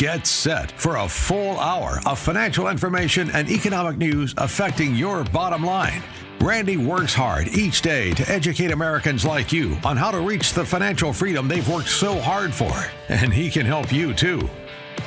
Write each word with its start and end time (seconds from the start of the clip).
Get 0.00 0.26
set 0.26 0.72
for 0.80 0.96
a 0.96 1.06
full 1.06 1.60
hour 1.60 2.00
of 2.06 2.18
financial 2.18 2.68
information 2.68 3.30
and 3.32 3.50
economic 3.50 3.98
news 3.98 4.32
affecting 4.38 4.94
your 4.94 5.24
bottom 5.24 5.62
line. 5.62 6.02
Randy 6.40 6.78
works 6.78 7.12
hard 7.12 7.48
each 7.48 7.82
day 7.82 8.14
to 8.14 8.26
educate 8.32 8.70
Americans 8.70 9.26
like 9.26 9.52
you 9.52 9.76
on 9.84 9.98
how 9.98 10.10
to 10.10 10.20
reach 10.20 10.54
the 10.54 10.64
financial 10.64 11.12
freedom 11.12 11.48
they've 11.48 11.68
worked 11.68 11.90
so 11.90 12.18
hard 12.18 12.54
for, 12.54 12.72
and 13.10 13.30
he 13.30 13.50
can 13.50 13.66
help 13.66 13.92
you 13.92 14.14
too. 14.14 14.48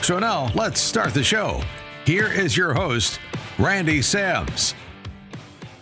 So 0.03 0.19
now 0.19 0.51
let's 0.53 0.79
start 0.79 1.15
the 1.15 1.23
show. 1.23 1.63
Here 2.05 2.31
is 2.31 2.55
your 2.55 2.75
host, 2.75 3.19
Randy 3.57 3.99
Sams. 4.03 4.75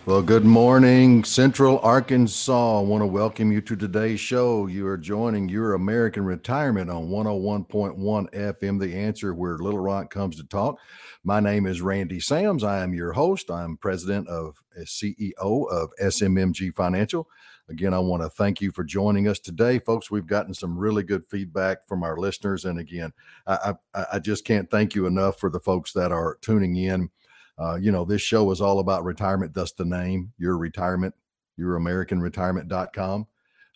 Well, 0.04 0.20
good 0.20 0.44
morning, 0.44 1.22
Central 1.22 1.78
Arkansas. 1.78 2.80
I 2.80 2.82
want 2.82 3.02
to 3.02 3.06
welcome 3.06 3.52
you 3.52 3.60
to 3.60 3.76
today's 3.76 4.18
show. 4.18 4.66
You 4.66 4.88
are 4.88 4.98
joining 4.98 5.48
your 5.48 5.74
American 5.74 6.24
Retirement 6.24 6.90
on 6.90 7.06
101.1 7.06 8.34
FM, 8.34 8.80
The 8.80 8.96
Answer, 8.96 9.32
where 9.32 9.58
Little 9.58 9.78
Rock 9.78 10.12
comes 10.12 10.34
to 10.38 10.44
talk. 10.44 10.80
My 11.22 11.38
name 11.38 11.66
is 11.66 11.82
Randy 11.82 12.18
Sams. 12.18 12.64
I 12.64 12.82
am 12.82 12.92
your 12.92 13.12
host. 13.12 13.48
I'm 13.48 13.76
president 13.76 14.26
of 14.26 14.60
CEO 14.80 15.70
of 15.70 15.92
SMMG 16.02 16.74
Financial. 16.74 17.28
Again, 17.68 17.94
I 17.94 18.00
want 18.00 18.24
to 18.24 18.28
thank 18.28 18.60
you 18.60 18.72
for 18.72 18.82
joining 18.82 19.28
us 19.28 19.38
today, 19.38 19.78
folks. 19.78 20.10
We've 20.10 20.26
gotten 20.26 20.52
some 20.52 20.76
really 20.76 21.04
good 21.04 21.24
feedback 21.30 21.86
from 21.86 22.02
our 22.02 22.16
listeners, 22.16 22.64
and 22.64 22.80
again, 22.80 23.12
I, 23.46 23.74
I, 23.94 24.06
I 24.14 24.18
just 24.18 24.44
can't 24.44 24.68
thank 24.68 24.96
you 24.96 25.06
enough 25.06 25.38
for 25.38 25.48
the 25.48 25.60
folks 25.60 25.92
that 25.92 26.10
are 26.10 26.38
tuning 26.40 26.74
in 26.74 27.08
uh, 27.58 27.76
you 27.76 27.92
know, 27.92 28.04
this 28.04 28.22
show 28.22 28.50
is 28.50 28.60
all 28.60 28.78
about 28.78 29.04
retirement. 29.04 29.54
Thus 29.54 29.72
the 29.72 29.84
name, 29.84 30.32
your 30.38 30.56
retirement, 30.56 31.14
youramericanretirement.com 31.58 33.26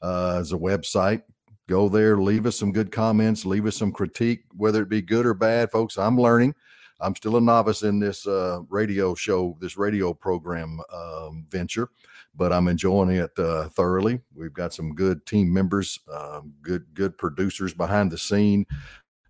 uh, 0.03 0.39
is 0.41 0.53
a 0.53 0.57
website. 0.57 1.23
Go 1.69 1.89
there, 1.89 2.17
leave 2.17 2.47
us 2.47 2.57
some 2.57 2.73
good 2.73 2.93
comments, 2.93 3.45
leave 3.45 3.67
us 3.67 3.77
some 3.77 3.91
critique, 3.91 4.45
whether 4.57 4.83
it 4.83 4.89
be 4.89 5.03
good 5.03 5.27
or 5.27 5.35
bad, 5.35 5.71
folks. 5.71 5.99
I'm 5.99 6.19
learning. 6.19 6.55
I'm 7.01 7.15
still 7.15 7.37
a 7.37 7.41
novice 7.41 7.83
in 7.83 7.99
this 7.99 8.27
uh, 8.27 8.61
radio 8.69 9.15
show, 9.15 9.57
this 9.61 9.77
radio 9.77 10.15
program 10.15 10.81
um, 10.93 11.47
venture, 11.51 11.91
but 12.35 12.53
I'm 12.53 12.69
enjoying 12.69 13.11
it 13.11 13.39
uh, 13.39 13.69
thoroughly. 13.69 14.21
We've 14.35 14.53
got 14.53 14.73
some 14.73 14.95
good 14.95 15.27
team 15.27 15.53
members, 15.53 15.99
um, 16.11 16.55
good 16.63 16.87
good 16.95 17.19
producers 17.19 17.75
behind 17.75 18.11
the 18.11 18.19
scene. 18.19 18.65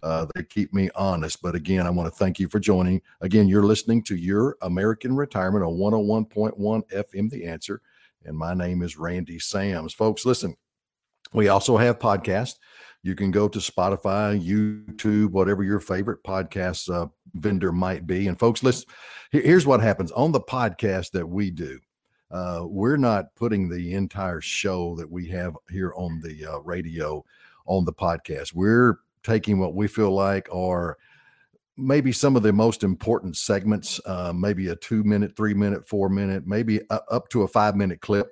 Uh, 0.02 0.26
they 0.34 0.42
keep 0.42 0.72
me 0.72 0.90
honest. 0.94 1.42
But 1.42 1.54
again, 1.54 1.86
I 1.86 1.90
want 1.90 2.12
to 2.12 2.16
thank 2.16 2.38
you 2.38 2.48
for 2.48 2.60
joining. 2.60 3.00
Again, 3.20 3.48
you're 3.48 3.64
listening 3.64 4.02
to 4.04 4.16
Your 4.16 4.56
American 4.62 5.16
Retirement 5.16 5.64
on 5.64 5.74
101.1 5.74 6.56
FM 6.90 7.30
The 7.30 7.44
Answer. 7.46 7.80
And 8.24 8.36
my 8.36 8.54
name 8.54 8.82
is 8.82 8.96
Randy 8.96 9.38
Sams. 9.38 9.94
Folks, 9.94 10.26
listen, 10.26 10.56
we 11.32 11.48
also 11.48 11.76
have 11.76 11.98
podcasts. 11.98 12.56
You 13.02 13.14
can 13.14 13.30
go 13.30 13.48
to 13.48 13.58
Spotify, 13.58 14.40
YouTube, 14.42 15.30
whatever 15.30 15.62
your 15.62 15.78
favorite 15.78 16.24
podcast 16.24 16.92
uh, 16.92 17.06
vendor 17.34 17.70
might 17.70 18.06
be. 18.06 18.26
And 18.26 18.38
folks, 18.38 18.62
listen, 18.62 18.88
here's 19.30 19.66
what 19.66 19.80
happens 19.80 20.10
on 20.12 20.32
the 20.32 20.40
podcast 20.40 21.12
that 21.12 21.26
we 21.26 21.50
do. 21.50 21.78
Uh, 22.30 22.62
we're 22.64 22.96
not 22.96 23.34
putting 23.36 23.68
the 23.68 23.94
entire 23.94 24.40
show 24.40 24.96
that 24.96 25.08
we 25.08 25.28
have 25.28 25.56
here 25.70 25.92
on 25.96 26.20
the 26.20 26.44
uh, 26.44 26.58
radio 26.60 27.24
on 27.66 27.84
the 27.84 27.92
podcast. 27.92 28.52
We're 28.52 28.98
taking 29.26 29.58
what 29.58 29.74
we 29.74 29.88
feel 29.88 30.12
like 30.12 30.48
are 30.54 30.96
maybe 31.76 32.12
some 32.12 32.36
of 32.36 32.42
the 32.42 32.52
most 32.52 32.84
important 32.84 33.36
segments, 33.36 34.00
uh, 34.06 34.32
maybe 34.34 34.68
a 34.68 34.76
two 34.76 35.04
minute, 35.04 35.36
three 35.36 35.52
minute, 35.52 35.86
four 35.86 36.08
minute, 36.08 36.46
maybe 36.46 36.80
up 36.90 37.28
to 37.28 37.42
a 37.42 37.48
five 37.48 37.76
minute 37.76 38.00
clip. 38.00 38.28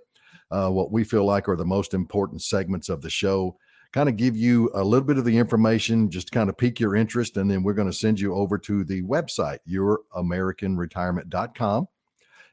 Uh, 0.50 0.71
what 0.71 0.91
we 0.93 1.05
feel 1.05 1.25
like 1.25 1.49
are 1.49 1.56
the 1.56 1.65
most 1.65 1.94
important 1.94 2.43
segments 2.43 2.88
of 2.88 3.03
the 3.03 3.10
show. 3.10 3.56
Kind 3.93 4.09
of 4.09 4.16
give 4.16 4.37
you 4.37 4.71
a 4.75 4.82
little 4.82 5.06
bit 5.06 5.19
of 5.19 5.25
the 5.25 5.37
information, 5.37 6.10
just 6.10 6.32
kind 6.32 6.49
of 6.49 6.56
pique 6.56 6.81
your 6.81 6.97
interest. 6.97 7.37
And 7.37 7.50
then 7.50 7.62
we're 7.62 7.75
going 7.75 7.91
to 7.91 7.97
send 7.97 8.19
you 8.21 8.34
over 8.34 8.56
to 8.59 8.84
the 8.84 9.03
website, 9.03 9.59
youramericanretirement.com. 9.69 11.88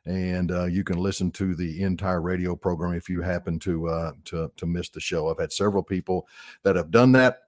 And 0.06 0.52
uh, 0.52 0.66
you 0.66 0.84
can 0.84 0.98
listen 0.98 1.32
to 1.32 1.56
the 1.56 1.82
entire 1.84 2.22
radio 2.22 2.56
program 2.56 2.96
if 2.96 3.08
you 3.08 3.22
happen 3.22 3.60
to, 3.60 3.88
uh, 3.88 4.14
to 4.26 4.52
to 4.58 4.66
miss 4.66 4.90
the 4.90 5.00
show. 5.00 5.30
I've 5.30 5.38
had 5.38 5.54
several 5.54 5.84
people 5.84 6.28
that 6.64 6.76
have 6.76 6.90
done 6.90 7.12
that 7.12 7.42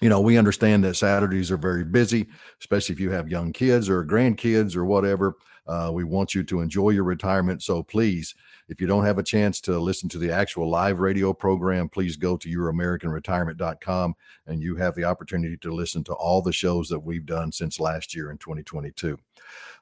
you 0.00 0.08
know, 0.08 0.20
we 0.20 0.36
understand 0.36 0.84
that 0.84 0.96
Saturdays 0.96 1.50
are 1.50 1.56
very 1.56 1.84
busy, 1.84 2.26
especially 2.60 2.94
if 2.94 3.00
you 3.00 3.10
have 3.10 3.28
young 3.28 3.52
kids 3.52 3.88
or 3.88 4.04
grandkids 4.04 4.76
or 4.76 4.84
whatever. 4.84 5.36
Uh, 5.66 5.90
we 5.92 6.04
want 6.04 6.34
you 6.34 6.42
to 6.42 6.60
enjoy 6.60 6.90
your 6.90 7.04
retirement. 7.04 7.62
So 7.62 7.82
please, 7.82 8.34
if 8.68 8.80
you 8.80 8.86
don't 8.86 9.04
have 9.04 9.18
a 9.18 9.22
chance 9.22 9.60
to 9.62 9.78
listen 9.78 10.08
to 10.10 10.18
the 10.18 10.30
actual 10.30 10.68
live 10.68 11.00
radio 11.00 11.32
program, 11.32 11.88
please 11.88 12.16
go 12.16 12.36
to 12.36 12.48
youramericanretirement.com 12.48 14.14
and 14.46 14.62
you 14.62 14.76
have 14.76 14.94
the 14.94 15.04
opportunity 15.04 15.56
to 15.58 15.72
listen 15.72 16.04
to 16.04 16.12
all 16.14 16.42
the 16.42 16.52
shows 16.52 16.88
that 16.88 17.00
we've 17.00 17.26
done 17.26 17.50
since 17.50 17.80
last 17.80 18.14
year 18.14 18.30
in 18.30 18.38
2022. 18.38 19.18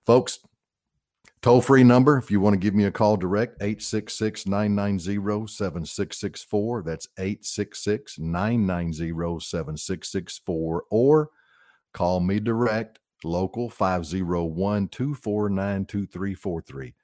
Folks, 0.05 0.41
Toll 1.43 1.61
free 1.61 1.83
number, 1.83 2.19
if 2.19 2.31
you 2.31 2.41
want 2.41 2.55
to 2.55 2.59
give 2.59 2.73
me 2.73 2.85
a 2.85 2.93
call 2.93 3.17
direct, 3.17 3.61
866 3.61 4.47
990 4.47 5.49
7664. 5.49 6.83
That's 6.85 7.09
866 7.19 8.21
990 8.21 9.41
7664. 9.41 10.85
Or 10.89 11.31
call 11.93 12.21
me 12.21 12.39
direct, 12.39 13.01
local 13.25 13.69
501 13.69 14.87
249 14.87 15.85
2343. 15.85 16.95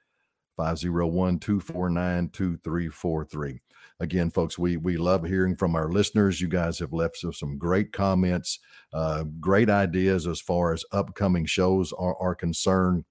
501 0.55 1.39
249 1.39 2.29
2343. 2.29 3.59
Again, 3.99 4.29
folks, 4.29 4.57
we 4.57 4.77
we 4.77 4.95
love 4.95 5.25
hearing 5.25 5.57
from 5.57 5.75
our 5.75 5.91
listeners. 5.91 6.39
You 6.39 6.47
guys 6.47 6.79
have 6.79 6.93
left 6.93 7.21
us 7.25 7.39
some 7.39 7.57
great 7.57 7.91
comments, 7.91 8.59
uh, 8.93 9.25
great 9.41 9.69
ideas 9.69 10.27
as 10.27 10.39
far 10.39 10.71
as 10.71 10.85
upcoming 10.93 11.45
shows 11.45 11.91
are, 11.91 12.15
are 12.21 12.35
concerned 12.35 13.03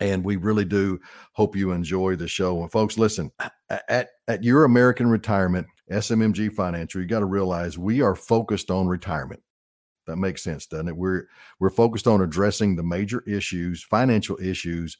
and 0.00 0.24
we 0.24 0.36
really 0.36 0.64
do 0.64 1.00
hope 1.32 1.56
you 1.56 1.72
enjoy 1.72 2.16
the 2.16 2.28
show. 2.28 2.62
And 2.62 2.70
folks, 2.70 2.98
listen, 2.98 3.30
at, 3.88 4.10
at 4.26 4.44
your 4.44 4.64
American 4.64 5.08
retirement, 5.08 5.66
SMMG 5.90 6.52
Financial, 6.52 7.00
you 7.00 7.06
got 7.06 7.20
to 7.20 7.26
realize 7.26 7.78
we 7.78 8.00
are 8.02 8.14
focused 8.14 8.70
on 8.70 8.86
retirement. 8.86 9.42
That 10.06 10.16
makes 10.16 10.42
sense, 10.42 10.66
doesn't 10.66 10.88
it? 10.88 10.96
We're 10.96 11.24
we're 11.60 11.70
focused 11.70 12.06
on 12.06 12.22
addressing 12.22 12.76
the 12.76 12.82
major 12.82 13.22
issues, 13.26 13.82
financial 13.82 14.38
issues 14.40 14.96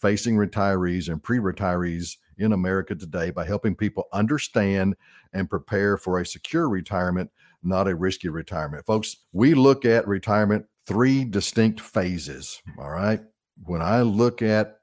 facing 0.00 0.36
retirees 0.36 1.08
and 1.08 1.22
pre-retirees 1.22 2.16
in 2.38 2.52
America 2.52 2.94
today 2.94 3.30
by 3.30 3.44
helping 3.44 3.76
people 3.76 4.04
understand 4.12 4.96
and 5.32 5.50
prepare 5.50 5.96
for 5.96 6.18
a 6.18 6.26
secure 6.26 6.68
retirement, 6.68 7.30
not 7.62 7.86
a 7.86 7.94
risky 7.94 8.28
retirement. 8.28 8.84
Folks, 8.86 9.16
we 9.32 9.54
look 9.54 9.84
at 9.84 10.08
retirement 10.08 10.64
three 10.86 11.24
distinct 11.24 11.80
phases, 11.80 12.62
all 12.78 12.90
right? 12.90 13.20
When 13.64 13.82
I 13.82 14.02
look 14.02 14.42
at 14.42 14.78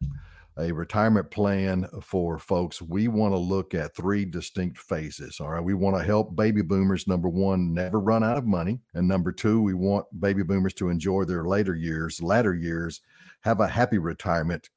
a 0.57 0.71
retirement 0.71 1.29
plan 1.29 1.88
for 2.01 2.39
folks, 2.39 2.81
we 2.81 3.07
want 3.07 3.33
to 3.33 3.38
look 3.38 3.73
at 3.73 3.95
three 3.95 4.25
distinct 4.25 4.77
phases. 4.77 5.39
All 5.39 5.49
right. 5.49 5.63
We 5.63 5.73
want 5.73 5.97
to 5.97 6.03
help 6.03 6.35
baby 6.35 6.61
boomers, 6.61 7.07
number 7.07 7.29
one, 7.29 7.73
never 7.73 7.99
run 7.99 8.23
out 8.23 8.38
of 8.38 8.45
money. 8.45 8.79
And 8.93 9.07
number 9.07 9.31
two, 9.31 9.61
we 9.61 9.73
want 9.73 10.05
baby 10.19 10.43
boomers 10.43 10.73
to 10.75 10.89
enjoy 10.89 11.25
their 11.25 11.45
later 11.45 11.75
years, 11.75 12.21
latter 12.21 12.55
years, 12.55 13.01
have 13.41 13.59
a 13.59 13.67
happy 13.67 13.99
retirement. 13.99 14.69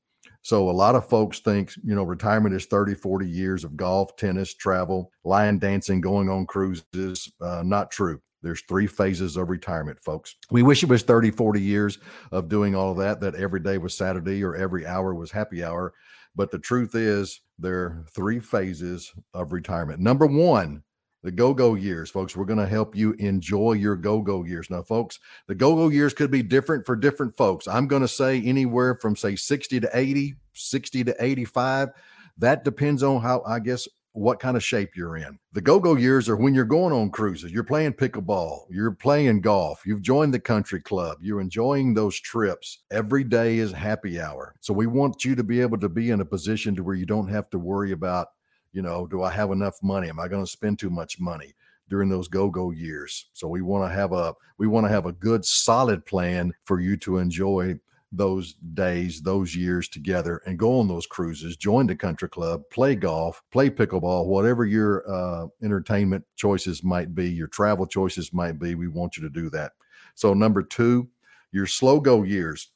So 0.43 0.71
a 0.71 0.73
lot 0.73 0.95
of 0.95 1.09
folks 1.09 1.41
think, 1.41 1.73
you 1.85 1.95
know, 1.95 2.03
retirement 2.03 2.55
is 2.55 2.67
30, 2.67 2.95
40 2.95 3.29
years 3.29 3.65
of 3.65 3.77
golf, 3.77 4.17
tennis, 4.17 4.55
travel, 4.55 5.13
lion 5.25 5.59
dancing, 5.59 6.01
going 6.01 6.29
on 6.31 6.47
cruises. 6.47 7.33
Uh, 7.41 7.63
not 7.65 7.91
true. 7.91 8.21
There's 8.43 8.63
three 8.63 8.87
phases 8.87 9.37
of 9.37 9.51
retirement, 9.51 10.01
folks. 10.01 10.37
We 10.51 10.63
wish 10.63 10.83
it 10.83 10.89
was 10.89 11.03
30, 11.03 11.31
40 11.31 11.61
years 11.61 11.99
of 12.33 12.49
doing 12.49 12.75
all 12.75 12.93
of 12.93 12.99
that, 12.99 13.21
that 13.21 13.35
every 13.35 13.61
day 13.61 13.79
was 13.79 13.97
Saturday 13.97 14.43
or 14.43 14.57
every 14.57 14.87
hour 14.87 15.15
was 15.15 15.31
happy 15.31 15.63
hour. 15.63 15.93
But 16.35 16.51
the 16.51 16.59
truth 16.59 16.95
is, 16.95 17.41
there 17.59 17.81
are 17.81 18.05
three 18.11 18.41
phases 18.41 19.13
of 19.35 19.53
retirement. 19.53 20.01
Number 20.01 20.27
one, 20.27 20.83
the 21.23 21.31
go 21.31 21.53
go 21.53 21.75
years, 21.75 22.09
folks. 22.09 22.35
We're 22.35 22.47
going 22.47 22.59
to 22.59 22.67
help 22.67 22.97
you 22.97 23.13
enjoy 23.19 23.73
your 23.73 23.97
go 23.97 24.23
go 24.23 24.45
years. 24.45 24.71
Now, 24.71 24.83
folks, 24.83 25.19
the 25.49 25.55
go 25.55 25.75
go 25.75 25.89
years 25.89 26.15
could 26.15 26.31
be 26.31 26.43
different 26.43 26.87
for 26.87 26.97
different 26.97 27.37
folks. 27.37 27.69
I'm 27.69 27.89
going 27.89 28.03
to 28.03 28.09
say 28.09 28.41
anywhere 28.41 28.95
from, 28.95 29.17
say, 29.17 29.37
60 29.37 29.81
to 29.81 29.91
80, 29.93 30.37
60 30.55 31.05
to 31.05 31.17
85. 31.23 31.91
That 32.39 32.65
depends 32.65 33.03
on 33.03 33.21
how, 33.21 33.43
I 33.47 33.59
guess, 33.59 33.87
what 34.13 34.41
kind 34.41 34.57
of 34.57 34.65
shape 34.65 34.97
you're 34.97 35.17
in. 35.17 35.39
The 35.53 35.61
go 35.61 35.79
go 35.79 35.95
years 35.95 36.29
are 36.29 36.37
when 36.37 36.55
you're 36.55 36.65
going 36.65 36.93
on 36.93 37.11
cruises, 37.11 37.53
you're 37.53 37.63
playing 37.63 37.93
pickleball, 37.93 38.65
you're 38.69 38.91
playing 38.91 39.41
golf, 39.41 39.83
you've 39.87 40.03
joined 40.03 40.35
the 40.35 40.41
country 40.41 40.81
club, 40.81 41.19
you're 41.21 41.41
enjoying 41.41 41.95
those 41.95 42.19
trips. 42.19 42.81
Every 42.91 43.23
day 43.23 43.59
is 43.59 43.73
happy 43.73 44.21
hour. 44.21 44.55
So 44.61 44.75
we 44.75 44.87
want 44.87 45.25
you 45.25 45.35
to 45.37 45.45
be 45.45 45.61
able 45.61 45.79
to 45.79 45.89
be 45.89 46.11
in 46.11 46.21
a 46.21 46.25
position 46.25 46.75
to 46.77 46.83
where 46.83 46.97
you 46.97 47.07
don't 47.07 47.29
have 47.29 47.51
to 47.51 47.59
worry 47.59 47.93
about, 47.93 48.29
you 48.73 48.83
know, 48.83 49.07
do 49.07 49.23
I 49.23 49.31
have 49.31 49.53
enough 49.53 49.81
money? 49.83 50.09
Am 50.09 50.19
I 50.19 50.29
going 50.29 50.45
to 50.45 50.51
spend 50.51 50.79
too 50.79 50.91
much 50.91 51.21
money? 51.21 51.55
during 51.89 52.09
those 52.09 52.29
go-go 52.29 52.71
years. 52.71 53.27
So 53.33 53.49
we 53.49 53.63
want 53.63 53.91
to 53.91 53.93
have 53.93 54.13
a 54.13 54.33
we 54.59 54.69
want 54.69 54.87
to 54.87 54.93
have 54.93 55.07
a 55.07 55.13
good 55.13 55.45
solid 55.45 56.07
plan 56.07 56.55
for 56.63 56.81
you 56.81 56.97
to 56.99 57.19
enjoy 57.19 57.81
those 58.13 58.55
days, 58.75 59.23
those 59.23 59.55
years 59.55 59.89
together 59.89 60.43
and 60.47 60.59
go 60.59 60.81
on 60.81 60.89
those 60.89 61.07
cruises, 61.07 61.57
join 61.57 61.87
the 61.87 61.95
country 61.95 62.29
club, 62.29 62.63
play 62.71 62.95
golf, 62.95 63.43
play 63.53 63.71
pickleball, 63.71 64.27
whatever 64.27 64.65
your 64.65 65.09
uh, 65.09 65.47
entertainment 65.63 66.25
choices 66.37 66.83
might 66.83 67.15
be, 67.15 67.31
your 67.31 67.47
travel 67.47 67.87
choices 67.87 68.33
might 68.33 68.59
be. 68.59 68.75
We 68.75 68.89
want 68.89 69.17
you 69.17 69.23
to 69.23 69.31
do 69.31 69.49
that. 69.51 69.73
So, 70.15 70.35
number 70.35 70.63
two, 70.63 71.09
your 71.53 71.67
slow 71.67 72.01
go 72.01 72.25
years. 72.25 72.73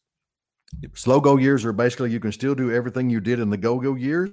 Slow 0.95 1.21
go 1.21 1.37
years 1.37 1.65
are 1.65 1.73
basically 1.73 2.11
you 2.11 2.21
can 2.21 2.33
still 2.33 2.55
do 2.55 2.73
everything 2.73 3.11
you 3.11 3.21
did 3.21 3.41
in 3.41 3.51
the 3.51 3.57
go 3.57 3.79
go 3.79 3.95
years. 3.95 4.31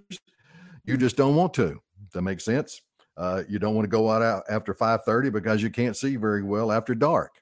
You 0.86 0.98
just 0.98 1.16
don't 1.16 1.36
want 1.36 1.54
to. 1.56 1.80
That 2.14 2.24
makes 2.24 2.46
sense? 2.46 2.82
Uh, 3.18 3.44
you 3.48 3.60
don't 3.60 3.76
want 3.76 3.86
to 3.86 3.90
go 3.90 4.10
out 4.10 4.44
after 4.50 4.74
5:30 4.74 5.32
because 5.32 5.62
you 5.62 5.70
can't 5.70 5.96
see 5.96 6.16
very 6.16 6.44
well 6.44 6.72
after 6.72 6.96
dark. 6.96 7.42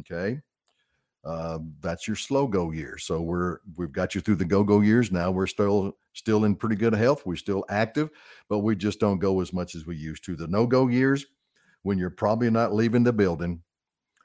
Okay 0.00 0.40
uh, 1.24 1.58
that's 1.80 2.06
your 2.06 2.16
slow 2.16 2.46
go 2.46 2.70
year. 2.70 2.96
So 2.98 3.20
we're 3.20 3.58
we've 3.76 3.92
got 3.92 4.14
you 4.14 4.20
through 4.20 4.36
the 4.36 4.44
go 4.44 4.64
go 4.64 4.80
years. 4.80 5.12
Now 5.12 5.30
we're 5.30 5.46
still 5.46 5.96
still 6.14 6.44
in 6.44 6.54
pretty 6.54 6.76
good 6.76 6.94
health. 6.94 7.26
We're 7.26 7.36
still 7.36 7.64
active, 7.68 8.10
but 8.48 8.60
we 8.60 8.74
just 8.74 9.00
don't 9.00 9.18
go 9.18 9.40
as 9.40 9.52
much 9.52 9.74
as 9.74 9.86
we 9.86 9.96
used 9.96 10.24
to. 10.24 10.36
The 10.36 10.46
no 10.48 10.66
go 10.66 10.88
years, 10.88 11.26
when 11.82 11.98
you're 11.98 12.10
probably 12.10 12.50
not 12.50 12.74
leaving 12.74 13.04
the 13.04 13.12
building 13.12 13.62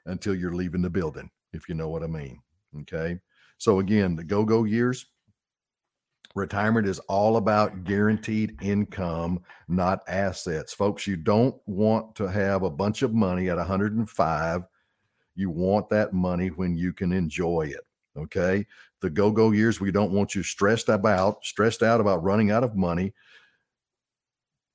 until 0.06 0.34
you're 0.34 0.54
leaving 0.54 0.82
the 0.82 0.90
building, 0.90 1.30
if 1.52 1.68
you 1.68 1.74
know 1.74 1.88
what 1.88 2.02
I 2.02 2.06
mean. 2.06 2.40
Okay. 2.80 3.18
So 3.58 3.80
again, 3.80 4.16
the 4.16 4.24
go 4.24 4.44
go 4.44 4.64
years. 4.64 5.06
Retirement 6.34 6.86
is 6.86 6.98
all 7.08 7.38
about 7.38 7.84
guaranteed 7.84 8.58
income, 8.60 9.40
not 9.68 10.00
assets. 10.06 10.74
Folks, 10.74 11.06
you 11.06 11.16
don't 11.16 11.56
want 11.64 12.14
to 12.16 12.26
have 12.26 12.62
a 12.62 12.70
bunch 12.70 13.00
of 13.00 13.14
money 13.14 13.48
at 13.48 13.56
105 13.56 14.62
you 15.36 15.50
want 15.50 15.88
that 15.90 16.12
money 16.12 16.48
when 16.48 16.76
you 16.76 16.92
can 16.92 17.12
enjoy 17.12 17.70
it. 17.70 17.86
Okay. 18.16 18.66
The 19.02 19.10
go 19.10 19.30
go 19.30 19.50
years, 19.50 19.80
we 19.80 19.92
don't 19.92 20.12
want 20.12 20.34
you 20.34 20.42
stressed 20.42 20.88
about, 20.88 21.44
stressed 21.44 21.82
out 21.82 22.00
about 22.00 22.24
running 22.24 22.50
out 22.50 22.64
of 22.64 22.74
money. 22.74 23.12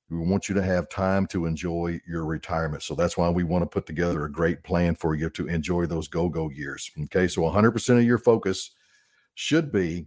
We 0.08 0.18
want 0.18 0.48
you 0.48 0.54
to 0.54 0.62
have 0.62 0.88
time 0.88 1.26
to 1.28 1.46
enjoy 1.46 1.98
your 2.06 2.24
retirement. 2.24 2.82
So 2.82 2.94
that's 2.94 3.16
why 3.16 3.30
we 3.30 3.44
want 3.44 3.62
to 3.62 3.66
put 3.66 3.86
together 3.86 4.24
a 4.24 4.30
great 4.30 4.62
plan 4.62 4.94
for 4.94 5.14
you 5.14 5.30
to 5.30 5.48
enjoy 5.48 5.86
those 5.86 6.06
go 6.06 6.28
go 6.28 6.50
years. 6.50 6.90
Okay. 7.04 7.26
So 7.26 7.42
100% 7.42 7.98
of 7.98 8.04
your 8.04 8.18
focus 8.18 8.70
should 9.34 9.72
be 9.72 10.06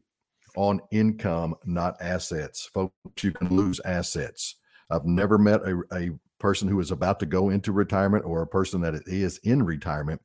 on 0.55 0.79
income, 0.91 1.55
not 1.65 1.97
assets. 1.99 2.69
Folks, 2.73 2.93
you 3.21 3.31
can 3.31 3.49
lose 3.49 3.81
assets. 3.83 4.55
I've 4.89 5.05
never 5.05 5.37
met 5.37 5.61
a, 5.61 5.81
a 5.91 6.11
person 6.39 6.67
who 6.67 6.79
is 6.79 6.91
about 6.91 7.19
to 7.19 7.25
go 7.25 7.49
into 7.49 7.71
retirement 7.71 8.23
or 8.23 8.41
a 8.41 8.47
person 8.47 8.79
that 8.81 8.93
is 9.07 9.39
in 9.39 9.63
retirement 9.63 10.21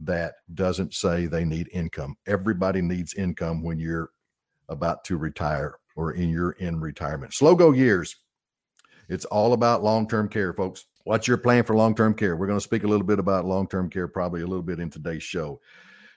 that 0.00 0.34
doesn't 0.54 0.94
say 0.94 1.26
they 1.26 1.44
need 1.44 1.68
income. 1.72 2.16
Everybody 2.26 2.80
needs 2.80 3.14
income 3.14 3.62
when 3.62 3.78
you're 3.78 4.10
about 4.68 5.04
to 5.04 5.16
retire 5.16 5.78
or 5.96 6.12
in 6.12 6.28
your 6.28 6.52
in 6.52 6.80
retirement. 6.80 7.34
Slow 7.34 7.54
go 7.54 7.72
years. 7.72 8.16
It's 9.08 9.24
all 9.24 9.54
about 9.54 9.82
long-term 9.82 10.28
care, 10.28 10.52
folks. 10.52 10.84
What's 11.04 11.26
your 11.26 11.38
plan 11.38 11.64
for 11.64 11.74
long-term 11.74 12.14
care? 12.14 12.36
We're 12.36 12.46
going 12.46 12.58
to 12.58 12.64
speak 12.64 12.84
a 12.84 12.88
little 12.88 13.06
bit 13.06 13.18
about 13.18 13.46
long-term 13.46 13.88
care 13.90 14.06
probably 14.06 14.42
a 14.42 14.46
little 14.46 14.62
bit 14.62 14.80
in 14.80 14.90
today's 14.90 15.22
show. 15.22 15.60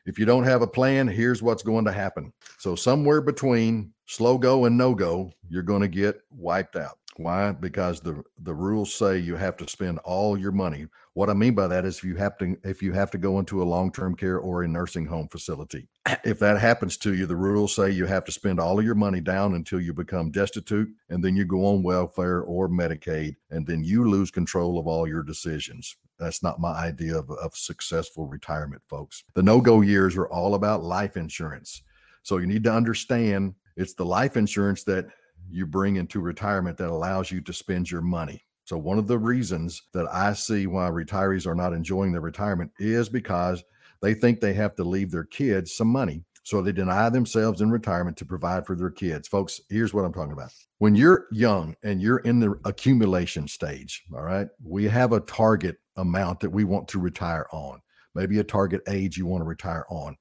If 0.05 0.19
you 0.19 0.25
don't 0.25 0.43
have 0.43 0.61
a 0.61 0.67
plan, 0.67 1.07
here's 1.07 1.41
what's 1.41 1.63
going 1.63 1.85
to 1.85 1.91
happen. 1.91 2.33
So 2.57 2.75
somewhere 2.75 3.21
between 3.21 3.93
slow 4.07 4.37
go 4.37 4.65
and 4.65 4.77
no 4.77 4.93
go, 4.93 5.31
you're 5.47 5.63
going 5.63 5.81
to 5.81 5.87
get 5.87 6.21
wiped 6.31 6.75
out. 6.75 6.97
Why? 7.17 7.51
Because 7.51 7.99
the 7.99 8.23
the 8.39 8.53
rules 8.53 8.93
say 8.93 9.17
you 9.17 9.35
have 9.35 9.57
to 9.57 9.67
spend 9.67 9.99
all 9.99 10.37
your 10.37 10.51
money. 10.51 10.87
What 11.13 11.29
I 11.29 11.33
mean 11.33 11.55
by 11.55 11.67
that 11.67 11.83
is 11.83 11.97
if 11.97 12.03
you 12.05 12.15
have 12.15 12.37
to 12.37 12.55
if 12.63 12.81
you 12.81 12.93
have 12.93 13.11
to 13.11 13.17
go 13.17 13.39
into 13.39 13.61
a 13.61 13.65
long-term 13.65 14.15
care 14.15 14.37
or 14.37 14.63
a 14.63 14.67
nursing 14.67 15.05
home 15.05 15.27
facility. 15.27 15.89
If 16.23 16.39
that 16.39 16.59
happens 16.59 16.95
to 16.97 17.13
you, 17.13 17.25
the 17.25 17.35
rules 17.35 17.75
say 17.75 17.91
you 17.91 18.05
have 18.05 18.23
to 18.25 18.31
spend 18.31 18.59
all 18.59 18.79
of 18.79 18.85
your 18.85 18.95
money 18.95 19.19
down 19.19 19.55
until 19.55 19.81
you 19.81 19.93
become 19.93 20.31
destitute 20.31 20.89
and 21.09 21.23
then 21.23 21.35
you 21.35 21.43
go 21.43 21.65
on 21.65 21.83
welfare 21.83 22.41
or 22.41 22.69
Medicaid 22.69 23.35
and 23.49 23.67
then 23.67 23.83
you 23.83 24.09
lose 24.09 24.31
control 24.31 24.79
of 24.79 24.87
all 24.87 25.05
your 25.05 25.23
decisions. 25.23 25.97
That's 26.17 26.43
not 26.43 26.61
my 26.61 26.73
idea 26.73 27.17
of, 27.17 27.29
of 27.29 27.55
successful 27.55 28.27
retirement, 28.27 28.81
folks. 28.87 29.23
The 29.33 29.43
no-go 29.43 29.81
years 29.81 30.15
are 30.15 30.27
all 30.27 30.55
about 30.55 30.83
life 30.83 31.17
insurance. 31.17 31.81
So 32.23 32.37
you 32.37 32.47
need 32.47 32.63
to 32.65 32.73
understand 32.73 33.55
it's 33.75 33.95
the 33.95 34.05
life 34.05 34.37
insurance 34.37 34.83
that 34.85 35.07
you 35.49 35.65
bring 35.65 35.97
into 35.97 36.21
retirement 36.21 36.77
that 36.77 36.89
allows 36.89 37.31
you 37.31 37.41
to 37.41 37.53
spend 37.53 37.89
your 37.91 38.01
money. 38.01 38.43
So, 38.71 38.77
one 38.77 38.97
of 38.97 39.07
the 39.07 39.19
reasons 39.19 39.81
that 39.91 40.07
I 40.13 40.31
see 40.31 40.65
why 40.65 40.89
retirees 40.89 41.45
are 41.45 41.55
not 41.55 41.73
enjoying 41.73 42.13
their 42.13 42.21
retirement 42.21 42.71
is 42.79 43.09
because 43.09 43.61
they 44.01 44.13
think 44.13 44.39
they 44.39 44.53
have 44.53 44.75
to 44.75 44.85
leave 44.85 45.11
their 45.11 45.25
kids 45.25 45.75
some 45.75 45.89
money. 45.89 46.23
So, 46.43 46.61
they 46.61 46.71
deny 46.71 47.09
themselves 47.09 47.59
in 47.59 47.69
retirement 47.69 48.15
to 48.15 48.25
provide 48.25 48.65
for 48.65 48.77
their 48.77 48.89
kids. 48.89 49.27
Folks, 49.27 49.59
here's 49.69 49.93
what 49.93 50.05
I'm 50.05 50.13
talking 50.13 50.31
about. 50.31 50.53
When 50.77 50.95
you're 50.95 51.25
young 51.33 51.75
and 51.83 52.01
you're 52.01 52.19
in 52.19 52.39
the 52.39 52.57
accumulation 52.63 53.45
stage, 53.45 54.05
all 54.15 54.23
right, 54.23 54.47
we 54.63 54.85
have 54.85 55.11
a 55.11 55.19
target 55.19 55.75
amount 55.97 56.39
that 56.39 56.49
we 56.49 56.63
want 56.63 56.87
to 56.87 56.99
retire 56.99 57.47
on, 57.51 57.81
maybe 58.15 58.39
a 58.39 58.43
target 58.45 58.83
age 58.87 59.17
you 59.17 59.25
want 59.25 59.41
to 59.41 59.49
retire 59.49 59.83
on. 59.89 60.15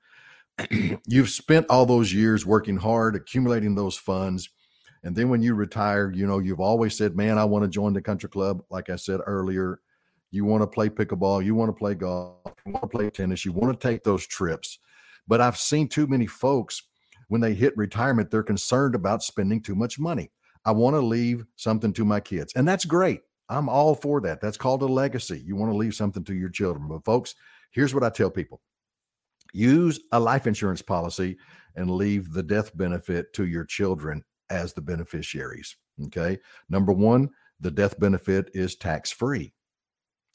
You've 1.06 1.30
spent 1.30 1.66
all 1.70 1.86
those 1.86 2.12
years 2.12 2.44
working 2.44 2.78
hard, 2.78 3.14
accumulating 3.14 3.76
those 3.76 3.96
funds 3.96 4.50
and 5.02 5.16
then 5.16 5.28
when 5.28 5.42
you 5.42 5.54
retire, 5.54 6.12
you 6.12 6.26
know, 6.26 6.38
you've 6.38 6.60
always 6.60 6.96
said, 6.96 7.16
man, 7.16 7.38
I 7.38 7.44
want 7.44 7.64
to 7.64 7.70
join 7.70 7.92
the 7.92 8.02
country 8.02 8.28
club. 8.28 8.62
Like 8.70 8.90
I 8.90 8.96
said 8.96 9.20
earlier, 9.26 9.80
you 10.30 10.44
want 10.44 10.62
to 10.62 10.66
play 10.66 10.88
pickleball, 10.88 11.44
you 11.44 11.54
want 11.54 11.70
to 11.70 11.78
play 11.78 11.94
golf, 11.94 12.54
you 12.64 12.72
want 12.72 12.82
to 12.82 12.88
play 12.88 13.10
tennis, 13.10 13.44
you 13.44 13.52
want 13.52 13.78
to 13.78 13.88
take 13.88 14.04
those 14.04 14.26
trips. 14.26 14.78
But 15.26 15.40
I've 15.40 15.56
seen 15.56 15.88
too 15.88 16.06
many 16.06 16.26
folks 16.26 16.82
when 17.28 17.40
they 17.40 17.54
hit 17.54 17.76
retirement, 17.76 18.30
they're 18.30 18.42
concerned 18.42 18.94
about 18.94 19.22
spending 19.22 19.62
too 19.62 19.74
much 19.74 19.98
money. 19.98 20.30
I 20.64 20.72
want 20.72 20.94
to 20.94 21.00
leave 21.00 21.46
something 21.56 21.92
to 21.94 22.04
my 22.04 22.20
kids. 22.20 22.52
And 22.54 22.66
that's 22.66 22.84
great. 22.84 23.20
I'm 23.48 23.68
all 23.68 23.94
for 23.94 24.20
that. 24.20 24.40
That's 24.40 24.56
called 24.56 24.82
a 24.82 24.86
legacy. 24.86 25.42
You 25.44 25.56
want 25.56 25.72
to 25.72 25.76
leave 25.76 25.94
something 25.94 26.24
to 26.24 26.34
your 26.34 26.50
children. 26.50 26.88
But 26.88 27.04
folks, 27.04 27.36
here's 27.70 27.94
what 27.94 28.04
I 28.04 28.10
tell 28.10 28.30
people 28.30 28.60
use 29.52 30.00
a 30.12 30.20
life 30.20 30.46
insurance 30.46 30.82
policy 30.82 31.36
and 31.76 31.90
leave 31.90 32.32
the 32.32 32.42
death 32.42 32.76
benefit 32.76 33.32
to 33.32 33.46
your 33.46 33.64
children 33.64 34.24
as 34.50 34.72
the 34.72 34.80
beneficiaries. 34.80 35.76
Okay. 36.06 36.38
Number 36.68 36.92
one, 36.92 37.30
the 37.60 37.70
death 37.70 37.98
benefit 37.98 38.50
is 38.54 38.76
tax 38.76 39.10
free. 39.10 39.52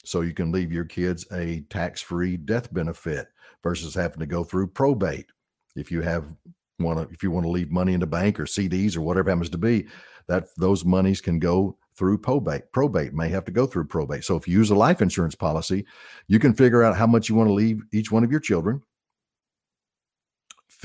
So 0.04 0.20
you 0.20 0.32
can 0.32 0.52
leave 0.52 0.72
your 0.72 0.84
kids 0.84 1.26
a 1.32 1.62
tax 1.68 2.00
free 2.00 2.36
death 2.36 2.72
benefit 2.72 3.26
versus 3.62 3.94
having 3.94 4.20
to 4.20 4.26
go 4.26 4.44
through 4.44 4.68
probate. 4.68 5.26
If 5.74 5.90
you 5.90 6.00
have 6.02 6.34
want 6.78 6.98
to, 6.98 7.12
if 7.12 7.22
you 7.22 7.30
want 7.30 7.44
to 7.44 7.50
leave 7.50 7.70
money 7.70 7.94
in 7.94 8.00
the 8.00 8.06
bank 8.06 8.38
or 8.38 8.44
CDs 8.44 8.96
or 8.96 9.00
whatever 9.00 9.30
happens 9.30 9.50
to 9.50 9.58
be, 9.58 9.86
that 10.28 10.46
those 10.56 10.84
monies 10.84 11.20
can 11.20 11.38
go 11.38 11.76
through 11.96 12.18
probate. 12.18 12.70
Probate 12.72 13.14
may 13.14 13.28
have 13.28 13.44
to 13.46 13.50
go 13.52 13.66
through 13.66 13.86
probate. 13.86 14.24
So 14.24 14.36
if 14.36 14.46
you 14.46 14.58
use 14.58 14.70
a 14.70 14.74
life 14.74 15.00
insurance 15.00 15.34
policy, 15.34 15.86
you 16.28 16.38
can 16.38 16.54
figure 16.54 16.84
out 16.84 16.96
how 16.96 17.06
much 17.06 17.28
you 17.28 17.34
want 17.34 17.48
to 17.48 17.54
leave 17.54 17.82
each 17.92 18.12
one 18.12 18.22
of 18.22 18.30
your 18.30 18.40
children 18.40 18.82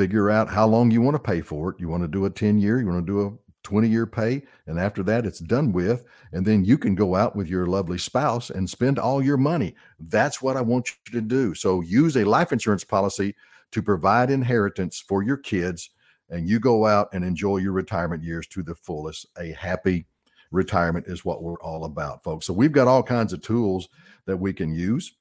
figure 0.01 0.31
out 0.31 0.49
how 0.49 0.65
long 0.65 0.89
you 0.89 0.99
want 0.99 1.13
to 1.13 1.19
pay 1.19 1.41
for 1.41 1.69
it. 1.69 1.79
You 1.79 1.87
want 1.87 2.01
to 2.01 2.07
do 2.07 2.25
a 2.25 2.29
10 2.29 2.57
year, 2.57 2.79
you 2.79 2.87
want 2.87 3.05
to 3.05 3.11
do 3.11 3.27
a 3.27 3.31
20 3.61 3.87
year 3.87 4.07
pay, 4.07 4.41
and 4.65 4.79
after 4.79 5.03
that, 5.03 5.27
it's 5.27 5.37
done 5.37 5.71
with. 5.71 6.05
And 6.31 6.43
then 6.43 6.65
you 6.65 6.75
can 6.75 6.95
go 6.95 7.13
out 7.13 7.35
with 7.35 7.47
your 7.47 7.67
lovely 7.67 7.99
spouse 7.99 8.49
and 8.49 8.67
spend 8.67 8.97
all 8.97 9.21
your 9.21 9.37
money. 9.37 9.75
That's 9.99 10.41
what 10.41 10.57
I 10.57 10.61
want 10.61 10.89
you 10.89 11.19
to 11.19 11.21
do. 11.21 11.53
So 11.53 11.81
use 11.81 12.17
a 12.17 12.23
life 12.23 12.51
insurance 12.51 12.83
policy 12.83 13.35
to 13.73 13.83
provide 13.83 14.31
inheritance 14.31 14.99
for 15.07 15.21
your 15.21 15.37
kids, 15.37 15.91
and 16.31 16.49
you 16.49 16.59
go 16.59 16.87
out 16.87 17.09
and 17.13 17.23
enjoy 17.23 17.57
your 17.57 17.73
retirement 17.73 18.23
years 18.23 18.47
to 18.47 18.63
the 18.63 18.73
fullest. 18.73 19.27
A 19.37 19.51
happy 19.51 20.07
retirement 20.49 21.05
is 21.05 21.23
what 21.23 21.43
we're 21.43 21.61
all 21.61 21.85
about, 21.85 22.23
folks. 22.23 22.47
So 22.47 22.53
we've 22.53 22.71
got 22.71 22.87
all 22.87 23.03
kinds 23.03 23.33
of 23.33 23.43
tools 23.43 23.87
that 24.25 24.37
we 24.37 24.51
can 24.51 24.73
use 24.73 25.13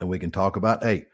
and 0.00 0.08
we 0.08 0.18
can 0.18 0.30
talk 0.30 0.56
about. 0.56 0.82
Hey, 0.82 1.04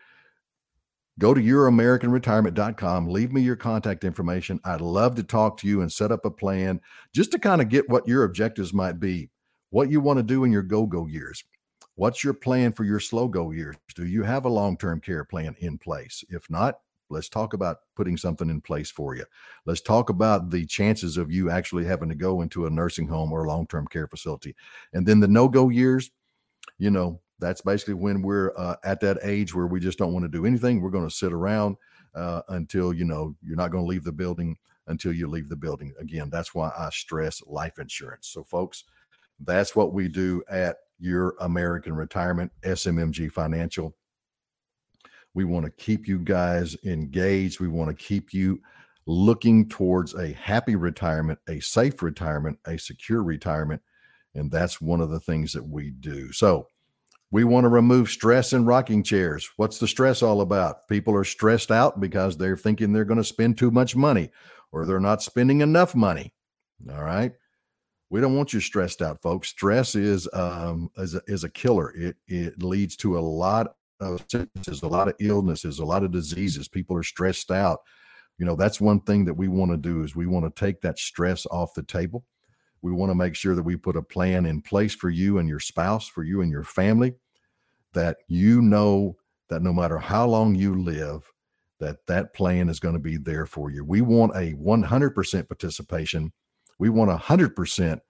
Go 1.19 1.33
to 1.33 1.41
youramericanretirement.com, 1.41 3.09
leave 3.09 3.33
me 3.33 3.41
your 3.41 3.57
contact 3.57 4.05
information. 4.05 4.61
I'd 4.65 4.83
love 4.83 5.15
to 5.15 5.23
talk 5.23 5.57
to 5.59 5.67
you 5.67 5.81
and 5.81 5.91
set 5.91 6.13
up 6.13 6.27
a 6.27 6.31
plan 6.31 6.81
just 7.15 7.33
to 7.33 7.39
kind 7.39 7.63
of 7.63 7.71
get 7.71 7.89
what 7.89 8.07
your 8.07 8.25
objectives 8.25 8.75
might 8.75 9.01
be, 9.01 9.31
what 9.71 9.91
you 9.91 10.01
want 10.01 10.19
to 10.19 10.23
do 10.23 10.45
in 10.45 10.53
your 10.53 10.63
go 10.63 10.85
go 10.85 11.07
years. 11.07 11.43
What's 11.95 12.23
your 12.23 12.35
plan 12.35 12.73
for 12.73 12.85
your 12.85 13.01
slow 13.01 13.29
go 13.29 13.51
years? 13.51 13.77
Do 13.95 14.07
you 14.07 14.23
have 14.25 14.45
a 14.45 14.51
long 14.51 14.77
term 14.77 15.01
care 15.01 15.25
plan 15.25 15.57
in 15.61 15.79
place? 15.79 16.23
If 16.29 16.51
not, 16.51 16.81
Let's 17.09 17.29
talk 17.29 17.53
about 17.53 17.79
putting 17.95 18.17
something 18.17 18.51
in 18.51 18.61
place 18.61 18.91
for 18.91 19.15
you. 19.15 19.25
Let's 19.65 19.81
talk 19.81 20.11
about 20.11 20.51
the 20.51 20.67
chances 20.67 21.17
of 21.17 21.31
you 21.31 21.51
actually 21.51 21.85
having 21.85 22.09
to 22.09 22.15
go 22.15 22.41
into 22.41 22.67
a 22.67 22.71
nursing 22.71 23.07
home 23.07 23.33
or 23.33 23.45
a 23.45 23.49
long 23.49 23.67
term 23.67 23.87
care 23.87 24.09
facility. 24.09 24.57
And 24.93 25.07
then 25.07 25.21
the 25.21 25.29
no 25.29 25.49
go 25.49 25.69
years, 25.69 26.11
you 26.79 26.91
know, 26.91 27.21
that's 27.39 27.61
basically 27.61 27.95
when 27.95 28.23
we're 28.23 28.53
uh, 28.57 28.77
at 28.85 29.01
that 29.01 29.19
age 29.23 29.55
where 29.55 29.67
we 29.67 29.81
just 29.81 29.99
don't 29.99 30.13
want 30.13 30.25
to 30.25 30.31
do 30.31 30.47
anything. 30.47 30.81
We're 30.81 30.91
going 30.91 31.09
to 31.09 31.15
sit 31.15 31.33
around 31.33 31.77
uh, 32.15 32.43
until, 32.49 32.93
you 32.93 33.05
know, 33.05 33.35
you're 33.43 33.57
not 33.57 33.71
going 33.71 33.85
to 33.85 33.89
leave 33.89 34.05
the 34.05 34.13
building 34.13 34.57
until 34.87 35.13
you 35.13 35.29
leave 35.29 35.49
the 35.49 35.57
building. 35.57 35.93
Again, 36.01 36.31
that's 36.31 36.55
why 36.55 36.71
I 36.77 36.89
stress 36.91 37.43
life 37.47 37.79
insurance. 37.79 38.29
So, 38.29 38.43
folks, 38.45 38.85
that's 39.41 39.77
what 39.77 39.93
we 39.93 40.09
do 40.09 40.43
at 40.49 40.77
your 40.99 41.35
American 41.41 41.95
Retirement, 41.95 42.51
SMMG 42.63 43.31
Financial. 43.31 43.95
We 45.35 45.45
want 45.45 45.67
to 45.67 45.73
keep 45.73 46.09
you 46.09 46.19
guys 46.19 46.77
engaged. 46.85 47.61
We 47.61 47.69
want 47.69 47.91
to 47.91 48.05
keep 48.05 48.33
you 48.33 48.61
looking 49.05 49.69
towards 49.69 50.15
a 50.15 50.33
happy 50.33 50.77
retirement, 50.77 51.39
a 51.49 51.61
safe 51.61 52.03
retirement, 52.03 52.59
a 52.67 52.79
secure 52.79 53.23
retirement. 53.23 53.83
And 54.35 54.51
that's 54.51 54.81
one 54.81 55.01
of 55.01 55.11
the 55.11 55.21
things 55.21 55.53
that 55.53 55.67
we 55.67 55.91
do. 55.91 56.33
So, 56.33 56.67
we 57.31 57.45
want 57.45 57.65
to 57.65 57.69
remove 57.69 58.09
stress 58.09 58.53
in 58.53 58.65
rocking 58.65 59.03
chairs. 59.03 59.51
What's 59.57 59.79
the 59.79 59.89
stress 59.89 60.23
all 60.23 60.41
about? 60.41 60.89
People 60.89 61.15
are 61.15 61.25
stressed 61.25 61.71
out 61.71 62.01
because 62.01 62.37
they're 62.37 62.57
thinking 62.57 62.93
they're 62.93 63.05
going 63.05 63.17
to 63.19 63.25
spend 63.25 63.59
too 63.59 63.71
much 63.71 63.97
money 63.97 64.31
or 64.73 64.87
they're 64.87 65.01
not 65.01 65.23
spending 65.23 65.61
enough 65.61 65.95
money. 65.95 66.33
All 66.91 67.03
right. 67.03 67.33
We 68.11 68.21
don't 68.21 68.37
want 68.37 68.53
you 68.53 68.61
stressed 68.61 69.03
out, 69.03 69.21
folks. 69.21 69.49
Stress 69.49 69.97
is 69.97 70.29
um, 70.33 70.91
is 70.97 71.17
a, 71.17 71.23
is 71.27 71.43
a 71.43 71.49
killer. 71.49 71.91
It 71.97 72.17
it 72.29 72.63
leads 72.63 72.95
to 72.99 73.19
a 73.19 73.21
lot 73.21 73.75
of 73.99 74.25
sicknesses, 74.29 74.83
a 74.83 74.89
lot 74.89 75.09
of 75.09 75.15
illnesses, 75.19 75.81
a 75.81 75.85
lot 75.85 76.05
of 76.05 76.13
diseases. 76.13 76.69
People 76.69 76.97
are 76.97 77.03
stressed 77.03 77.51
out. 77.51 77.81
You 78.39 78.47
know, 78.47 78.55
that's 78.55 78.81
one 78.81 79.01
thing 79.01 79.25
that 79.25 79.35
we 79.35 79.49
want 79.49 79.73
to 79.73 79.77
do 79.77 80.05
is 80.05 80.15
we 80.15 80.27
want 80.27 80.45
to 80.45 80.65
take 80.65 80.81
that 80.83 80.99
stress 80.99 81.47
off 81.47 81.75
the 81.75 81.83
table. 81.83 82.25
We 82.83 82.93
want 82.93 83.11
to 83.11 83.15
make 83.15 83.35
sure 83.35 83.55
that 83.55 83.63
we 83.63 83.77
put 83.77 83.97
a 83.97 84.03
plan 84.03 84.47
in 84.47 84.63
place 84.63 84.95
for 84.95 85.11
you 85.11 85.39
and 85.39 85.49
your 85.49 85.61
spouse, 85.61 86.07
for 86.07 86.23
you 86.23 86.43
and 86.43 86.51
your 86.51 86.65
family, 86.65 87.15
that 87.93 88.19
you 88.29 88.63
know 88.63 89.17
that 89.49 89.63
no 89.63 89.73
matter 89.73 89.99
how 89.99 90.27
long 90.27 90.55
you 90.55 90.75
live, 90.83 91.31
that 91.79 92.07
that 92.07 92.35
plan 92.35 92.69
is 92.69 92.81
going 92.81 92.95
to 92.95 93.01
be 93.01 93.17
there 93.17 93.47
for 93.47 93.71
you. 93.71 93.85
We 93.85 94.01
want 94.01 94.35
a 94.35 94.55
100% 94.55 95.49
participation. 95.49 96.33
We 96.79 96.89
want 96.89 97.11
100% 97.11 98.01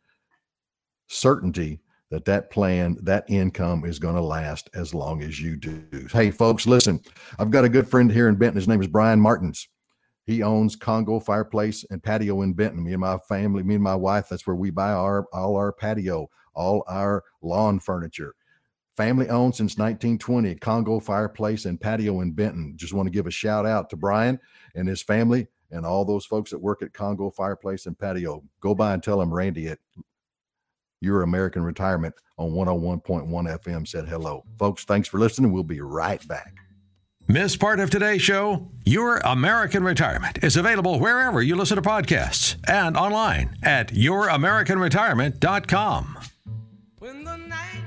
certainty 1.08 1.80
that 2.10 2.24
that 2.24 2.50
plan, 2.50 2.96
that 3.02 3.24
income 3.28 3.84
is 3.84 3.98
going 3.98 4.14
to 4.14 4.20
last 4.20 4.70
as 4.74 4.94
long 4.94 5.22
as 5.22 5.40
you 5.40 5.56
do. 5.56 6.06
Hey, 6.12 6.30
folks, 6.30 6.66
listen, 6.66 7.00
I've 7.38 7.50
got 7.50 7.64
a 7.64 7.68
good 7.68 7.88
friend 7.88 8.10
here 8.10 8.28
in 8.28 8.36
Benton. 8.36 8.56
His 8.56 8.68
name 8.68 8.80
is 8.80 8.86
Brian 8.86 9.20
Martins. 9.20 9.68
He 10.26 10.42
owns 10.42 10.74
Congo 10.74 11.20
Fireplace 11.20 11.84
and 11.90 12.02
Patio 12.02 12.42
in 12.42 12.52
Benton. 12.52 12.84
Me 12.84 12.92
and 12.92 13.00
my 13.00 13.16
family, 13.28 13.62
me 13.62 13.74
and 13.74 13.84
my 13.84 13.94
wife, 13.94 14.28
that's 14.28 14.46
where 14.46 14.56
we 14.56 14.70
buy 14.70 14.90
our 14.90 15.26
all 15.32 15.56
our 15.56 15.72
patio, 15.72 16.28
all 16.54 16.84
our 16.88 17.22
lawn 17.42 17.78
furniture. 17.78 18.34
Family 18.96 19.28
owned 19.28 19.54
since 19.54 19.76
1920, 19.76 20.54
Congo 20.56 20.98
Fireplace 20.98 21.66
and 21.66 21.80
Patio 21.80 22.22
in 22.22 22.32
Benton. 22.32 22.72
Just 22.76 22.94
want 22.94 23.06
to 23.06 23.12
give 23.12 23.26
a 23.26 23.30
shout 23.30 23.66
out 23.66 23.88
to 23.90 23.96
Brian 23.96 24.40
and 24.74 24.88
his 24.88 25.02
family 25.02 25.46
and 25.70 25.84
all 25.84 26.04
those 26.04 26.26
folks 26.26 26.50
that 26.50 26.58
work 26.58 26.82
at 26.82 26.94
Congo 26.94 27.30
Fireplace 27.30 27.86
and 27.86 27.98
Patio. 27.98 28.42
Go 28.60 28.74
by 28.74 28.94
and 28.94 29.02
tell 29.02 29.18
them 29.18 29.32
Randy 29.32 29.68
at 29.68 29.78
Your 31.00 31.22
American 31.22 31.62
Retirement 31.62 32.14
on 32.38 32.52
101.1 32.52 33.28
FM 33.62 33.86
said 33.86 34.08
hello. 34.08 34.44
Folks, 34.58 34.84
thanks 34.84 35.08
for 35.08 35.18
listening. 35.18 35.52
We'll 35.52 35.62
be 35.62 35.82
right 35.82 36.26
back. 36.26 36.65
Miss 37.28 37.56
part 37.56 37.80
of 37.80 37.90
today's 37.90 38.22
show? 38.22 38.68
Your 38.84 39.16
American 39.24 39.82
Retirement 39.82 40.38
is 40.44 40.56
available 40.56 41.00
wherever 41.00 41.42
you 41.42 41.56
listen 41.56 41.74
to 41.74 41.82
podcasts 41.82 42.54
and 42.68 42.96
online 42.96 43.56
at 43.64 43.88
youramericanretirement.com. 43.88 46.18
When 47.00 47.24
the 47.24 47.36
night 47.36 47.82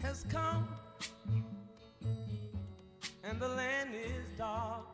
has 0.00 0.24
come 0.28 0.66
and 3.22 3.38
the 3.38 3.46
land 3.46 3.90
is 3.94 4.24
dark 4.36 4.84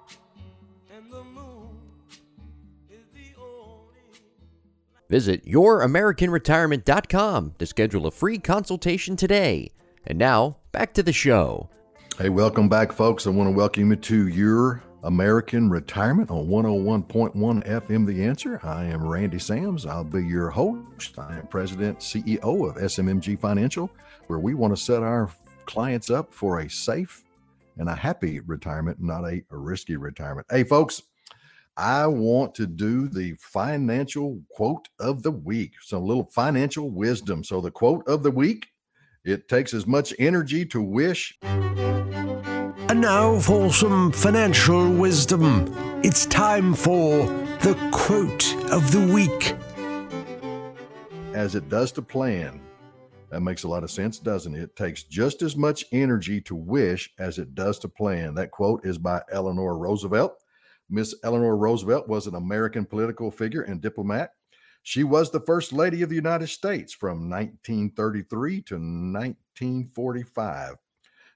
and 0.95 1.11
the 1.11 1.25
moon 1.25 1.79
is 2.91 3.07
the 3.15 3.41
only. 3.41 4.03
Visit 5.09 5.47
youramericanretirement.com 5.47 7.55
to 7.59 7.65
schedule 7.65 8.07
a 8.07 8.11
free 8.11 8.37
consultation 8.37 9.17
today. 9.17 9.71
And 10.07 10.19
now, 10.19 10.59
back 10.73 10.93
to 10.93 11.03
the 11.03 11.15
show. 11.15 11.71
Hey, 12.19 12.31
welcome 12.31 12.69
back, 12.69 12.91
folks. 12.91 13.29
I 13.29 13.31
want 13.31 13.47
to 13.47 13.53
welcome 13.53 13.91
you 13.91 13.97
to 13.97 14.27
your 14.27 14.83
American 15.05 15.71
Retirement 15.71 16.33
on 16.33 16.49
101.1 16.49 17.37
FM 17.65 18.07
The 18.09 18.25
Answer. 18.25 18.59
I 18.65 18.87
am 18.87 19.07
Randy 19.07 19.39
Sams. 19.39 19.87
I'll 19.87 20.03
be 20.03 20.27
your 20.27 20.51
host. 20.51 21.17
I 21.17 21.39
am 21.39 21.47
President, 21.47 22.01
CEO 22.01 22.69
of 22.69 22.75
SMMG 22.75 23.39
Financial, 23.39 23.89
where 24.27 24.41
we 24.41 24.55
want 24.55 24.77
to 24.77 24.83
set 24.83 25.05
our 25.05 25.31
clients 25.67 26.11
up 26.11 26.35
for 26.35 26.59
a 26.59 26.69
safe 26.69 27.23
and 27.77 27.89
a 27.89 27.95
happy 27.95 28.41
retirement, 28.41 29.01
not 29.01 29.25
a, 29.25 29.45
risky 29.51 29.95
retirement. 29.95 30.45
Hey, 30.51 30.65
folks, 30.65 31.01
I 31.77 32.09
want 32.09 32.53
to 32.57 32.67
do 32.67 33.07
the 33.07 33.35
financial 33.39 34.43
quote 34.51 34.89
of 34.99 35.23
the 35.23 35.31
week. 35.31 35.75
So, 35.83 35.99
a 35.99 36.01
little 36.01 36.29
financial 36.35 36.91
wisdom. 36.91 37.45
So, 37.45 37.61
the 37.61 37.71
quote 37.71 38.09
of 38.09 38.25
the 38.25 38.33
week 38.33 38.67
it 39.25 39.49
takes 39.49 39.75
as 39.75 39.87
much 39.87 40.15
energy 40.19 40.65
to 40.67 40.83
wish. 40.83 41.39
And 41.43 43.01
now 43.01 43.39
for 43.39 43.73
some 43.73 44.13
financial 44.13 44.91
wisdom. 44.93 45.73
It's 46.03 46.27
time 46.27 46.75
for 46.75 47.27
the 47.61 47.77
quote 47.93 48.55
of 48.71 48.93
the 48.93 49.13
week. 49.13 49.55
As 51.35 51.55
it 51.55 51.69
does 51.69 51.93
to 51.93 52.03
plan. 52.03 52.61
That 53.31 53.43
makes 53.43 53.65
a 53.65 53.69
lot 53.69 53.85
of 53.85 53.91
sense, 53.91 54.19
doesn't 54.19 54.55
it? 54.55 54.63
It 54.63 54.77
takes 54.77 55.03
just 55.03 55.43
as 55.43 55.55
much 55.55 55.85
energy 55.93 56.41
to 56.43 56.55
wish 56.55 57.11
as 57.19 57.39
it 57.39 57.55
does 57.55 57.79
to 57.81 57.89
plan. 57.89 58.35
That 58.35 58.51
quote 58.51 58.87
is 58.87 58.97
by 58.97 59.21
Eleanor 59.31 59.77
Roosevelt. 59.77 60.43
Miss 60.89 61.15
Eleanor 61.23 61.57
Roosevelt 61.57 62.09
was 62.09 62.27
an 62.27 62.35
American 62.35 62.87
political 62.87 63.31
figure 63.31 63.63
and 63.63 63.83
diplomat. 63.83 64.31
She 64.82 65.04
was 65.04 65.30
the 65.30 65.40
first 65.40 65.73
lady 65.73 66.02
of 66.02 66.08
the 66.08 66.14
United 66.14 66.49
States 66.49 66.94
from 66.94 67.28
1933 67.28 68.62
to 68.62 68.75
1945 68.75 70.76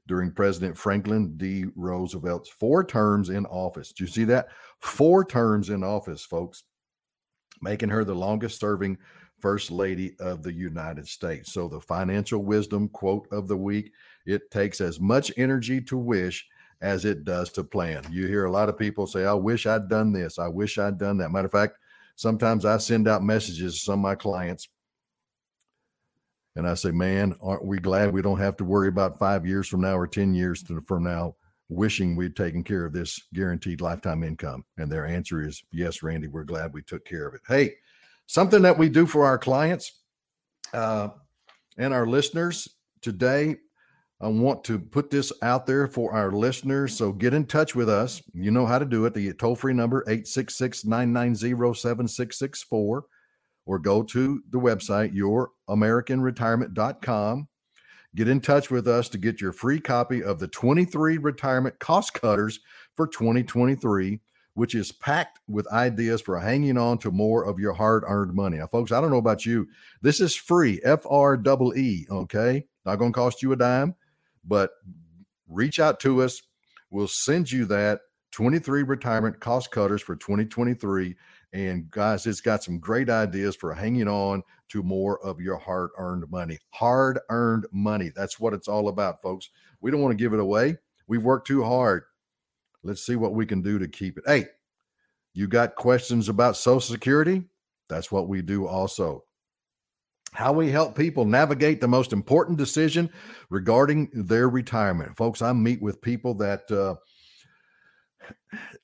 during 0.07 0.33
President 0.33 0.77
Franklin 0.77 1.37
D. 1.37 1.67
Roosevelt's 1.77 2.49
four 2.49 2.85
terms 2.85 3.31
in 3.31 3.47
office. 3.47 3.93
Do 3.93 4.05
you 4.05 4.11
see 4.11 4.25
that? 4.25 4.49
Four 4.81 5.25
terms 5.25 5.71
in 5.71 5.85
office, 5.85 6.25
folks, 6.25 6.65
making 7.61 7.91
her 7.91 8.05
the 8.05 8.15
longest 8.15 8.59
serving 8.59 8.99
First 9.41 9.71
Lady 9.71 10.17
of 10.21 10.43
the 10.43 10.53
United 10.53 11.07
States. 11.07 11.53
So, 11.53 11.69
the 11.69 11.81
financial 11.81 12.45
wisdom 12.45 12.89
quote 12.89 13.29
of 13.33 13.49
the 13.49 13.57
week 13.57 13.93
it 14.25 14.51
takes 14.51 14.81
as 14.81 15.01
much 15.01 15.33
energy 15.37 15.81
to 15.83 15.97
wish 15.97 16.47
as 16.81 17.05
it 17.05 17.25
does 17.25 17.51
to 17.53 17.65
plan. 17.65 18.05
You 18.11 18.27
hear 18.27 18.45
a 18.45 18.51
lot 18.51 18.69
of 18.69 18.79
people 18.79 19.07
say, 19.07 19.25
I 19.25 19.35
wish 19.35 19.67
I'd 19.67 19.89
done 19.89 20.13
this. 20.13 20.39
I 20.39 20.49
wish 20.49 20.79
I'd 20.79 20.99
done 20.99 21.19
that. 21.19 21.31
Matter 21.31 21.47
of 21.47 21.53
fact, 21.53 21.79
sometimes 22.17 22.65
I 22.65 22.79
send 22.79 23.09
out 23.09 23.23
messages 23.23 23.75
to 23.75 23.81
some 23.81 24.01
of 24.01 24.03
my 24.03 24.15
clients 24.15 24.69
and 26.55 26.69
I 26.69 26.75
say, 26.75 26.91
man, 26.91 27.35
aren't 27.41 27.65
we 27.65 27.79
glad 27.79 28.13
we 28.13 28.23
don't 28.23 28.39
have 28.39 28.57
to 28.59 28.65
worry 28.65 28.89
about 28.89 29.19
five 29.19 29.47
years 29.47 29.69
from 29.69 29.81
now 29.81 29.97
or 29.97 30.07
10 30.07 30.35
years 30.35 30.63
from 30.87 31.05
now 31.05 31.37
wishing 31.69 32.15
we'd 32.15 32.37
taken 32.37 32.63
care 32.63 32.85
of 32.85 32.93
this 32.93 33.19
guaranteed 33.33 33.81
lifetime 33.81 34.23
income? 34.23 34.65
And 34.77 34.93
their 34.93 35.07
answer 35.07 35.47
is, 35.47 35.63
yes, 35.73 36.03
Randy, 36.03 36.29
we're 36.29 36.45
glad 36.45 36.75
we 36.75 36.83
took 36.83 37.05
care 37.07 37.27
of 37.27 37.35
it. 37.35 37.41
Hey, 37.49 37.75
something 38.27 38.63
that 38.63 38.77
we 38.77 38.91
do 38.91 39.07
for 39.07 39.25
our 39.25 39.39
clients 39.39 40.01
uh, 40.75 41.09
and 41.79 41.95
our 41.95 42.07
listeners 42.07 42.69
today. 43.01 43.57
I 44.23 44.29
want 44.29 44.63
to 44.65 44.79
put 44.79 45.11
this 45.11 45.33
out 45.43 45.67
there 45.67 45.89
for 45.89 46.13
our 46.13 46.31
listeners. 46.31 46.97
So 46.97 47.11
get 47.11 47.35
in 47.35 47.45
touch 47.45 47.75
with 47.75 47.89
us. 47.89 48.23
You 48.33 48.53
know 48.53 48.67
how 48.67 48.79
to 48.79 48.85
do 48.85 49.05
it. 49.05 49.15
The 49.15 49.33
toll 49.33 49.57
free 49.57 49.75
number, 49.75 50.05
866 50.07 50.85
990 50.85 51.75
7664 51.75 53.05
or 53.67 53.79
go 53.79 54.03
to 54.03 54.43
the 54.51 54.59
website 54.59 55.15
youramericanretirement.com. 55.69 57.49
Get 58.15 58.29
in 58.29 58.41
touch 58.41 58.71
with 58.71 58.87
us 58.87 59.09
to 59.09 59.17
get 59.19 59.41
your 59.41 59.53
free 59.53 59.81
copy 59.81 60.23
of 60.23 60.39
the 60.39 60.49
23 60.49 61.19
retirement 61.19 61.79
cost 61.79 62.13
cutters 62.15 62.61
for 62.95 63.07
2023, 63.07 64.21
which 64.55 64.75
is 64.75 64.93
packed 64.93 65.41
with 65.49 65.67
ideas 65.73 66.21
for 66.21 66.39
hanging 66.39 66.77
on 66.77 66.99
to 66.99 67.11
more 67.11 67.45
of 67.45 67.59
your 67.59 67.73
hard 67.73 68.05
earned 68.07 68.35
money. 68.35 68.59
Now, 68.59 68.67
folks, 68.67 68.93
I 68.93 69.01
don't 69.01 69.11
know 69.11 69.17
about 69.17 69.47
you. 69.47 69.67
This 70.03 70.21
is 70.21 70.37
free, 70.37 70.79
F 70.85 71.07
R 71.09 71.43
E 71.43 71.71
E, 71.77 72.07
okay? 72.11 72.67
Not 72.85 72.97
going 72.97 73.13
to 73.13 73.19
cost 73.19 73.43
you 73.43 73.53
a 73.53 73.57
dime, 73.57 73.95
but 74.45 74.71
reach 75.49 75.79
out 75.81 76.01
to 76.01 76.23
us. 76.23 76.43
We'll 76.91 77.09
send 77.09 77.51
you 77.51 77.65
that 77.67 78.01
23 78.33 78.83
retirement 78.83 79.41
cost 79.41 79.71
cutters 79.71 80.03
for 80.03 80.17
2023 80.17 81.15
and 81.55 81.91
guys, 81.91 82.27
it's 82.27 82.41
got 82.41 82.65
some 82.65 82.79
great 82.79 83.11
ideas 83.11 83.55
for 83.55 83.75
hanging 83.75 84.09
on 84.09 84.43
to 84.71 84.83
more 84.83 85.23
of 85.23 85.39
your 85.39 85.59
hard 85.59 85.91
earned 85.99 86.31
money. 86.31 86.59
Hard 86.71 87.19
earned 87.29 87.67
money. 87.73 88.11
That's 88.17 88.41
what 88.41 88.55
it's 88.55 88.69
all 88.69 88.89
about, 88.89 89.21
folks. 89.21 89.51
We 89.83 89.91
don't 89.91 90.01
want 90.01 90.17
to 90.17 90.23
give 90.23 90.33
it 90.33 90.41
away. 90.41 90.79
We've 91.09 91.23
worked 91.23 91.47
too 91.47 91.63
hard 91.63 92.05
Let's 92.85 93.05
see 93.07 93.17
what 93.17 93.35
we 93.35 93.47
can 93.47 93.63
do 93.63 93.79
to 93.79 93.87
keep 93.87 94.19
it. 94.19 94.25
Hey, 94.27 94.47
you 95.35 95.47
got 95.47 95.77
questions 95.77 96.29
about 96.29 96.57
Social 96.57 96.81
Security? 96.81 97.45
That's 97.89 98.11
what 98.11 98.29
we 98.29 98.43
do 98.43 98.67
also. 98.67 99.25
How 100.33 100.53
we 100.53 100.71
help 100.71 100.97
people 100.97 101.27
navigate 101.27 101.81
the 101.81 101.89
most 101.89 102.13
important 102.13 102.57
decision 102.57 103.11
regarding 103.51 104.09
their 104.15 104.49
retirement. 104.49 105.15
Folks, 105.17 105.43
I 105.43 105.53
meet 105.53 105.83
with 105.83 106.01
people 106.01 106.33
that 106.35 106.71
uh, 106.71 106.95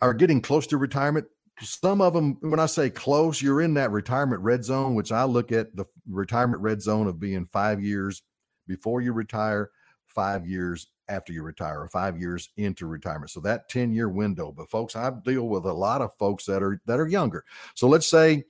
are 0.03 0.13
getting 0.13 0.43
close 0.43 0.67
to 0.69 0.77
retirement. 0.77 1.27
Some 1.61 2.03
of 2.03 2.13
them, 2.13 2.37
when 2.41 2.61
I 2.61 2.67
say 2.67 2.91
close, 2.91 3.41
you're 3.41 3.63
in 3.63 3.75
that 3.75 3.91
retirement 3.91 4.43
red 4.43 4.63
zone, 4.63 4.95
which 4.95 5.11
I 5.11 5.25
look 5.25 5.51
at 5.51 5.75
the 5.75 5.87
retirement 6.07 6.63
red 6.63 6.83
zone 6.83 7.07
of 7.07 7.19
being 7.19 7.47
five 7.47 7.83
years 7.83 8.23
before 8.67 9.01
you 9.01 9.13
retire, 9.13 9.71
five 10.07 10.47
years 10.47 10.89
after 11.09 11.33
you 11.33 11.43
retire, 11.43 11.81
or 11.81 11.89
five 11.89 12.21
years 12.21 12.51
into 12.59 12.87
retirement. 12.87 13.31
So 13.31 13.41
that 13.41 13.71
10 13.71 13.93
year 13.93 14.11
window. 14.11 14.53
But 14.53 14.69
folks, 14.69 14.95
I 14.95 15.11
deal 15.25 15.49
with 15.49 15.65
a 15.65 15.73
lot 15.73 16.03
of 16.03 16.15
folks 16.17 16.45
that 16.45 16.63
are 16.63 16.81
that 16.85 17.01
are 17.01 17.09
younger. 17.09 17.45
So 17.75 17.89
let's 17.89 18.09
say 18.09 18.45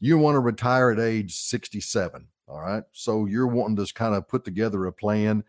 you 0.00 0.18
want 0.18 0.34
to 0.34 0.40
retire 0.40 0.90
at 0.90 1.00
age 1.00 1.34
67. 1.34 2.28
All 2.48 2.60
right. 2.60 2.82
So 2.92 3.26
you're 3.26 3.46
wanting 3.46 3.84
to 3.84 3.94
kind 3.94 4.14
of 4.14 4.28
put 4.28 4.44
together 4.44 4.86
a 4.86 4.92
plan 4.92 5.44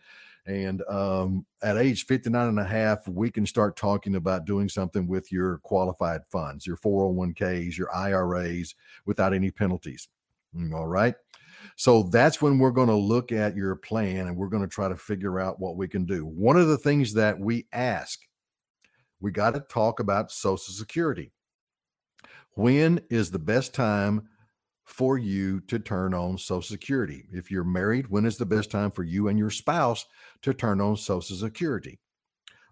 and 0.46 0.82
um, 0.90 1.46
at 1.62 1.78
age 1.78 2.06
59 2.06 2.50
and 2.50 2.60
a 2.60 2.66
half, 2.66 3.08
we 3.08 3.32
can 3.32 3.46
start 3.46 3.78
talking 3.78 4.16
about 4.16 4.46
doing 4.46 4.68
something 4.68 5.08
with 5.08 5.32
your 5.32 5.60
qualified 5.60 6.26
funds, 6.26 6.68
your 6.68 6.78
401ks, 6.78 7.78
your 7.78 7.94
IRAs 7.96 8.76
without 9.06 9.34
any 9.34 9.52
penalties. 9.52 10.10
Mm, 10.56 10.74
all 10.74 10.88
right. 10.88 11.16
So 11.78 12.04
that's 12.04 12.42
when 12.42 12.60
we're 12.60 12.72
going 12.72 12.90
to 12.90 12.96
look 12.96 13.32
at 13.32 13.56
your 13.56 13.76
plan 13.78 14.28
and 14.28 14.36
we're 14.36 14.50
going 14.50 14.64
to 14.64 14.68
try 14.68 14.90
to 14.90 14.98
figure 14.98 15.40
out 15.40 15.62
what 15.62 15.78
we 15.78 15.88
can 15.88 16.06
do. 16.06 16.26
One 16.26 16.58
of 16.58 16.68
the 16.68 16.78
things 16.78 17.14
that 17.14 17.40
we 17.40 17.68
ask, 17.72 18.20
we 19.22 19.32
got 19.32 19.54
to 19.54 19.62
talk 19.62 20.02
about 20.02 20.32
Social 20.32 20.74
Security. 20.74 21.32
When 22.56 23.00
is 23.10 23.32
the 23.32 23.40
best 23.40 23.74
time 23.74 24.28
for 24.86 25.18
you 25.18 25.62
to 25.62 25.80
turn 25.80 26.14
on 26.14 26.38
Social 26.38 26.62
Security. 26.62 27.26
If 27.32 27.50
you're 27.50 27.64
married, 27.64 28.08
when 28.10 28.26
is 28.26 28.38
the 28.38 28.46
best 28.46 28.70
time 28.70 28.92
for 28.92 29.04
you 29.04 29.28
and 29.28 29.40
your 29.40 29.50
spouse 29.50 30.06
to 30.42 30.54
turn 30.54 30.82
on 30.82 30.98
Social 30.98 31.38
Security? 31.38 32.00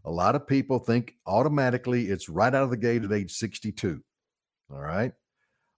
A 0.05 0.11
lot 0.11 0.35
of 0.35 0.47
people 0.47 0.79
think 0.79 1.15
automatically 1.25 2.07
it's 2.07 2.27
right 2.27 2.53
out 2.53 2.63
of 2.63 2.69
the 2.69 2.77
gate 2.77 3.03
at 3.03 3.11
age 3.11 3.31
62. 3.31 4.01
All 4.71 4.79
right. 4.79 5.13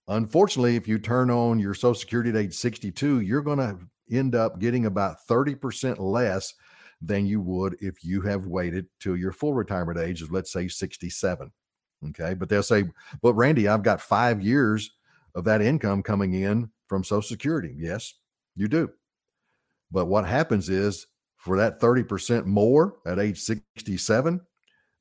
Unfortunately, 0.07 0.75
if 0.75 0.87
you 0.87 0.97
turn 0.97 1.29
on 1.29 1.59
your 1.59 1.73
Social 1.73 1.95
Security 1.95 2.29
at 2.29 2.35
age 2.35 2.53
62, 2.53 3.21
you're 3.21 3.41
going 3.41 3.59
to 3.59 3.79
end 4.11 4.35
up 4.35 4.59
getting 4.59 4.85
about 4.85 5.17
30% 5.29 5.99
less 5.99 6.53
than 7.01 7.25
you 7.25 7.41
would 7.41 7.75
if 7.79 8.03
you 8.03 8.21
have 8.21 8.47
waited 8.47 8.85
till 8.99 9.17
your 9.17 9.31
full 9.31 9.53
retirement 9.53 9.99
age 9.99 10.21
of, 10.21 10.31
let's 10.31 10.51
say, 10.51 10.67
67. 10.67 11.51
Okay. 12.09 12.33
But 12.33 12.49
they'll 12.49 12.63
say, 12.63 12.85
but 13.21 13.33
Randy, 13.33 13.67
I've 13.67 13.83
got 13.83 14.01
five 14.01 14.41
years 14.41 14.89
of 15.35 15.43
that 15.45 15.61
income 15.61 16.03
coming 16.03 16.33
in 16.33 16.69
from 16.87 17.03
Social 17.03 17.21
Security. 17.21 17.73
Yes, 17.77 18.13
you 18.55 18.67
do. 18.67 18.89
But 19.91 20.05
what 20.05 20.25
happens 20.25 20.69
is 20.69 21.07
for 21.37 21.57
that 21.57 21.79
30% 21.79 22.45
more 22.45 22.95
at 23.05 23.19
age 23.19 23.39
67, 23.41 24.41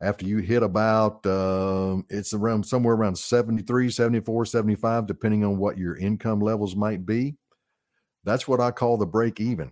after 0.02 0.26
you 0.26 0.38
hit 0.38 0.62
about, 0.62 1.24
um, 1.26 2.04
it's 2.10 2.34
around 2.34 2.66
somewhere 2.66 2.94
around 2.94 3.16
73, 3.16 3.88
74, 3.90 4.46
75, 4.46 5.06
depending 5.06 5.44
on 5.44 5.56
what 5.56 5.78
your 5.78 5.96
income 5.96 6.40
levels 6.40 6.74
might 6.74 7.06
be. 7.06 7.36
That's 8.24 8.48
what 8.48 8.60
I 8.60 8.72
call 8.72 8.96
the 8.96 9.06
break 9.06 9.40
even. 9.40 9.70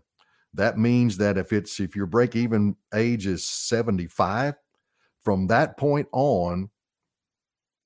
That 0.54 0.78
means 0.78 1.16
that 1.18 1.36
if 1.36 1.52
it's, 1.52 1.80
if 1.80 1.96
your 1.96 2.06
break 2.06 2.36
even 2.36 2.76
age 2.94 3.26
is 3.26 3.44
75, 3.44 4.54
from 5.24 5.48
that 5.48 5.76
point 5.76 6.08
on, 6.12 6.70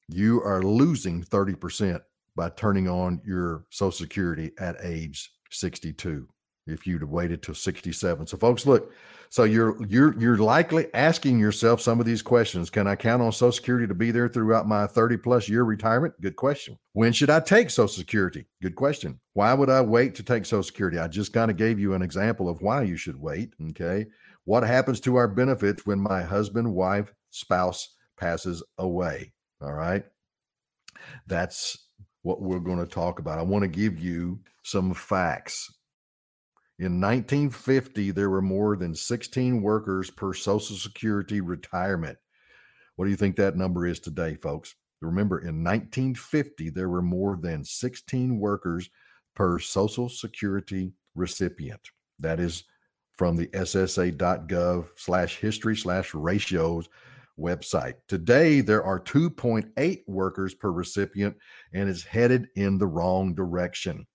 you 0.09 0.43
are 0.43 0.63
losing 0.63 1.23
30% 1.25 2.01
by 2.37 2.51
turning 2.51 2.89
on 2.89 3.21
your 3.25 3.65
Social 3.71 3.93
Security 3.93 4.53
at 4.59 4.77
age 4.83 5.31
62 5.51 6.29
if 6.67 6.87
you'd 6.87 7.03
have 7.03 7.11
waited 7.11 7.43
till 7.43 7.55
67. 7.55 8.27
So 8.27 8.37
folks, 8.37 8.67
look, 8.67 8.93
so 9.29 9.45
you're 9.45 9.85
you're 9.87 10.19
you're 10.19 10.39
likely 10.39 10.87
asking 10.95 11.39
yourself 11.39 11.81
some 11.81 12.01
of 12.01 12.07
these 12.07 12.23
questions. 12.23 12.71
Can 12.71 12.87
I 12.87 12.97
count 12.97 13.21
on 13.21 13.33
Social 13.33 13.53
Security 13.53 13.87
to 13.87 13.95
be 13.95 14.11
there 14.11 14.29
throughout 14.29 14.69
my 14.69 14.87
30 14.87 15.17
plus 15.19 15.49
year 15.49 15.65
retirement? 15.65 16.15
Good 16.21 16.37
question. 16.37 16.79
When 16.93 17.13
should 17.13 17.31
I 17.31 17.41
take 17.41 17.71
Social 17.71 17.89
Security? 17.89 18.47
Good 18.63 18.77
question. 18.77 19.21
Why 19.33 19.53
would 19.53 19.71
I 19.71 19.81
wait 19.81 20.15
to 20.17 20.23
take 20.23 20.47
Social 20.47 20.63
Security? 20.63 20.99
I 20.99 21.09
just 21.09 21.33
kind 21.33 21.51
of 21.51 21.57
gave 21.57 21.79
you 21.79 21.95
an 21.95 22.03
example 22.03 22.49
of 22.49 22.63
why 22.63 22.83
you 22.83 22.97
should 22.97 23.21
wait. 23.21 23.55
Okay. 23.71 24.07
What 24.45 24.63
happens 24.63 25.01
to 25.01 25.17
our 25.17 25.29
benefits 25.29 25.87
when 25.87 25.99
my 25.99 26.23
husband, 26.23 26.73
wife, 26.73 27.13
spouse 27.31 27.97
passes 28.19 28.63
away? 28.79 29.33
All 29.61 29.73
right. 29.73 30.05
That's 31.27 31.84
what 32.25 32.41
we're 32.41 32.59
going 32.59 32.79
to 32.79 32.87
talk 32.87 33.21
about. 33.21 33.39
I 33.39 33.43
want 33.43 33.63
to 33.63 33.69
give 33.69 33.99
you 33.99 34.41
some 34.65 34.93
facts. 34.95 35.73
In 36.79 37.01
1950, 37.01 38.11
there 38.11 38.31
were 38.31 38.43
more 38.43 38.77
than 38.77 38.95
16 38.95 39.63
workers 39.63 40.11
per 40.11 40.33
Social 40.33 40.75
Security 40.75 41.41
retirement. 41.41 42.19
What 42.97 43.05
do 43.05 43.11
you 43.11 43.17
think 43.17 43.37
that 43.37 43.57
number 43.57 43.87
is 43.87 44.01
today, 44.01 44.35
folks? 44.35 44.75
Remember, 45.01 45.39
in 45.39 45.63
1950, 45.63 46.71
there 46.71 46.89
were 46.89 47.03
more 47.03 47.37
than 47.41 47.63
16 47.63 48.39
workers 48.41 48.89
per 49.37 49.59
Social 49.59 50.09
Security 50.09 50.95
recipient. 51.15 51.91
That 52.19 52.41
is 52.41 52.65
from 53.17 53.37
the 53.37 53.49
ssa.gov 53.49 54.87
slash 54.97 55.37
history 55.37 55.77
slash 55.77 56.15
ratios 56.15 56.89
website. 57.39 57.95
Today, 58.09 58.61
there 58.61 58.85
are 58.85 59.01
2.8 59.01 60.03
workers 60.07 60.55
per 60.55 60.71
recipient 60.71 61.37
and 61.73 61.89
is 61.89 62.05
headed 62.05 62.49
in 62.57 62.79
the 62.79 62.87
wrong 62.87 63.35
direction. 63.35 64.07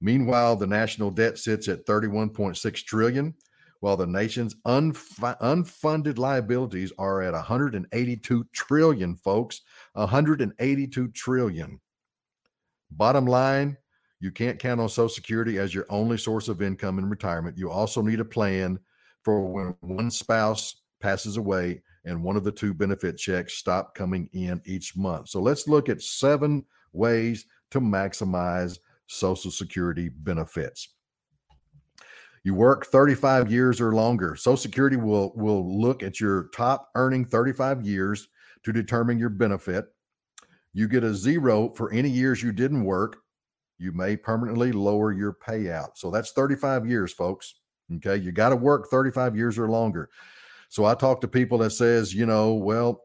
Meanwhile, 0.00 0.56
the 0.56 0.66
national 0.66 1.10
debt 1.10 1.38
sits 1.38 1.68
at 1.68 1.86
31.6 1.86 2.84
trillion, 2.84 3.34
while 3.80 3.96
the 3.96 4.06
nation's 4.06 4.54
unf- 4.66 5.38
unfunded 5.40 6.18
liabilities 6.18 6.92
are 6.98 7.22
at 7.22 7.32
182 7.32 8.46
trillion, 8.52 9.16
folks. 9.16 9.62
182 9.94 11.08
trillion. 11.08 11.80
Bottom 12.90 13.26
line, 13.26 13.76
you 14.20 14.30
can't 14.30 14.58
count 14.58 14.80
on 14.80 14.88
Social 14.88 15.08
Security 15.08 15.58
as 15.58 15.74
your 15.74 15.86
only 15.88 16.18
source 16.18 16.48
of 16.48 16.62
income 16.62 16.98
in 16.98 17.08
retirement. 17.08 17.58
You 17.58 17.70
also 17.70 18.02
need 18.02 18.20
a 18.20 18.24
plan 18.24 18.78
for 19.24 19.42
when 19.42 19.74
one 19.80 20.10
spouse 20.10 20.82
passes 21.00 21.36
away 21.36 21.82
and 22.06 22.22
one 22.22 22.36
of 22.36 22.44
the 22.44 22.52
two 22.52 22.72
benefit 22.72 23.18
checks 23.18 23.54
stop 23.54 23.94
coming 23.94 24.30
in 24.32 24.62
each 24.64 24.96
month. 24.96 25.28
So 25.28 25.40
let's 25.40 25.68
look 25.68 25.88
at 25.88 26.00
seven 26.00 26.64
ways 26.92 27.44
to 27.72 27.80
maximize 27.80 28.78
Social 29.08 29.50
Security 29.50 30.08
benefits. 30.08 30.88
You 32.44 32.54
work 32.54 32.86
35 32.86 33.50
years 33.50 33.80
or 33.80 33.92
longer. 33.92 34.36
Social 34.36 34.56
Security 34.56 34.96
will, 34.96 35.32
will 35.34 35.80
look 35.80 36.04
at 36.04 36.20
your 36.20 36.44
top 36.54 36.90
earning 36.94 37.24
35 37.24 37.84
years 37.84 38.28
to 38.62 38.72
determine 38.72 39.18
your 39.18 39.28
benefit. 39.28 39.86
You 40.72 40.86
get 40.86 41.02
a 41.02 41.12
zero 41.12 41.70
for 41.70 41.92
any 41.92 42.08
years 42.08 42.42
you 42.42 42.52
didn't 42.52 42.84
work. 42.84 43.18
You 43.78 43.90
may 43.92 44.16
permanently 44.16 44.70
lower 44.70 45.12
your 45.12 45.32
payout. 45.34 45.96
So 45.96 46.10
that's 46.10 46.32
35 46.32 46.86
years, 46.86 47.12
folks. 47.12 47.56
Okay. 47.96 48.16
You 48.16 48.30
got 48.30 48.50
to 48.50 48.56
work 48.56 48.88
35 48.90 49.36
years 49.36 49.58
or 49.58 49.68
longer. 49.68 50.08
So 50.76 50.84
I 50.84 50.94
talk 50.94 51.22
to 51.22 51.28
people 51.28 51.56
that 51.60 51.70
says, 51.70 52.12
you 52.12 52.26
know, 52.26 52.52
well, 52.52 53.00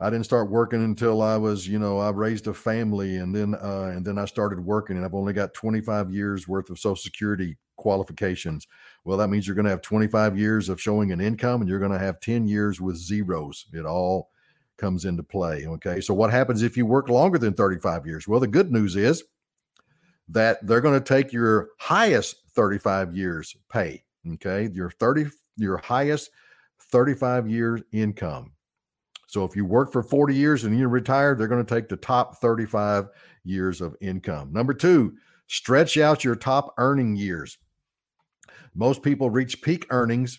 I 0.00 0.10
didn't 0.10 0.24
start 0.24 0.50
working 0.50 0.82
until 0.82 1.22
I 1.22 1.36
was, 1.36 1.68
you 1.68 1.78
know, 1.78 2.00
I 2.00 2.10
raised 2.10 2.48
a 2.48 2.52
family 2.52 3.18
and 3.18 3.32
then 3.32 3.54
uh, 3.54 3.92
and 3.94 4.04
then 4.04 4.18
I 4.18 4.24
started 4.24 4.58
working 4.58 4.96
and 4.96 5.04
I've 5.04 5.14
only 5.14 5.34
got 5.34 5.54
25 5.54 6.10
years 6.10 6.48
worth 6.48 6.68
of 6.68 6.80
social 6.80 6.96
security 6.96 7.58
qualifications. 7.76 8.66
Well, 9.04 9.18
that 9.18 9.28
means 9.28 9.46
you're 9.46 9.54
going 9.54 9.66
to 9.66 9.70
have 9.70 9.82
25 9.82 10.36
years 10.36 10.68
of 10.68 10.80
showing 10.80 11.12
an 11.12 11.20
income 11.20 11.60
and 11.60 11.70
you're 11.70 11.78
going 11.78 11.92
to 11.92 11.98
have 12.00 12.18
10 12.18 12.48
years 12.48 12.80
with 12.80 12.96
zeros. 12.96 13.66
It 13.72 13.86
all 13.86 14.30
comes 14.78 15.04
into 15.04 15.22
play, 15.22 15.68
okay? 15.68 16.00
So 16.00 16.12
what 16.12 16.32
happens 16.32 16.62
if 16.62 16.76
you 16.76 16.86
work 16.86 17.08
longer 17.08 17.38
than 17.38 17.54
35 17.54 18.04
years? 18.04 18.26
Well, 18.26 18.40
the 18.40 18.48
good 18.48 18.72
news 18.72 18.96
is 18.96 19.22
that 20.26 20.66
they're 20.66 20.80
going 20.80 21.00
to 21.00 21.14
take 21.14 21.32
your 21.32 21.68
highest 21.78 22.34
35 22.56 23.14
years 23.14 23.56
pay, 23.70 24.02
okay? 24.26 24.68
Your 24.72 24.90
30 24.90 25.26
your 25.56 25.78
highest 25.78 26.30
35 26.90 27.48
years 27.48 27.82
income. 27.92 28.52
So 29.26 29.44
if 29.44 29.56
you 29.56 29.64
work 29.64 29.92
for 29.92 30.02
40 30.02 30.34
years 30.34 30.64
and 30.64 30.78
you 30.78 30.88
retire, 30.88 31.34
they're 31.34 31.48
going 31.48 31.64
to 31.64 31.74
take 31.74 31.88
the 31.88 31.96
top 31.96 32.36
35 32.36 33.08
years 33.44 33.80
of 33.80 33.96
income. 34.00 34.52
Number 34.52 34.74
two, 34.74 35.14
stretch 35.46 35.96
out 35.96 36.24
your 36.24 36.36
top 36.36 36.74
earning 36.76 37.16
years. 37.16 37.56
Most 38.74 39.02
people 39.02 39.30
reach 39.30 39.62
peak 39.62 39.86
earnings 39.90 40.38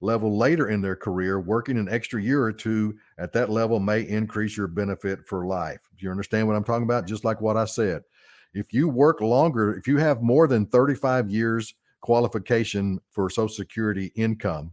level 0.00 0.36
later 0.36 0.68
in 0.68 0.80
their 0.80 0.96
career. 0.96 1.40
Working 1.40 1.78
an 1.78 1.88
extra 1.88 2.22
year 2.22 2.42
or 2.42 2.52
two 2.52 2.96
at 3.18 3.32
that 3.32 3.50
level 3.50 3.80
may 3.80 4.02
increase 4.02 4.56
your 4.56 4.68
benefit 4.68 5.26
for 5.26 5.46
life. 5.46 5.88
Do 5.96 6.04
you 6.04 6.10
understand 6.10 6.46
what 6.46 6.56
I'm 6.56 6.64
talking 6.64 6.84
about? 6.84 7.06
Just 7.06 7.24
like 7.24 7.40
what 7.40 7.56
I 7.56 7.64
said. 7.64 8.02
If 8.54 8.72
you 8.72 8.88
work 8.88 9.20
longer, 9.20 9.74
if 9.74 9.86
you 9.86 9.98
have 9.98 10.22
more 10.22 10.46
than 10.46 10.66
35 10.66 11.30
years 11.30 11.74
qualification 12.00 13.00
for 13.10 13.30
Social 13.30 13.48
Security 13.48 14.12
income, 14.14 14.72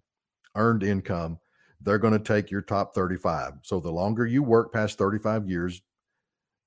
earned 0.56 0.84
income, 0.84 1.40
they're 1.82 2.00
going 2.00 2.14
to 2.14 2.20
take 2.20 2.50
your 2.50 2.62
top 2.62 2.96
35. 2.96 3.54
So 3.62 3.80
the 3.80 3.92
longer 3.92 4.26
you 4.26 4.44
work 4.44 4.74
past 4.74 4.98
35 4.98 5.48
years, 5.48 5.82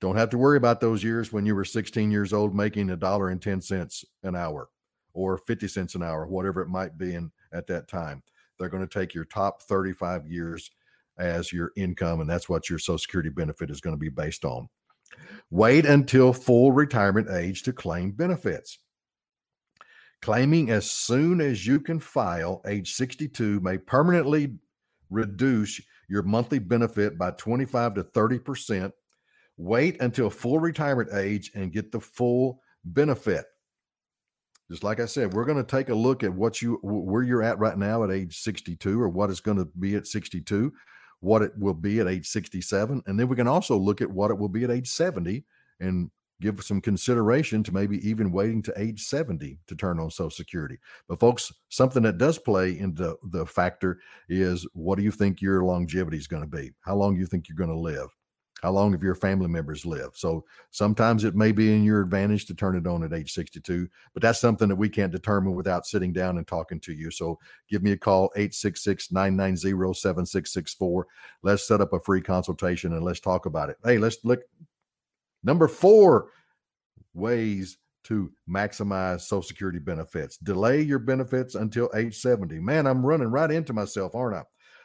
don't 0.00 0.16
have 0.16 0.30
to 0.30 0.38
worry 0.38 0.56
about 0.56 0.80
those 0.80 1.02
years 1.02 1.32
when 1.32 1.44
you 1.44 1.54
were 1.54 1.64
16 1.64 2.10
years 2.10 2.32
old 2.32 2.54
making 2.54 2.90
a 2.90 2.96
dollar 2.96 3.30
and 3.30 3.42
10 3.42 3.60
cents 3.60 4.04
an 4.22 4.36
hour 4.36 4.68
or 5.12 5.38
50 5.38 5.66
cents 5.66 5.94
an 5.96 6.02
hour, 6.02 6.26
whatever 6.26 6.62
it 6.62 6.68
might 6.68 6.96
be 6.96 7.14
in 7.14 7.32
at 7.52 7.66
that 7.66 7.88
time. 7.88 8.22
They're 8.58 8.68
going 8.68 8.86
to 8.86 8.98
take 8.98 9.14
your 9.14 9.24
top 9.24 9.62
35 9.62 10.26
years 10.26 10.70
as 11.18 11.52
your 11.52 11.72
income, 11.76 12.20
and 12.20 12.30
that's 12.30 12.48
what 12.48 12.70
your 12.70 12.78
Social 12.78 12.98
Security 12.98 13.30
benefit 13.30 13.70
is 13.70 13.80
going 13.80 13.94
to 13.94 14.00
be 14.00 14.08
based 14.08 14.44
on. 14.44 14.68
Wait 15.50 15.84
until 15.84 16.32
full 16.32 16.70
retirement 16.70 17.28
age 17.30 17.62
to 17.64 17.72
claim 17.72 18.12
benefits. 18.12 18.78
Claiming 20.20 20.70
as 20.70 20.90
soon 20.90 21.40
as 21.40 21.66
you 21.66 21.80
can 21.80 22.00
file, 22.00 22.60
age 22.66 22.94
62 22.94 23.60
may 23.60 23.78
permanently 23.78 24.54
reduce 25.10 25.80
your 26.08 26.22
monthly 26.22 26.58
benefit 26.58 27.16
by 27.16 27.30
25 27.32 27.94
to 27.94 28.04
30%. 28.04 28.92
Wait 29.56 30.00
until 30.00 30.30
full 30.30 30.58
retirement 30.58 31.10
age 31.12 31.50
and 31.54 31.72
get 31.72 31.92
the 31.92 32.00
full 32.00 32.60
benefit. 32.84 33.44
Just 34.70 34.84
like 34.84 35.00
I 35.00 35.06
said, 35.06 35.32
we're 35.32 35.46
going 35.46 35.64
to 35.64 35.76
take 35.76 35.88
a 35.88 35.94
look 35.94 36.22
at 36.22 36.32
what 36.32 36.60
you 36.60 36.78
where 36.82 37.22
you're 37.22 37.42
at 37.42 37.58
right 37.58 37.78
now 37.78 38.04
at 38.04 38.10
age 38.10 38.38
62 38.40 39.00
or 39.00 39.08
what 39.08 39.30
it's 39.30 39.40
going 39.40 39.56
to 39.56 39.64
be 39.78 39.94
at 39.94 40.06
62, 40.06 40.72
what 41.20 41.42
it 41.42 41.52
will 41.56 41.74
be 41.74 42.00
at 42.00 42.06
age 42.06 42.26
67, 42.26 43.02
and 43.06 43.18
then 43.18 43.28
we 43.28 43.36
can 43.36 43.48
also 43.48 43.76
look 43.76 44.02
at 44.02 44.10
what 44.10 44.30
it 44.30 44.38
will 44.38 44.48
be 44.48 44.64
at 44.64 44.70
age 44.70 44.88
70 44.88 45.44
and 45.80 46.10
give 46.40 46.62
some 46.62 46.80
consideration 46.80 47.62
to 47.64 47.72
maybe 47.72 48.06
even 48.08 48.30
waiting 48.30 48.62
to 48.62 48.72
age 48.76 49.02
70 49.04 49.58
to 49.66 49.74
turn 49.74 49.98
on 49.98 50.10
Social 50.10 50.30
Security. 50.30 50.78
But, 51.08 51.20
folks, 51.20 51.52
something 51.68 52.02
that 52.04 52.18
does 52.18 52.38
play 52.38 52.78
into 52.78 53.18
the 53.24 53.46
factor 53.46 53.98
is 54.28 54.66
what 54.72 54.96
do 54.98 55.04
you 55.04 55.10
think 55.10 55.40
your 55.40 55.64
longevity 55.64 56.16
is 56.16 56.26
going 56.26 56.42
to 56.42 56.48
be? 56.48 56.72
How 56.80 56.94
long 56.94 57.14
do 57.14 57.20
you 57.20 57.26
think 57.26 57.48
you're 57.48 57.56
going 57.56 57.70
to 57.70 57.78
live? 57.78 58.08
How 58.62 58.72
long 58.72 58.92
have 58.92 59.02
your 59.02 59.14
family 59.14 59.46
members 59.46 59.86
lived? 59.86 60.16
So 60.16 60.44
sometimes 60.70 61.24
it 61.24 61.36
may 61.36 61.52
be 61.52 61.72
in 61.72 61.84
your 61.84 62.00
advantage 62.00 62.46
to 62.46 62.54
turn 62.54 62.76
it 62.76 62.86
on 62.86 63.04
at 63.04 63.12
age 63.12 63.32
62, 63.32 63.88
but 64.14 64.22
that's 64.22 64.40
something 64.40 64.68
that 64.68 64.76
we 64.76 64.88
can't 64.88 65.12
determine 65.12 65.54
without 65.54 65.86
sitting 65.86 66.12
down 66.12 66.38
and 66.38 66.46
talking 66.46 66.80
to 66.80 66.92
you. 66.92 67.10
So 67.10 67.38
give 67.68 67.82
me 67.82 67.92
a 67.92 67.96
call, 67.96 68.32
866 68.34 69.12
990 69.12 69.94
7664. 69.94 71.06
Let's 71.42 71.68
set 71.68 71.80
up 71.80 71.92
a 71.92 72.00
free 72.00 72.20
consultation 72.20 72.94
and 72.94 73.04
let's 73.04 73.20
talk 73.20 73.46
about 73.46 73.70
it. 73.70 73.76
Hey, 73.84 73.98
let's 73.98 74.18
look 74.24 74.40
Number 75.42 75.68
four, 75.68 76.30
ways 77.14 77.78
to 78.04 78.32
maximize 78.48 79.22
Social 79.22 79.42
Security 79.42 79.78
benefits. 79.78 80.38
Delay 80.38 80.80
your 80.80 80.98
benefits 80.98 81.54
until 81.54 81.90
age 81.94 82.16
70. 82.16 82.58
Man, 82.60 82.86
I'm 82.86 83.04
running 83.04 83.28
right 83.28 83.50
into 83.50 83.72
myself, 83.72 84.14
aren't 84.14 84.36
I? 84.36 84.42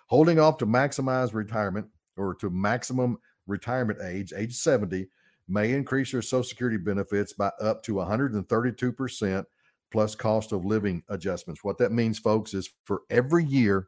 Holding 0.08 0.40
off 0.40 0.58
to 0.58 0.66
maximize 0.66 1.34
retirement 1.34 1.88
or 2.18 2.36
to 2.36 2.50
maximum 2.50 3.18
retirement 3.48 4.00
age, 4.04 4.34
age 4.36 4.56
70, 4.56 5.08
may 5.48 5.72
increase 5.72 6.12
your 6.12 6.22
Social 6.22 6.44
Security 6.44 6.78
benefits 6.78 7.34
by 7.34 7.52
up 7.62 7.84
to 7.84 7.94
132% 7.94 9.46
plus 9.92 10.16
cost 10.16 10.52
of 10.52 10.66
living 10.66 11.04
adjustments. 11.10 11.64
What 11.64 11.78
that 11.78 11.92
means, 11.92 12.20
folks, 12.20 12.54
is 12.54 12.70
for 12.84 13.02
every 13.10 13.46
year 13.46 13.88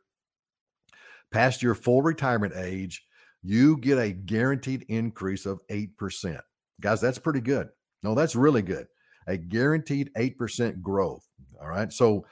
past 1.32 1.62
your 1.62 1.76
full 1.76 2.02
retirement 2.02 2.54
age, 2.56 3.06
you 3.44 3.78
get 3.78 3.98
a 3.98 4.12
guaranteed 4.12 4.86
increase 4.88 5.46
of 5.46 5.60
8%. 5.68 6.40
Guys, 6.82 7.02
that's 7.02 7.20
pretty 7.20 7.42
good. 7.42 7.70
No, 8.04 8.16
that's 8.16 8.36
really 8.36 8.62
good. 8.62 8.88
A 9.28 9.38
guaranteed 9.38 10.12
8% 10.16 10.82
growth. 10.82 11.28
All 11.62 11.70
right. 11.70 11.92
So 11.92 12.26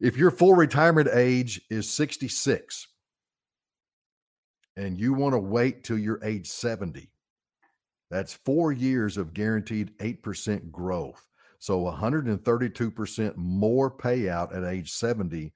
if 0.00 0.16
your 0.16 0.30
full 0.30 0.54
retirement 0.54 1.08
age 1.12 1.60
is 1.70 1.90
66 1.90 2.86
and 4.76 4.98
you 4.98 5.12
want 5.14 5.34
to 5.34 5.38
wait 5.38 5.84
till 5.84 5.98
you're 5.98 6.22
age 6.24 6.48
70, 6.48 7.10
that's 8.10 8.34
four 8.44 8.72
years 8.72 9.16
of 9.16 9.34
guaranteed 9.34 9.96
8% 9.98 10.70
growth. 10.70 11.26
So 11.58 11.80
132% 11.80 13.36
more 13.36 13.90
payout 13.90 14.56
at 14.56 14.64
age 14.64 14.92
70 14.92 15.52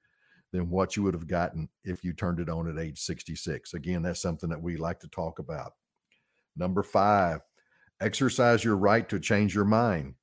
than 0.51 0.69
what 0.69 0.97
you 0.97 1.03
would 1.03 1.13
have 1.13 1.27
gotten 1.27 1.69
if 1.83 2.03
you 2.03 2.11
turned 2.13 2.39
it 2.39 2.49
on 2.49 2.67
at 2.67 2.83
age 2.83 2.99
66. 2.99 3.73
Again, 3.73 4.01
that's 4.01 4.21
something 4.21 4.49
that 4.49 4.61
we 4.61 4.75
like 4.75 4.99
to 4.99 5.07
talk 5.07 5.39
about. 5.39 5.73
Number 6.57 6.83
five, 6.83 7.39
exercise 8.01 8.63
your 8.63 8.77
right 8.77 9.07
to 9.09 9.19
change 9.19 9.55
your 9.55 9.65
mind. 9.65 10.15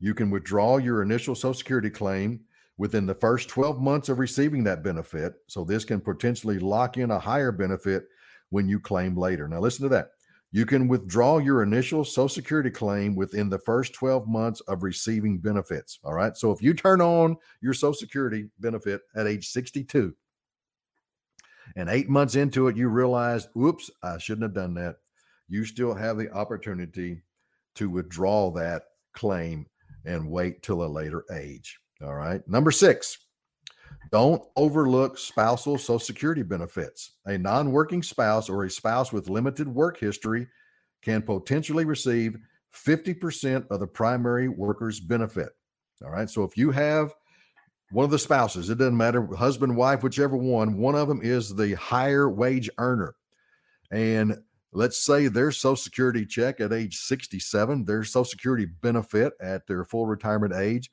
You 0.00 0.14
can 0.14 0.30
withdraw 0.30 0.78
your 0.78 1.02
initial 1.02 1.34
Social 1.34 1.54
Security 1.54 1.90
claim 1.90 2.40
within 2.78 3.06
the 3.06 3.14
first 3.14 3.48
12 3.48 3.80
months 3.80 4.08
of 4.08 4.18
receiving 4.18 4.64
that 4.64 4.82
benefit. 4.82 5.34
So, 5.48 5.64
this 5.64 5.84
can 5.84 6.00
potentially 6.00 6.58
lock 6.58 6.96
in 6.96 7.10
a 7.10 7.18
higher 7.18 7.52
benefit 7.52 8.04
when 8.50 8.68
you 8.68 8.80
claim 8.80 9.16
later. 9.16 9.48
Now, 9.48 9.60
listen 9.60 9.82
to 9.84 9.88
that. 9.90 10.10
You 10.52 10.66
can 10.66 10.86
withdraw 10.86 11.38
your 11.38 11.62
initial 11.62 12.04
Social 12.04 12.28
Security 12.28 12.70
claim 12.70 13.16
within 13.16 13.48
the 13.48 13.58
first 13.58 13.92
12 13.94 14.28
months 14.28 14.60
of 14.62 14.82
receiving 14.82 15.38
benefits. 15.38 15.98
All 16.04 16.14
right. 16.14 16.36
So, 16.36 16.52
if 16.52 16.62
you 16.62 16.74
turn 16.74 17.00
on 17.00 17.36
your 17.60 17.74
Social 17.74 17.94
Security 17.94 18.48
benefit 18.60 19.02
at 19.16 19.26
age 19.26 19.48
62 19.48 20.14
and 21.76 21.88
eight 21.88 22.08
months 22.08 22.34
into 22.34 22.68
it, 22.68 22.76
you 22.76 22.88
realize, 22.88 23.48
whoops, 23.54 23.90
I 24.02 24.18
shouldn't 24.18 24.42
have 24.44 24.54
done 24.54 24.74
that 24.74 24.96
you 25.48 25.64
still 25.64 25.94
have 25.94 26.18
the 26.18 26.30
opportunity 26.32 27.22
to 27.74 27.90
withdraw 27.90 28.50
that 28.52 28.82
claim 29.12 29.66
and 30.04 30.30
wait 30.30 30.62
till 30.62 30.84
a 30.84 30.86
later 30.86 31.24
age. 31.32 31.78
All 32.02 32.14
right. 32.14 32.46
Number 32.48 32.70
six, 32.70 33.18
don't 34.10 34.42
overlook 34.56 35.18
spousal 35.18 35.78
Social 35.78 35.98
Security 35.98 36.42
benefits. 36.42 37.12
A 37.26 37.38
non 37.38 37.72
working 37.72 38.02
spouse 38.02 38.48
or 38.48 38.64
a 38.64 38.70
spouse 38.70 39.12
with 39.12 39.30
limited 39.30 39.68
work 39.68 39.98
history 39.98 40.46
can 41.02 41.22
potentially 41.22 41.84
receive 41.84 42.36
50% 42.74 43.66
of 43.70 43.80
the 43.80 43.86
primary 43.86 44.48
worker's 44.48 45.00
benefit. 45.00 45.50
All 46.04 46.10
right. 46.10 46.28
So 46.28 46.42
if 46.42 46.56
you 46.56 46.70
have 46.70 47.14
one 47.90 48.04
of 48.04 48.10
the 48.10 48.18
spouses, 48.18 48.70
it 48.70 48.78
doesn't 48.78 48.96
matter, 48.96 49.26
husband, 49.34 49.76
wife, 49.76 50.02
whichever 50.02 50.36
one, 50.36 50.78
one 50.78 50.94
of 50.94 51.08
them 51.08 51.20
is 51.22 51.54
the 51.54 51.74
higher 51.74 52.28
wage 52.28 52.68
earner. 52.78 53.14
And 53.90 54.38
let's 54.74 54.98
say 54.98 55.28
their 55.28 55.50
social 55.50 55.76
security 55.76 56.26
check 56.26 56.60
at 56.60 56.72
age 56.72 56.98
67 56.98 57.84
their 57.84 58.04
social 58.04 58.24
security 58.24 58.66
benefit 58.66 59.32
at 59.40 59.66
their 59.66 59.84
full 59.84 60.06
retirement 60.06 60.52
age 60.54 60.90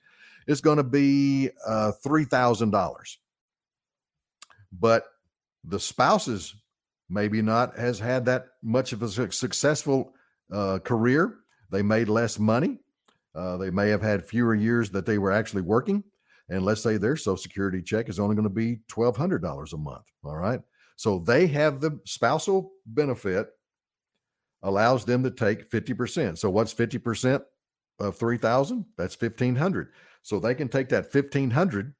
is 0.47 0.61
going 0.61 0.77
to 0.77 0.83
be 0.83 1.49
uh, 1.67 1.91
$3000 2.05 3.17
but 4.71 5.05
the 5.63 5.79
spouses 5.79 6.55
maybe 7.09 7.41
not 7.41 7.77
has 7.77 7.99
had 7.99 8.25
that 8.25 8.47
much 8.63 8.93
of 8.93 9.03
a 9.03 9.31
successful 9.31 10.13
uh, 10.51 10.79
career. 10.79 11.35
They 11.69 11.81
made 11.81 12.09
less 12.09 12.39
money. 12.39 12.79
Uh, 13.35 13.57
they 13.57 13.69
may 13.69 13.89
have 13.89 14.01
had 14.01 14.25
fewer 14.25 14.55
years 14.55 14.89
that 14.91 15.05
they 15.05 15.17
were 15.17 15.31
actually 15.31 15.61
working. 15.61 16.03
And 16.49 16.65
let's 16.65 16.81
say 16.81 16.97
their 16.97 17.15
social 17.15 17.37
security 17.37 17.81
check 17.81 18.09
is 18.09 18.19
only 18.19 18.35
going 18.35 18.47
to 18.47 18.49
be 18.49 18.79
$1200 18.91 19.73
a 19.73 19.77
month 19.77 20.05
all 20.23 20.35
right? 20.35 20.59
So 20.95 21.19
they 21.19 21.47
have 21.47 21.79
the 21.79 21.99
spousal 22.05 22.71
benefit 22.85 23.47
allows 24.63 25.05
them 25.05 25.23
to 25.23 25.31
take 25.31 25.69
50%. 25.69 26.37
So 26.37 26.49
what's 26.49 26.73
50% 26.73 27.43
of 27.99 28.17
3000? 28.17 28.85
That's 28.97 29.19
1500. 29.19 29.89
So 30.21 30.39
they 30.39 30.55
can 30.55 30.69
take 30.69 30.89
that 30.89 31.13
1500 31.13 31.93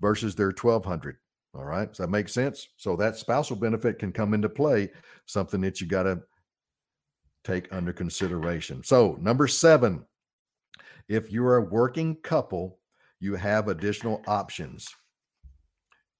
versus 0.00 0.34
their 0.34 0.48
1200. 0.48 1.16
All 1.54 1.64
right. 1.64 1.88
Does 1.88 1.98
that 1.98 2.08
make 2.08 2.28
sense? 2.28 2.68
So 2.76 2.96
that 2.96 3.16
spousal 3.16 3.56
benefit 3.56 3.98
can 3.98 4.12
come 4.12 4.34
into 4.34 4.48
play, 4.48 4.90
something 5.26 5.60
that 5.60 5.80
you 5.80 5.86
got 5.86 6.04
to 6.04 6.22
take 7.44 7.72
under 7.72 7.92
consideration. 7.92 8.82
So, 8.82 9.18
number 9.20 9.46
seven, 9.46 10.04
if 11.08 11.30
you're 11.30 11.56
a 11.56 11.64
working 11.64 12.16
couple, 12.22 12.78
you 13.20 13.34
have 13.34 13.68
additional 13.68 14.22
options. 14.26 14.88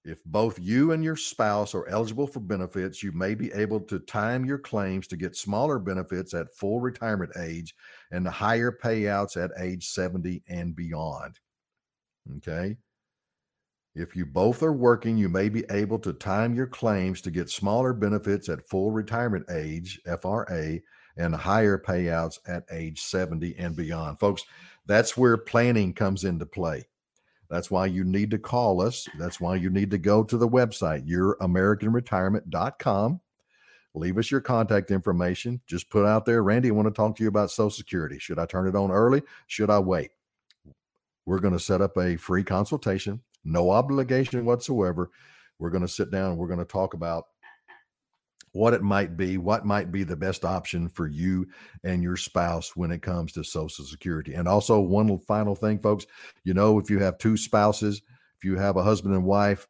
If 0.04 0.24
both 0.24 0.58
you 0.58 0.90
and 0.90 1.04
your 1.04 1.14
spouse 1.14 1.74
are 1.74 1.86
eligible 1.86 2.26
for 2.26 2.40
benefits, 2.40 3.04
you 3.04 3.12
may 3.12 3.36
be 3.36 3.52
able 3.52 3.80
to 3.82 4.00
time 4.00 4.44
your 4.44 4.58
claims 4.58 5.06
to 5.08 5.16
get 5.16 5.36
smaller 5.36 5.78
benefits 5.78 6.34
at 6.34 6.52
full 6.54 6.80
retirement 6.80 7.30
age 7.38 7.74
and 8.10 8.26
the 8.26 8.30
higher 8.30 8.72
payouts 8.72 9.36
at 9.42 9.52
age 9.62 9.86
70 9.86 10.42
and 10.48 10.74
beyond. 10.74 11.38
Okay. 12.38 12.76
If 13.94 14.16
you 14.16 14.26
both 14.26 14.62
are 14.62 14.72
working, 14.72 15.18
you 15.18 15.28
may 15.28 15.48
be 15.48 15.64
able 15.70 15.98
to 16.00 16.12
time 16.14 16.54
your 16.54 16.66
claims 16.66 17.20
to 17.20 17.30
get 17.30 17.50
smaller 17.50 17.92
benefits 17.92 18.48
at 18.48 18.66
full 18.66 18.90
retirement 18.90 19.50
age, 19.50 20.00
FRA, 20.20 20.80
and 21.16 21.34
higher 21.34 21.78
payouts 21.78 22.38
at 22.48 22.64
age 22.72 23.02
70 23.02 23.54
and 23.56 23.76
beyond. 23.76 24.18
Folks, 24.18 24.44
that's 24.86 25.16
where 25.16 25.36
planning 25.36 25.92
comes 25.92 26.24
into 26.24 26.46
play. 26.46 26.86
That's 27.52 27.70
why 27.70 27.84
you 27.84 28.02
need 28.02 28.30
to 28.30 28.38
call 28.38 28.80
us. 28.80 29.06
That's 29.18 29.38
why 29.38 29.56
you 29.56 29.68
need 29.68 29.90
to 29.90 29.98
go 29.98 30.24
to 30.24 30.38
the 30.38 30.48
website, 30.48 31.06
youramericanretirement.com. 31.06 33.20
Leave 33.92 34.16
us 34.16 34.30
your 34.30 34.40
contact 34.40 34.90
information. 34.90 35.60
Just 35.66 35.90
put 35.90 36.06
out 36.06 36.24
there, 36.24 36.42
Randy, 36.42 36.68
I 36.68 36.72
want 36.72 36.88
to 36.88 36.94
talk 36.94 37.14
to 37.16 37.22
you 37.22 37.28
about 37.28 37.50
Social 37.50 37.68
Security. 37.68 38.18
Should 38.18 38.38
I 38.38 38.46
turn 38.46 38.66
it 38.66 38.74
on 38.74 38.90
early? 38.90 39.20
Should 39.48 39.68
I 39.68 39.80
wait? 39.80 40.12
We're 41.26 41.40
going 41.40 41.52
to 41.52 41.60
set 41.60 41.82
up 41.82 41.98
a 41.98 42.16
free 42.16 42.42
consultation, 42.42 43.20
no 43.44 43.70
obligation 43.70 44.46
whatsoever. 44.46 45.10
we're 45.58 45.68
going 45.68 45.82
to 45.82 45.88
sit 45.88 46.10
down 46.10 46.30
and 46.30 46.38
we're 46.38 46.46
going 46.46 46.58
to 46.58 46.64
talk 46.64 46.94
about 46.94 47.26
what 48.52 48.74
it 48.74 48.82
might 48.82 49.16
be, 49.16 49.38
what 49.38 49.64
might 49.64 49.90
be 49.90 50.04
the 50.04 50.16
best 50.16 50.44
option 50.44 50.88
for 50.88 51.06
you 51.06 51.46
and 51.84 52.02
your 52.02 52.16
spouse 52.16 52.76
when 52.76 52.90
it 52.92 53.02
comes 53.02 53.32
to 53.32 53.42
Social 53.42 53.84
Security. 53.84 54.34
And 54.34 54.46
also, 54.46 54.78
one 54.78 55.18
final 55.18 55.54
thing, 55.54 55.78
folks, 55.78 56.06
you 56.44 56.54
know, 56.54 56.78
if 56.78 56.90
you 56.90 56.98
have 57.00 57.18
two 57.18 57.36
spouses, 57.36 58.02
if 58.36 58.44
you 58.44 58.56
have 58.56 58.76
a 58.76 58.82
husband 58.82 59.14
and 59.14 59.24
wife, 59.24 59.66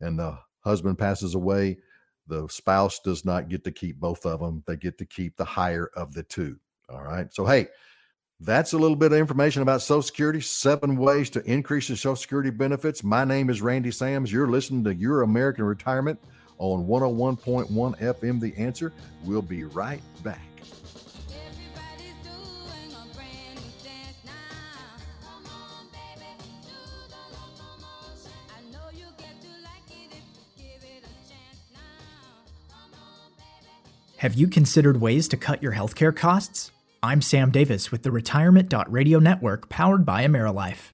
and 0.00 0.18
the 0.18 0.38
husband 0.64 0.98
passes 0.98 1.34
away, 1.34 1.78
the 2.26 2.46
spouse 2.48 3.00
does 3.00 3.24
not 3.24 3.48
get 3.48 3.64
to 3.64 3.72
keep 3.72 3.98
both 3.98 4.24
of 4.26 4.40
them. 4.40 4.62
They 4.66 4.76
get 4.76 4.98
to 4.98 5.06
keep 5.06 5.36
the 5.36 5.44
higher 5.44 5.90
of 5.96 6.14
the 6.14 6.22
two. 6.22 6.58
All 6.88 7.02
right. 7.02 7.32
So, 7.32 7.46
hey, 7.46 7.68
that's 8.40 8.72
a 8.72 8.78
little 8.78 8.96
bit 8.96 9.12
of 9.12 9.18
information 9.18 9.62
about 9.62 9.82
Social 9.82 10.02
Security, 10.02 10.40
seven 10.40 10.96
ways 10.96 11.30
to 11.30 11.42
increase 11.44 11.88
your 11.88 11.96
Social 11.96 12.16
Security 12.16 12.50
benefits. 12.50 13.02
My 13.02 13.24
name 13.24 13.50
is 13.50 13.62
Randy 13.62 13.90
Sams. 13.90 14.32
You're 14.32 14.48
listening 14.48 14.84
to 14.84 14.94
Your 14.94 15.22
American 15.22 15.64
Retirement 15.64 16.20
on 16.62 16.86
101.1 16.86 17.98
FM 17.98 18.40
The 18.40 18.54
Answer. 18.56 18.92
We'll 19.24 19.42
be 19.42 19.64
right 19.64 20.00
back. 20.22 20.40
Everybody's 21.28 22.14
doing 22.22 22.92
a 22.92 23.14
brand 23.16 23.56
new 23.56 23.72
dance 23.82 24.22
now. 24.24 24.32
Come 25.24 25.44
on, 25.46 25.86
baby, 25.90 26.30
do 26.62 26.68
the 27.08 27.16
locomotion. 27.34 28.30
I 28.56 28.62
know 28.70 28.90
you 28.92 29.06
get 29.18 29.40
to 29.42 29.48
like 29.64 29.90
it 29.90 30.12
if 30.12 30.22
you 30.56 30.64
give 30.64 30.84
it 30.84 31.02
a 31.02 31.28
chance 31.28 31.58
now. 31.72 31.80
Come 32.70 32.94
on, 32.94 33.32
baby. 33.36 34.16
Have 34.18 34.34
you 34.34 34.46
considered 34.46 35.00
ways 35.00 35.26
to 35.28 35.36
cut 35.36 35.64
your 35.64 35.72
healthcare 35.72 36.14
costs? 36.14 36.70
I'm 37.02 37.22
Sam 37.22 37.50
Davis 37.50 37.90
with 37.90 38.04
the 38.04 38.12
Retirement.radio 38.12 39.18
network 39.18 39.68
powered 39.68 40.06
by 40.06 40.24
AmeriLife. 40.24 40.90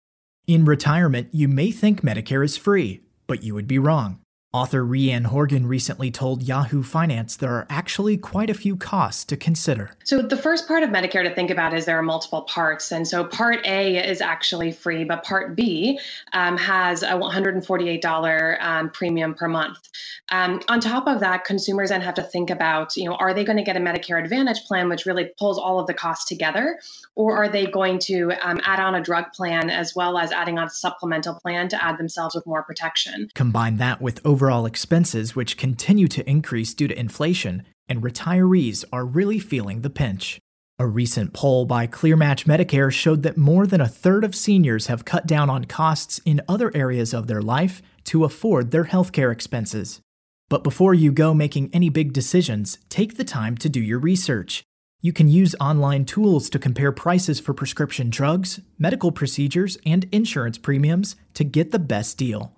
In 0.47 0.65
retirement, 0.65 1.29
you 1.33 1.47
may 1.47 1.71
think 1.71 2.01
Medicare 2.01 2.43
is 2.43 2.57
free, 2.57 3.03
but 3.27 3.43
you 3.43 3.53
would 3.53 3.69
be 3.69 3.79
wrong. 3.79 4.21
Author 4.55 4.83
Rhiannon 4.83 5.25
Horgan 5.25 5.67
recently 5.67 6.11
told 6.11 6.43
Yahoo 6.43 6.83
Finance 6.83 7.37
there 7.37 7.53
are 7.53 7.67
actually 7.69 8.17
quite 8.17 8.49
a 8.49 8.55
few 8.55 8.77
costs 8.77 9.27
to 9.27 9.37
consider. 9.37 9.91
So, 10.05 10.23
the 10.23 10.39
first 10.39 10.67
part 10.67 10.83
of 10.83 10.89
Medicare 10.89 11.23
to 11.23 11.35
think 11.35 11.51
about 11.51 11.75
is 11.75 11.85
there 11.85 11.99
are 11.99 12.03
multiple 12.03 12.41
parts. 12.43 12.91
And 12.91 13.07
so, 13.07 13.25
Part 13.25 13.67
A 13.67 13.99
is 13.99 14.23
actually 14.23 14.73
free, 14.73 15.05
but 15.05 15.23
Part 15.23 15.55
B 15.55 16.01
um, 16.33 16.57
has 16.57 17.03
a 17.03 17.09
$148 17.09 18.63
um, 18.63 18.89
premium 18.89 19.35
per 19.35 19.49
month. 19.49 19.77
Um, 20.31 20.63
on 20.69 20.81
top 20.81 21.07
of 21.09 21.21
that, 21.21 21.45
consumers 21.45 21.91
then 21.91 22.01
have 22.01 22.15
to 22.15 22.23
think 22.23 22.49
about, 22.49 22.97
you 22.97 23.05
know, 23.05 23.17
are 23.17 23.35
they 23.35 23.45
going 23.45 23.59
to 23.59 23.63
get 23.63 23.77
a 23.77 23.81
Medicare 23.81 24.23
Advantage 24.23 24.65
plan, 24.65 24.89
which 24.89 25.05
really 25.05 25.31
pulls 25.39 25.59
all 25.59 25.79
of 25.79 25.87
the 25.87 25.95
costs 25.95 26.27
together, 26.27 26.79
or 27.17 27.37
are 27.37 27.49
they 27.49 27.67
going 27.67 27.99
to 27.99 28.33
um, 28.41 28.61
add 28.65 28.81
on 28.81 28.95
a 28.95 29.03
drug 29.03 29.27
plan 29.35 29.69
as 29.69 29.95
well 29.95 30.17
as 30.17 30.33
adding 30.33 30.59
on 30.59 30.69
a 30.69 30.71
supplemental 30.71 31.35
plan 31.35 31.69
to 31.69 31.85
add 31.85 31.99
themselves 31.99 32.35
with 32.35 32.47
more 32.47 32.63
protection? 32.63 33.29
Combine 33.35 33.77
that 33.77 34.01
with 34.01 34.25
overall 34.39 34.67
expenses, 34.67 35.35
which 35.35 35.57
continue 35.57 36.07
to 36.07 36.31
increase 36.31 36.73
due 36.73 36.87
to 36.87 36.97
inflation, 36.97 37.65
and 37.89 38.05
retirees 38.05 38.85
are 38.93 39.05
really 39.05 39.41
feeling 39.41 39.81
the 39.81 39.91
pinch. 39.91 40.39
A 40.79 40.87
recent 40.87 41.33
poll 41.33 41.65
by 41.65 41.89
ClearMatch 41.89 42.45
Medicare 42.45 42.93
showed 42.93 43.25
that 43.25 43.37
more 43.37 43.67
than 43.67 43.81
a 43.81 43.89
third 43.89 44.23
of 44.23 44.37
seniors 44.37 44.87
have 44.87 45.05
cut 45.05 45.27
down 45.27 45.51
on 45.51 45.65
costs 45.65 46.21
in 46.25 46.41
other 46.49 46.71
areas 46.73 47.13
of 47.13 47.27
their 47.27 47.43
life 47.43 47.83
to 48.05 48.23
afford 48.25 48.71
their 48.71 48.85
healthcare 48.85 49.33
expenses. 49.33 50.01
But 50.49 50.63
before 50.63 50.95
you 50.95 51.11
go 51.11 51.35
making 51.35 51.71
any 51.73 51.89
big 51.89 52.13
decisions, 52.13 52.79
take 52.89 53.17
the 53.17 53.25
time 53.25 53.57
to 53.57 53.69
do 53.69 53.81
your 53.81 53.99
research. 53.99 54.63
You 55.01 55.13
can 55.13 55.27
use 55.27 55.57
online 55.61 56.05
tools 56.05 56.49
to 56.51 56.61
compare 56.61 56.93
prices 56.93 57.41
for 57.41 57.53
prescription 57.53 58.09
drugs, 58.09 58.61
medical 58.79 59.11
procedures, 59.11 59.79
and 59.85 60.05
insurance 60.13 60.59
premiums 60.59 61.17
to 61.35 61.43
get 61.43 61.73
the 61.73 61.81
best 61.81 62.17
deal. 62.17 62.58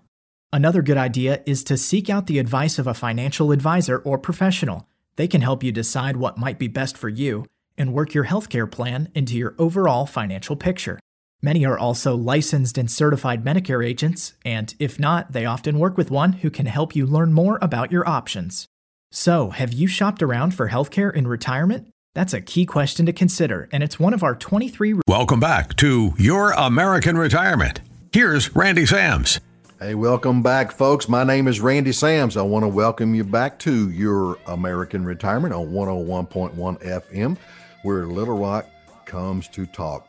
Another 0.53 0.83
good 0.83 0.97
idea 0.97 1.43
is 1.47 1.63
to 1.65 1.77
seek 1.77 2.11
out 2.11 2.27
the 2.27 2.41
advice 2.41 2.81
of 2.81 2.89
a 2.89 2.95
financial 2.95 3.53
advisor 3.53 3.99
or 3.99 4.19
professional. 4.19 4.89
They 5.15 5.29
can 5.29 5.43
help 5.43 5.63
you 5.63 5.71
decide 5.71 6.17
what 6.17 6.39
might 6.39 6.59
be 6.59 6.67
best 6.67 6.99
for 6.99 7.09
you 7.09 7.47
and 7.79 7.93
work 7.93 8.15
your 8.15 8.25
healthcare 8.25 8.69
plan 8.69 9.11
into 9.15 9.37
your 9.37 9.55
overall 9.59 10.07
financial 10.07 10.57
picture. 10.57 10.99
Many 11.41 11.65
are 11.65 11.79
also 11.79 12.17
licensed 12.17 12.77
and 12.77 12.91
certified 12.91 13.45
Medicare 13.45 13.87
agents, 13.87 14.35
and 14.45 14.75
if 14.81 14.99
not, 14.99 15.33
they 15.33 15.47
often 15.47 15.79
work 15.79 15.97
with 15.97 16.11
one 16.11 16.33
who 16.33 16.51
can 16.51 16.67
help 16.67 16.97
you 16.97 17.07
learn 17.07 17.33
more 17.33 17.61
about 17.63 17.93
your 17.93 18.07
options. 18.09 18.67
So, 19.13 19.51
have 19.51 19.73
you 19.73 19.87
shopped 19.87 20.21
around 20.21 20.55
for 20.55 20.69
healthcare 20.69 21.15
in 21.15 21.29
retirement? 21.29 21.89
That's 22.15 22.35
a 22.35 22.41
key 22.41 22.67
question 22.67 23.07
to 23.07 23.13
consider, 23.13 23.69
and 23.71 23.85
it's 23.85 24.01
one 24.01 24.15
of 24.15 24.25
our 24.25 24.35
23 24.35 24.95
Welcome 25.07 25.41
back 25.41 25.77
to 25.77 26.13
Your 26.19 26.51
American 26.53 27.17
Retirement. 27.17 27.81
Here's 28.13 28.55
Randy 28.55 28.85
Sams. 28.85 29.41
Hey, 29.83 29.95
welcome 29.95 30.43
back, 30.43 30.73
folks. 30.73 31.09
My 31.09 31.25
name 31.25 31.49
is 31.49 31.59
Randy 31.59 31.93
Sams. 31.93 32.37
I 32.37 32.43
want 32.43 32.65
to 32.65 32.69
welcome 32.69 33.15
you 33.15 33.25
back 33.25 33.59
to 33.61 33.89
your 33.89 34.37
American 34.47 35.07
Retirement 35.07 35.55
on 35.55 35.69
101.1 35.69 36.55
FM, 36.83 37.39
where 37.83 38.05
Little 38.05 38.37
Rock 38.37 38.67
comes 39.07 39.49
to 39.49 39.65
talk. 39.65 40.07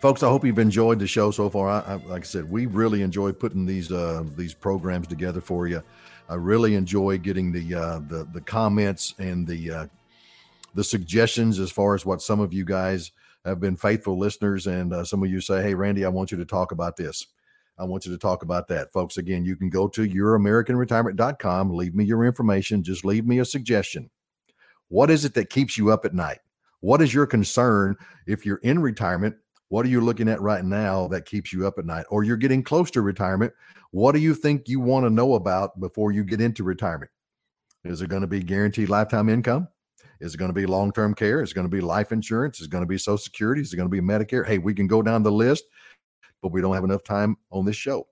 Folks, 0.00 0.22
I 0.22 0.28
hope 0.28 0.42
you've 0.42 0.58
enjoyed 0.58 0.98
the 0.98 1.06
show 1.06 1.30
so 1.30 1.50
far. 1.50 1.68
I, 1.68 1.80
I, 1.80 1.94
like 2.06 2.22
I 2.22 2.24
said, 2.24 2.50
we 2.50 2.64
really 2.64 3.02
enjoy 3.02 3.32
putting 3.32 3.66
these 3.66 3.92
uh, 3.92 4.24
these 4.38 4.54
programs 4.54 5.06
together 5.06 5.42
for 5.42 5.68
you. 5.68 5.82
I 6.30 6.36
really 6.36 6.74
enjoy 6.74 7.18
getting 7.18 7.52
the 7.52 7.74
uh, 7.74 7.98
the 8.08 8.26
the 8.32 8.40
comments 8.40 9.12
and 9.18 9.46
the 9.46 9.70
uh, 9.70 9.86
the 10.74 10.82
suggestions 10.82 11.60
as 11.60 11.70
far 11.70 11.94
as 11.94 12.06
what 12.06 12.22
some 12.22 12.40
of 12.40 12.54
you 12.54 12.64
guys 12.64 13.12
have 13.44 13.60
been 13.60 13.76
faithful 13.76 14.18
listeners, 14.18 14.66
and 14.66 14.94
uh, 14.94 15.04
some 15.04 15.22
of 15.22 15.28
you 15.28 15.42
say, 15.42 15.62
"Hey, 15.62 15.74
Randy, 15.74 16.06
I 16.06 16.08
want 16.08 16.30
you 16.30 16.38
to 16.38 16.46
talk 16.46 16.72
about 16.72 16.96
this." 16.96 17.26
I 17.78 17.84
want 17.84 18.06
you 18.06 18.12
to 18.12 18.18
talk 18.18 18.42
about 18.42 18.68
that. 18.68 18.92
Folks, 18.92 19.16
again, 19.16 19.44
you 19.44 19.56
can 19.56 19.68
go 19.68 19.88
to 19.88 20.08
youramericanretirement.com, 20.08 21.74
leave 21.74 21.94
me 21.94 22.04
your 22.04 22.24
information, 22.24 22.82
just 22.82 23.04
leave 23.04 23.26
me 23.26 23.40
a 23.40 23.44
suggestion. 23.44 24.10
What 24.88 25.10
is 25.10 25.24
it 25.24 25.34
that 25.34 25.50
keeps 25.50 25.76
you 25.76 25.90
up 25.90 26.04
at 26.04 26.14
night? 26.14 26.38
What 26.80 27.02
is 27.02 27.12
your 27.12 27.26
concern 27.26 27.96
if 28.26 28.46
you're 28.46 28.58
in 28.58 28.78
retirement? 28.78 29.34
What 29.68 29.86
are 29.86 29.88
you 29.88 30.00
looking 30.00 30.28
at 30.28 30.40
right 30.40 30.64
now 30.64 31.08
that 31.08 31.26
keeps 31.26 31.52
you 31.52 31.66
up 31.66 31.78
at 31.78 31.86
night? 31.86 32.04
Or 32.10 32.22
you're 32.22 32.36
getting 32.36 32.62
close 32.62 32.90
to 32.92 33.00
retirement. 33.00 33.52
What 33.90 34.12
do 34.12 34.20
you 34.20 34.34
think 34.34 34.68
you 34.68 34.78
want 34.78 35.04
to 35.06 35.10
know 35.10 35.34
about 35.34 35.80
before 35.80 36.12
you 36.12 36.22
get 36.22 36.40
into 36.40 36.62
retirement? 36.62 37.10
Is 37.84 38.02
it 38.02 38.08
going 38.08 38.22
to 38.22 38.28
be 38.28 38.42
guaranteed 38.42 38.88
lifetime 38.88 39.28
income? 39.28 39.68
Is 40.20 40.34
it 40.34 40.38
going 40.38 40.50
to 40.50 40.54
be 40.54 40.66
long 40.66 40.92
term 40.92 41.14
care? 41.14 41.42
Is 41.42 41.50
it 41.50 41.54
going 41.54 41.66
to 41.66 41.74
be 41.74 41.80
life 41.80 42.12
insurance? 42.12 42.60
Is 42.60 42.66
it 42.66 42.70
going 42.70 42.82
to 42.84 42.88
be 42.88 42.98
Social 42.98 43.18
Security? 43.18 43.62
Is 43.62 43.72
it 43.72 43.76
going 43.76 43.90
to 43.90 43.90
be 43.90 44.00
Medicare? 44.00 44.46
Hey, 44.46 44.58
we 44.58 44.74
can 44.74 44.86
go 44.86 45.02
down 45.02 45.22
the 45.22 45.32
list 45.32 45.64
but 46.44 46.52
we 46.52 46.60
don't 46.60 46.74
have 46.74 46.84
enough 46.84 47.02
time 47.02 47.36
on 47.50 47.64
this 47.64 47.74
show. 47.74 48.06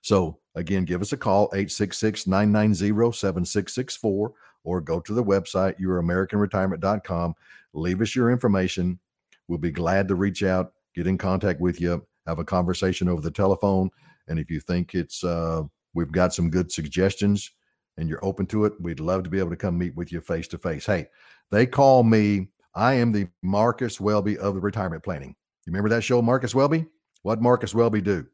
So 0.00 0.38
again, 0.54 0.84
give 0.84 1.02
us 1.02 1.12
a 1.12 1.16
call, 1.16 1.50
866-990-7664, 1.50 4.32
or 4.62 4.80
go 4.80 5.00
to 5.00 5.12
the 5.12 5.24
website, 5.24 5.74
youramericanretirement.com. 5.80 7.34
Leave 7.74 8.00
us 8.00 8.14
your 8.14 8.30
information. 8.30 9.00
We'll 9.48 9.58
be 9.58 9.72
glad 9.72 10.06
to 10.06 10.14
reach 10.14 10.44
out, 10.44 10.72
get 10.94 11.08
in 11.08 11.18
contact 11.18 11.60
with 11.60 11.80
you, 11.80 12.06
have 12.28 12.38
a 12.38 12.44
conversation 12.44 13.08
over 13.08 13.20
the 13.20 13.32
telephone. 13.32 13.90
And 14.28 14.38
if 14.38 14.52
you 14.52 14.60
think 14.60 14.94
it's 14.94 15.24
uh, 15.24 15.62
we've 15.94 16.12
got 16.12 16.32
some 16.32 16.50
good 16.50 16.70
suggestions 16.70 17.50
and 17.96 18.08
you're 18.08 18.24
open 18.24 18.46
to 18.46 18.66
it, 18.66 18.74
we'd 18.80 19.00
love 19.00 19.24
to 19.24 19.30
be 19.30 19.40
able 19.40 19.50
to 19.50 19.56
come 19.56 19.76
meet 19.76 19.96
with 19.96 20.12
you 20.12 20.20
face 20.20 20.46
to 20.48 20.58
face. 20.58 20.86
Hey, 20.86 21.08
they 21.50 21.66
call 21.66 22.04
me, 22.04 22.50
I 22.76 22.94
am 22.94 23.10
the 23.10 23.26
Marcus 23.42 24.00
Welby 24.00 24.38
of 24.38 24.54
the 24.54 24.60
retirement 24.60 25.02
planning. 25.02 25.34
You 25.66 25.72
remember 25.72 25.88
that 25.88 26.04
show, 26.04 26.22
Marcus 26.22 26.54
Welby? 26.54 26.86
What 27.22 27.42
Marcus 27.42 27.74
Welby 27.74 28.00
do? 28.00 28.26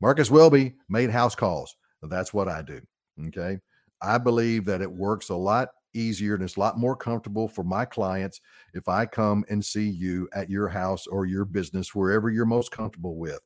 Marcus 0.00 0.30
Welby 0.30 0.74
made 0.88 1.10
house 1.10 1.34
calls. 1.34 1.76
That's 2.02 2.32
what 2.32 2.48
I 2.48 2.62
do. 2.62 2.80
Okay. 3.28 3.58
I 4.00 4.18
believe 4.18 4.64
that 4.66 4.80
it 4.80 4.90
works 4.90 5.30
a 5.30 5.34
lot 5.34 5.70
easier 5.94 6.34
and 6.34 6.44
it's 6.44 6.56
a 6.56 6.60
lot 6.60 6.78
more 6.78 6.94
comfortable 6.94 7.48
for 7.48 7.64
my 7.64 7.84
clients 7.84 8.40
if 8.74 8.88
I 8.88 9.06
come 9.06 9.44
and 9.48 9.64
see 9.64 9.88
you 9.88 10.28
at 10.34 10.50
your 10.50 10.68
house 10.68 11.06
or 11.06 11.26
your 11.26 11.44
business, 11.44 11.94
wherever 11.94 12.30
you're 12.30 12.44
most 12.46 12.70
comfortable 12.70 13.16
with. 13.16 13.40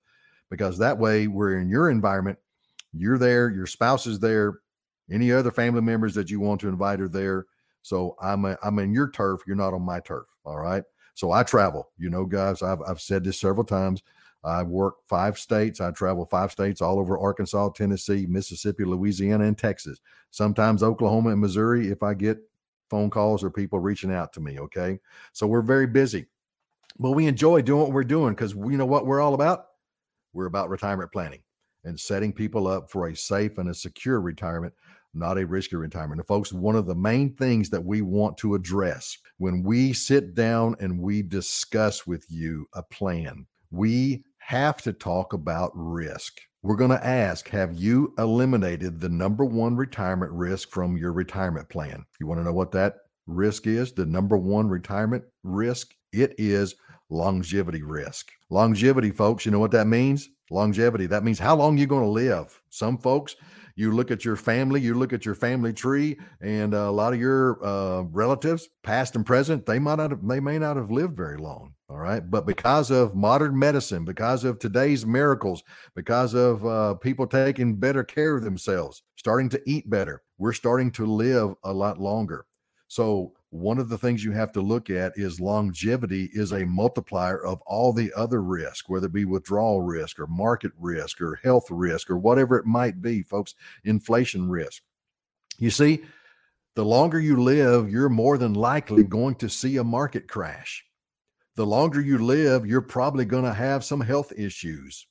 Because 0.51 0.77
that 0.79 0.99
way 0.99 1.29
we're 1.29 1.59
in 1.59 1.69
your 1.69 1.89
environment, 1.89 2.39
you're 2.93 3.19
there, 3.19 3.49
your 3.49 3.67
spouse 3.67 4.07
is 4.07 4.19
there, 4.19 4.59
any 5.11 5.33
other 5.33 5.51
family 5.51 5.81
members 5.81 6.15
that 6.15 6.31
you 6.31 6.41
want 6.41 6.61
to 6.61 6.69
invite 6.69 7.01
are 7.01 7.09
there. 7.09 7.47
So 7.81 8.17
I'm 8.21 8.45
a, 8.45 8.59
I'm 8.63 8.79
in 8.79 8.93
your 8.93 9.11
turf, 9.11 9.41
you're 9.47 9.57
not 9.57 9.73
on 9.73 9.83
my 9.83 10.01
turf. 10.01 10.27
All 10.45 10.59
right. 10.59 10.83
So 11.15 11.33
I 11.33 11.43
travel, 11.43 11.91
you 11.97 12.11
know, 12.11 12.27
guys, 12.27 12.63
I've, 12.63 12.81
I've 12.87 13.01
said 13.01 13.25
this 13.25 13.41
several 13.41 13.65
times. 13.65 14.03
I 14.45 14.63
work 14.63 14.97
five 15.09 15.39
states. 15.39 15.81
I 15.81 15.91
travel 15.93 16.27
five 16.27 16.51
states 16.51 16.83
all 16.83 16.99
over 16.99 17.19
Arkansas, 17.19 17.71
Tennessee, 17.71 18.27
Mississippi, 18.29 18.85
Louisiana, 18.85 19.45
and 19.45 19.57
Texas. 19.57 20.01
Sometimes 20.31 20.83
Oklahoma 20.83 21.31
and 21.31 21.41
Missouri 21.41 21.89
if 21.89 22.03
I 22.03 22.15
get 22.15 22.39
phone 22.91 23.09
calls 23.09 23.45
or 23.45 23.51
people 23.51 23.79
reaching 23.79 24.13
out 24.13 24.33
to 24.33 24.41
me. 24.41 24.59
Okay. 24.59 24.99
So 25.33 25.47
we're 25.47 25.63
very 25.63 25.87
busy, 25.87 26.27
but 26.99 27.13
we 27.13 27.27
enjoy 27.27 27.63
doing 27.63 27.83
what 27.83 27.93
we're 27.93 28.05
doing 28.05 28.35
because 28.35 28.55
we 28.55 28.77
know 28.77 28.87
what 28.87 29.07
we're 29.07 29.21
all 29.21 29.35
about. 29.35 29.67
We're 30.33 30.47
about 30.47 30.71
retirement 30.71 31.13
planning 31.13 31.43
and 31.85 31.99
setting 31.99 32.33
people 32.33 32.67
up 32.67 32.91
for 32.91 33.09
a 33.09 33.17
safe 33.17 33.59
and 33.59 33.69
a 33.69 33.75
secure 33.75 34.21
retirement, 34.21 34.75
not 35.15 35.39
a 35.39 35.47
risky 35.47 35.77
retirement. 35.77 36.21
And 36.21 36.27
folks, 36.27 36.53
one 36.53 36.75
of 36.75 36.87
the 36.87 36.95
main 36.95 37.35
things 37.35 37.71
that 37.71 37.85
we 37.85 38.03
want 38.03 38.37
to 38.39 38.55
address 38.55 39.19
when 39.39 39.63
we 39.63 39.93
sit 39.93 40.35
down 40.35 40.75
and 40.81 40.99
we 40.99 41.23
discuss 41.23 42.07
with 42.07 42.25
you 42.29 42.67
a 42.75 42.83
plan 42.83 43.47
we 43.73 44.23
have 44.47 44.83
to 44.83 44.93
talk 44.93 45.33
about 45.33 45.71
risk. 45.75 46.41
We're 46.63 46.77
going 46.77 46.91
to 46.91 47.07
ask 47.07 47.49
Have 47.49 47.75
you 47.75 48.15
eliminated 48.19 49.01
the 49.01 49.09
number 49.09 49.45
one 49.45 49.77
retirement 49.77 50.33
risk 50.33 50.71
from 50.71 50.97
your 50.97 51.13
retirement 51.13 51.69
plan? 51.69 52.05
You 52.21 52.27
want 52.27 52.41
to 52.41 52.45
know 52.45 52.53
what 52.53 52.73
that 52.73 52.97
risk 53.27 53.67
is? 53.67 53.93
The 53.93 54.07
number 54.07 54.37
one 54.37 54.69
retirement 54.69 55.25
risk? 55.43 55.95
It 56.13 56.35
is 56.39 56.75
longevity 57.09 57.83
risk. 57.83 58.31
Longevity, 58.51 59.11
folks, 59.11 59.47
you 59.47 59.53
know 59.53 59.59
what 59.59 59.71
that 59.73 59.87
means? 59.87 60.29
Longevity. 60.51 61.07
That 61.07 61.25
means 61.25 61.39
how 61.39 61.57
long 61.57 61.79
you're 61.79 61.87
going 61.87 62.05
to 62.05 62.09
live. 62.09 62.61
Some 62.69 62.99
folks, 62.99 63.37
you 63.75 63.93
look 63.93 64.11
at 64.11 64.25
your 64.25 64.37
family, 64.37 64.81
you 64.81 64.95
look 64.95 65.13
at 65.13 65.25
your 65.25 65.35
family 65.35 65.73
tree, 65.73 66.19
and 66.41 66.75
a 66.75 66.91
lot 66.91 67.13
of 67.13 67.21
your 67.21 67.65
uh, 67.65 68.03
relatives, 68.03 68.69
past 68.83 69.17
and 69.17 69.25
present, 69.25 69.67
they 69.67 69.79
might 69.79 69.97
not 69.97 70.11
have, 70.11 70.27
they 70.27 70.41
may 70.41 70.59
not 70.59 70.77
have 70.77 70.91
lived 70.91 71.17
very 71.17 71.39
long. 71.39 71.75
All 71.89 71.99
right, 71.99 72.23
but 72.31 72.47
because 72.47 72.91
of 72.91 73.15
modern 73.15 73.59
medicine, 73.59 74.07
because 74.07 74.45
of 74.45 74.59
today's 74.59 75.05
miracles, 75.05 75.63
because 75.95 76.33
of 76.33 76.65
uh, 76.65 76.95
people 76.95 77.27
taking 77.27 77.77
better 77.77 78.03
care 78.03 78.35
of 78.35 78.45
themselves, 78.45 79.03
starting 79.17 79.51
to 79.51 79.61
eat 79.67 79.91
better, 79.91 80.23
we're 80.39 80.55
starting 80.55 80.91
to 80.93 81.05
live 81.05 81.55
a 81.65 81.73
lot 81.73 82.01
longer. 82.01 82.47
So 82.89 83.35
one 83.53 83.79
of 83.79 83.91
the 83.91 83.99
things 83.99 84.25
you 84.25 84.33
have 84.33 84.51
to 84.51 84.63
look 84.63 84.89
at 84.89 85.13
is 85.17 85.39
longevity 85.39 86.31
is 86.33 86.53
a 86.53 86.65
multiplier 86.65 87.45
of 87.45 87.61
all 87.67 87.93
the 87.93 88.11
other 88.17 88.43
risk, 88.43 88.89
whether 88.89 89.09
it 89.09 89.13
be 89.13 89.27
withdrawal 89.27 89.83
risk 89.83 90.19
or 90.19 90.27
market 90.27 90.73
risk 90.79 91.21
or 91.21 91.39
health 91.45 91.71
risk 91.71 92.09
or 92.09 92.17
whatever 92.17 92.57
it 92.57 92.65
might 92.65 93.03
be, 93.03 93.23
folks, 93.23 93.55
inflation 93.85 94.49
risk. 94.49 94.83
You 95.59 95.69
see, 95.69 96.03
the 96.77 96.85
longer 96.85 97.21
you 97.21 97.43
live, 97.43 97.91
you're 97.91 98.09
more 98.09 98.39
than 98.39 98.55
likely 98.55 99.05
going 99.05 99.35
to 99.35 99.51
see 99.51 99.77
a 99.77 99.85
market 99.85 100.29
crash. 100.29 100.83
The 101.57 101.67
longer 101.67 102.01
you 102.01 102.17
live, 102.17 102.65
you're 102.65 102.81
probably 102.81 103.27
going 103.27 103.45
to 103.45 103.53
have 103.53 103.85
some 103.85 104.01
health 104.01 104.33
issues. 104.35 105.07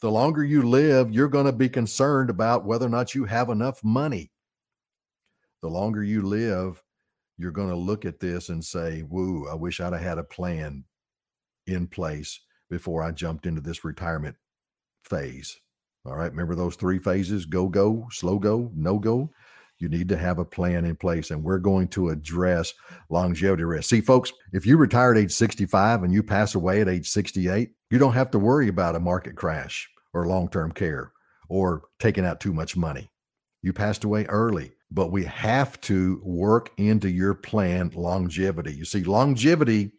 The 0.00 0.10
longer 0.10 0.42
you 0.42 0.68
live, 0.68 1.12
you're 1.12 1.28
going 1.28 1.46
to 1.46 1.52
be 1.52 1.68
concerned 1.68 2.30
about 2.30 2.64
whether 2.64 2.86
or 2.86 2.90
not 2.90 3.14
you 3.14 3.26
have 3.26 3.48
enough 3.48 3.84
money. 3.84 4.32
The 5.62 5.70
longer 5.70 6.02
you 6.02 6.22
live, 6.22 6.82
you're 7.38 7.50
going 7.50 7.70
to 7.70 7.76
look 7.76 8.04
at 8.04 8.20
this 8.20 8.48
and 8.48 8.64
say, 8.64 9.02
Woo, 9.02 9.48
I 9.50 9.54
wish 9.54 9.80
I'd 9.80 9.92
have 9.92 10.02
had 10.02 10.18
a 10.18 10.24
plan 10.24 10.84
in 11.66 11.86
place 11.86 12.40
before 12.70 13.02
I 13.02 13.12
jumped 13.12 13.46
into 13.46 13.60
this 13.60 13.84
retirement 13.84 14.36
phase. 15.04 15.58
All 16.04 16.16
right. 16.16 16.30
Remember 16.30 16.54
those 16.54 16.76
three 16.76 16.98
phases 16.98 17.46
go, 17.46 17.68
go, 17.68 18.06
slow 18.10 18.38
go, 18.38 18.70
no 18.74 18.98
go? 18.98 19.30
You 19.78 19.88
need 19.88 20.08
to 20.08 20.16
have 20.16 20.38
a 20.38 20.44
plan 20.44 20.86
in 20.86 20.96
place, 20.96 21.30
and 21.30 21.44
we're 21.44 21.58
going 21.58 21.88
to 21.88 22.08
address 22.08 22.72
longevity 23.10 23.64
risk. 23.64 23.90
See, 23.90 24.00
folks, 24.00 24.32
if 24.52 24.64
you 24.64 24.78
retire 24.78 25.12
at 25.12 25.18
age 25.18 25.32
65 25.32 26.02
and 26.02 26.12
you 26.12 26.22
pass 26.22 26.54
away 26.54 26.80
at 26.80 26.88
age 26.88 27.10
68, 27.10 27.72
you 27.90 27.98
don't 27.98 28.14
have 28.14 28.30
to 28.30 28.38
worry 28.38 28.68
about 28.68 28.96
a 28.96 29.00
market 29.00 29.36
crash 29.36 29.88
or 30.14 30.26
long 30.26 30.48
term 30.48 30.72
care 30.72 31.12
or 31.50 31.82
taking 31.98 32.24
out 32.24 32.40
too 32.40 32.54
much 32.54 32.76
money. 32.76 33.10
You 33.62 33.72
passed 33.74 34.04
away 34.04 34.24
early, 34.26 34.72
but 34.90 35.10
we 35.10 35.24
have 35.24 35.80
to 35.82 36.20
work 36.22 36.70
into 36.76 37.10
your 37.10 37.34
plan 37.34 37.90
longevity. 37.94 38.74
You 38.74 38.84
see, 38.84 39.04
longevity 39.04 39.92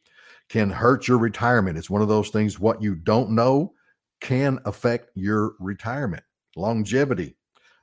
can 0.50 0.69
hurt 0.69 1.08
your 1.08 1.17
retirement. 1.17 1.78
It's 1.78 1.89
one 1.89 2.02
of 2.02 2.08
those 2.08 2.30
things, 2.30 2.60
what 2.60 2.82
you 2.82 2.95
don't 2.95 3.32
know 3.32 3.73
can 4.21 4.60
affect 4.65 5.12
your 5.15 5.54
retirement. 5.60 6.23
Longevity. 6.56 7.36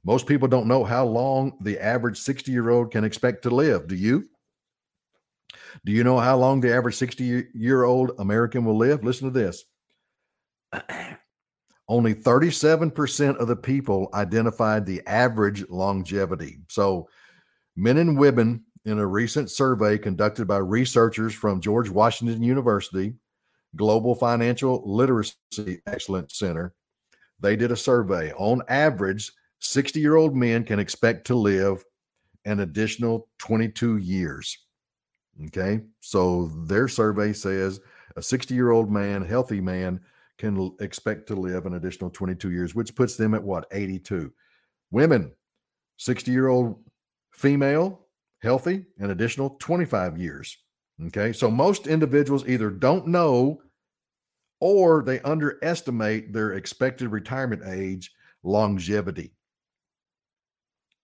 Most 0.05 0.27
people 0.27 0.49
don't 0.49 0.67
know 0.67 0.85
how 0.85 1.05
long 1.05 1.57
the 1.61 1.79
average 1.79 2.19
60 2.19 2.51
year 2.51 2.71
old 2.71 2.90
can 2.90 3.05
expect 3.05 3.43
to 3.43 3.51
live. 3.51 3.87
Do 3.87 3.95
you? 3.95 4.29
Do 5.85 5.93
you 5.93 6.05
know 6.05 6.19
how 6.19 6.37
long 6.37 6.61
the 6.61 6.75
average 6.75 6.97
60 6.97 7.47
year 7.55 7.85
old 7.85 8.12
American 8.19 8.64
will 8.64 8.77
live? 8.77 9.05
Listen 9.05 9.33
to 9.33 9.38
this. 9.38 9.64
Only 11.88 12.14
37% 12.14 13.37
of 13.37 13.49
the 13.49 13.57
people 13.57 14.09
identified 14.14 14.87
the 14.87 15.03
average 15.07 15.68
longevity. 15.68 16.59
So, 16.68 17.09
men 17.77 17.99
and 17.99 18.18
women 18.18 18.64
in 18.85 18.99
a 18.99 19.07
recent 19.07 19.51
survey 19.51 19.99
conducted 19.99 20.47
by 20.47 20.59
researchers 20.59 21.35
from 21.35 21.61
George 21.61 21.90
Washington 21.90 22.42
University, 22.42 23.14
Global 23.77 24.14
Financial 24.14 24.83
Literacy 24.87 25.81
Excellence 25.87 26.38
Center, 26.38 26.75
they 27.40 27.57
did 27.57 27.73
a 27.73 27.77
survey. 27.77 28.33
On 28.33 28.62
average, 28.68 29.33
60 29.61 30.01
year 30.01 30.16
old 30.16 30.37
men 30.37 30.64
can 30.64 30.79
expect 30.79 31.27
to 31.27 31.35
live 31.35 31.85
an 32.44 32.61
additional 32.61 33.29
22 33.38 33.99
years. 33.99 34.59
Okay. 35.47 35.81
So 36.01 36.47
their 36.66 36.88
survey 36.88 37.33
says 37.33 37.81
a 38.16 38.23
60 38.23 38.55
year 38.55 38.70
old 38.70 38.90
man, 38.90 39.25
healthy 39.25 39.61
man, 39.61 40.01
can 40.38 40.75
expect 40.81 41.27
to 41.29 41.35
live 41.35 41.66
an 41.66 41.75
additional 41.75 42.11
22 42.11 42.51
years, 42.51 42.75
which 42.75 42.94
puts 42.94 43.16
them 43.16 43.35
at 43.35 43.42
what? 43.42 43.66
82. 43.70 44.33
Women, 44.90 45.33
60 45.99 46.31
year 46.31 46.49
old 46.49 46.83
female, 47.33 48.07
healthy, 48.42 48.85
an 48.99 49.11
additional 49.11 49.57
25 49.61 50.18
years. 50.18 50.57
Okay. 51.07 51.33
So 51.33 51.51
most 51.51 51.87
individuals 51.87 52.47
either 52.49 52.70
don't 52.70 53.09
know 53.09 53.61
or 54.61 55.03
they 55.03 55.20
underestimate 55.20 56.33
their 56.33 56.55
expected 56.55 57.09
retirement 57.09 57.62
age 57.66 58.12
longevity. 58.42 59.33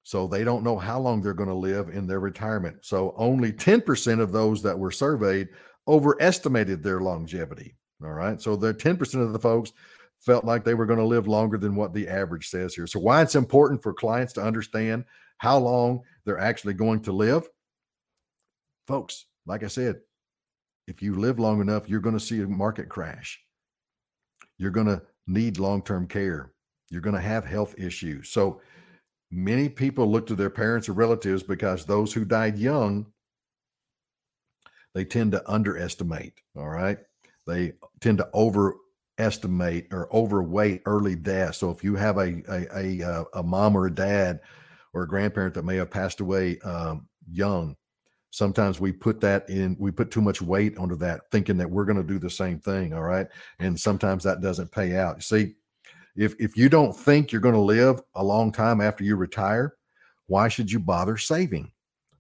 So 0.03 0.27
they 0.27 0.45
don't 0.45 0.65
know 0.65 0.79
how 0.79 0.99
long 0.99 1.21
they're 1.21 1.35
going 1.35 1.49
to 1.49 1.55
live 1.55 1.89
in 1.89 2.07
their 2.07 2.21
retirement. 2.21 2.79
So 2.83 3.15
only 3.17 3.53
10% 3.53 4.21
of 4.21 4.33
those 4.33 4.63
that 4.63 4.79
were 4.79 4.91
surveyed 4.91 5.49
overestimated 5.87 6.83
their 6.83 7.01
longevity. 7.01 7.77
All 8.03 8.13
right. 8.13 8.41
So 8.41 8.57
the 8.57 8.75
10% 8.75 9.23
of 9.23 9.33
the 9.33 9.39
folks 9.39 9.73
felt 10.21 10.45
like 10.45 10.65
they 10.65 10.75
were 10.75 10.87
going 10.87 10.99
to 10.99 11.05
live 11.05 11.27
longer 11.27 11.59
than 11.59 11.75
what 11.75 11.95
the 11.95 12.09
average 12.09 12.49
says 12.49 12.75
here. 12.75 12.87
So 12.87 13.01
why 13.01 13.23
it's 13.23 13.35
important 13.35 13.83
for 13.83 13.93
clients 13.93 14.33
to 14.35 14.43
understand 14.43 15.05
how 15.39 15.59
long 15.59 16.03
they're 16.25 16.39
actually 16.39 16.75
going 16.75 17.01
to 17.01 17.13
live. 17.13 17.49
Folks, 18.87 19.27
like 19.47 19.63
I 19.63 19.69
said, 19.69 20.01
if 20.87 21.01
you 21.01 21.15
live 21.15 21.39
long 21.39 21.61
enough, 21.61 21.89
you're 21.89 22.01
going 22.01 22.19
to 22.19 22.25
see 22.25 22.41
a 22.41 22.47
market 22.47 22.89
crash. 22.89 23.41
You're 24.59 24.71
going 24.71 24.89
to 24.89 25.03
need 25.27 25.59
long-term 25.59 26.09
care. 26.09 26.53
You're 26.91 27.01
going 27.01 27.15
to 27.15 27.21
have 27.21 27.45
health 27.45 27.75
issues. 27.79 28.31
So 28.31 28.61
many 29.31 29.69
people 29.69 30.11
look 30.11 30.27
to 30.27 30.35
their 30.35 30.51
parents 30.51 30.89
or 30.89 30.93
relatives 30.93 31.43
because 31.43 31.85
those 31.85 32.13
who 32.13 32.25
died 32.25 32.59
young 32.59 33.07
they 34.95 35.05
tend 35.05 35.33
to 35.33 35.51
underestimate 35.51 36.41
all 36.57 36.69
right 36.69 36.99
they 37.47 37.73
tend 38.01 38.19
to 38.19 38.29
overestimate 38.35 39.87
or 39.93 40.15
overweight 40.15 40.83
early 40.87 41.15
death 41.15 41.55
so 41.55 41.71
if 41.71 41.85
you 41.85 41.95
have 41.95 42.19
a 42.19 42.43
a, 42.49 42.79
a, 42.79 43.11
uh, 43.11 43.25
a 43.35 43.43
mom 43.43 43.77
or 43.77 43.87
a 43.87 43.95
dad 43.95 44.41
or 44.93 45.03
a 45.03 45.09
grandparent 45.09 45.55
that 45.55 45.65
may 45.65 45.77
have 45.77 45.91
passed 45.91 46.21
away 46.21 46.59
um, 46.61 47.07
young 47.31 47.77
sometimes 48.31 48.81
we 48.81 48.93
put 48.93 49.21
that 49.21 49.49
in 49.51 49.77
we 49.79 49.91
put 49.91 50.11
too 50.11 50.21
much 50.21 50.41
weight 50.41 50.79
onto 50.79 50.97
that 50.97 51.23
thinking 51.31 51.57
that 51.57 51.71
we're 51.71 51.85
going 51.85 51.97
to 51.97 52.03
do 52.03 52.19
the 52.19 52.31
same 52.31 52.59
thing 52.59 52.93
all 52.95 53.03
right? 53.03 53.27
And 53.59 53.79
sometimes 53.79 54.25
that 54.25 54.41
doesn't 54.41 54.73
pay 54.73 54.97
out. 54.97 55.17
You 55.17 55.23
see 55.23 55.55
if 56.17 56.35
if 56.39 56.57
you 56.57 56.69
don't 56.69 56.97
think 56.97 57.33
you're 57.33 57.41
going 57.41 57.55
to 57.55 57.61
live 57.61 58.01
a 58.15 58.25
long 58.25 58.53
time 58.53 58.81
after 58.81 59.05
you 59.05 59.17
retire 59.17 59.75
why 60.29 60.47
should 60.47 60.71
you 60.71 60.79
bother 60.79 61.17
saving? 61.17 61.73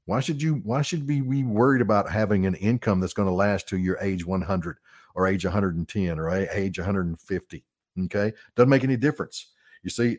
Why 0.06 0.18
should 0.18 0.42
you 0.42 0.54
why 0.64 0.82
should 0.82 1.06
we 1.06 1.20
be 1.20 1.44
worried 1.44 1.80
about 1.80 2.10
having 2.10 2.44
an 2.44 2.56
income 2.56 2.98
that's 2.98 3.12
going 3.12 3.28
to 3.28 3.34
last 3.34 3.68
to 3.68 3.78
your 3.78 3.96
age 4.00 4.26
100 4.26 4.78
or 5.14 5.26
age 5.26 5.44
110 5.44 6.18
or 6.18 6.30
age 6.30 6.78
150 6.78 7.64
okay? 8.04 8.32
Doesn't 8.56 8.70
make 8.70 8.84
any 8.84 8.96
difference. 8.96 9.52
You 9.82 9.90
see 9.90 10.18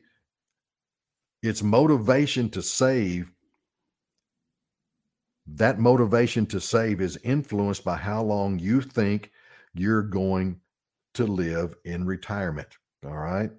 it's 1.42 1.64
motivation 1.64 2.50
to 2.52 2.62
save. 2.62 3.32
That 5.48 5.80
motivation 5.80 6.46
to 6.48 6.62
save 6.62 7.02
is 7.02 7.18
influenced 7.24 7.84
by 7.84 7.98
how 7.98 8.22
long 8.22 8.60
you 8.60 8.82
think 8.82 9.32
you're 9.74 10.04
going 10.04 10.60
to 11.16 11.26
live 11.26 11.76
in 11.84 12.06
retirement 12.06 12.78
all 13.06 13.18
right? 13.18 13.50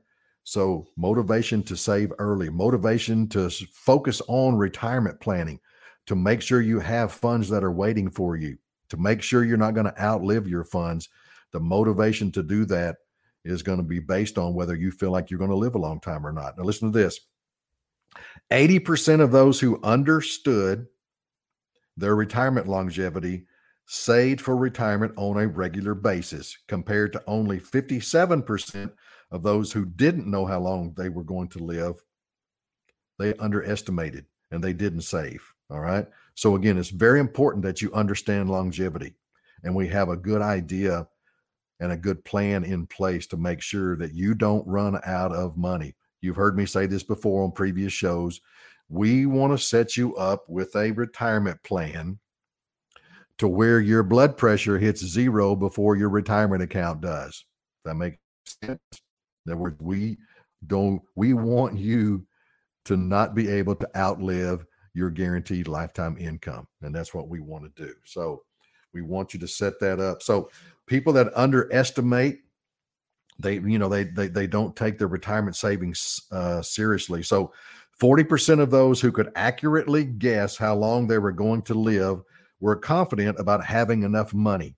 So, 0.44 0.86
motivation 0.96 1.62
to 1.64 1.76
save 1.76 2.12
early, 2.18 2.50
motivation 2.50 3.28
to 3.28 3.48
focus 3.72 4.20
on 4.28 4.56
retirement 4.56 5.20
planning, 5.20 5.60
to 6.06 6.16
make 6.16 6.42
sure 6.42 6.60
you 6.60 6.80
have 6.80 7.12
funds 7.12 7.48
that 7.50 7.62
are 7.62 7.72
waiting 7.72 8.10
for 8.10 8.36
you, 8.36 8.58
to 8.88 8.96
make 8.96 9.22
sure 9.22 9.44
you're 9.44 9.56
not 9.56 9.74
going 9.74 9.86
to 9.86 10.02
outlive 10.02 10.48
your 10.48 10.64
funds. 10.64 11.08
The 11.52 11.60
motivation 11.60 12.32
to 12.32 12.42
do 12.42 12.64
that 12.66 12.96
is 13.44 13.62
going 13.62 13.78
to 13.78 13.84
be 13.84 13.98
based 13.98 14.38
on 14.38 14.54
whether 14.54 14.74
you 14.74 14.90
feel 14.90 15.10
like 15.10 15.30
you're 15.30 15.38
going 15.38 15.50
to 15.50 15.56
live 15.56 15.74
a 15.74 15.78
long 15.78 16.00
time 16.00 16.26
or 16.26 16.32
not. 16.32 16.56
Now, 16.56 16.64
listen 16.64 16.92
to 16.92 16.98
this 16.98 17.20
80% 18.50 19.20
of 19.20 19.32
those 19.32 19.60
who 19.60 19.80
understood 19.82 20.86
their 21.96 22.14
retirement 22.14 22.68
longevity 22.68 23.46
saved 23.86 24.40
for 24.40 24.56
retirement 24.56 25.12
on 25.16 25.38
a 25.38 25.46
regular 25.46 25.94
basis, 25.94 26.56
compared 26.68 27.12
to 27.12 27.22
only 27.26 27.58
57% 27.58 28.92
of 29.30 29.42
those 29.42 29.72
who 29.72 29.84
didn't 29.84 30.30
know 30.30 30.46
how 30.46 30.60
long 30.60 30.94
they 30.96 31.08
were 31.08 31.24
going 31.24 31.48
to 31.48 31.58
live. 31.58 31.96
They 33.18 33.34
underestimated 33.34 34.26
and 34.50 34.62
they 34.62 34.72
didn't 34.72 35.02
save. 35.02 35.42
All 35.70 35.80
right. 35.80 36.06
So, 36.34 36.54
again, 36.54 36.78
it's 36.78 36.90
very 36.90 37.20
important 37.20 37.64
that 37.64 37.82
you 37.82 37.92
understand 37.92 38.50
longevity 38.50 39.14
and 39.64 39.74
we 39.74 39.88
have 39.88 40.08
a 40.08 40.16
good 40.16 40.42
idea 40.42 41.06
and 41.82 41.90
a 41.90 41.96
good 41.96 42.24
plan 42.24 42.62
in 42.62 42.86
place 42.86 43.26
to 43.26 43.36
make 43.36 43.60
sure 43.60 43.96
that 43.96 44.14
you 44.14 44.34
don't 44.34 44.66
run 44.68 45.00
out 45.04 45.32
of 45.32 45.56
money. 45.56 45.92
You've 46.20 46.36
heard 46.36 46.56
me 46.56 46.64
say 46.64 46.86
this 46.86 47.02
before 47.02 47.42
on 47.42 47.50
previous 47.50 47.92
shows. 47.92 48.40
We 48.88 49.26
want 49.26 49.52
to 49.52 49.58
set 49.58 49.96
you 49.96 50.14
up 50.14 50.48
with 50.48 50.76
a 50.76 50.92
retirement 50.92 51.60
plan 51.64 52.20
to 53.38 53.48
where 53.48 53.80
your 53.80 54.04
blood 54.04 54.36
pressure 54.36 54.78
hits 54.78 55.04
zero 55.04 55.56
before 55.56 55.96
your 55.96 56.08
retirement 56.08 56.62
account 56.62 57.00
does. 57.00 57.44
That 57.84 57.96
makes 57.96 58.18
sense. 58.62 58.78
In 59.44 59.52
other 59.52 59.56
words, 59.56 59.80
we 59.80 60.18
don't 60.68 61.02
we 61.16 61.34
want 61.34 61.76
you 61.76 62.24
to 62.84 62.96
not 62.96 63.34
be 63.34 63.48
able 63.48 63.74
to 63.74 63.98
outlive 63.98 64.64
your 64.94 65.10
guaranteed 65.10 65.66
lifetime 65.66 66.16
income. 66.16 66.68
And 66.82 66.94
that's 66.94 67.12
what 67.12 67.26
we 67.26 67.40
want 67.40 67.64
to 67.64 67.86
do. 67.86 67.92
So 68.04 68.44
we 68.94 69.02
want 69.02 69.34
you 69.34 69.40
to 69.40 69.48
set 69.48 69.80
that 69.80 69.98
up. 69.98 70.22
So 70.22 70.48
people 70.92 71.14
that 71.14 71.32
underestimate 71.34 72.40
they 73.38 73.54
you 73.54 73.78
know 73.78 73.88
they 73.88 74.04
they, 74.04 74.28
they 74.28 74.46
don't 74.46 74.76
take 74.76 74.98
their 74.98 75.08
retirement 75.08 75.56
savings 75.56 76.20
uh, 76.30 76.60
seriously. 76.60 77.22
So 77.22 77.50
40% 78.00 78.60
of 78.60 78.70
those 78.70 79.00
who 79.00 79.10
could 79.10 79.32
accurately 79.34 80.04
guess 80.04 80.56
how 80.56 80.74
long 80.74 81.06
they 81.06 81.16
were 81.16 81.32
going 81.32 81.62
to 81.62 81.74
live 81.74 82.20
were 82.60 82.76
confident 82.76 83.40
about 83.40 83.64
having 83.64 84.02
enough 84.02 84.34
money 84.34 84.76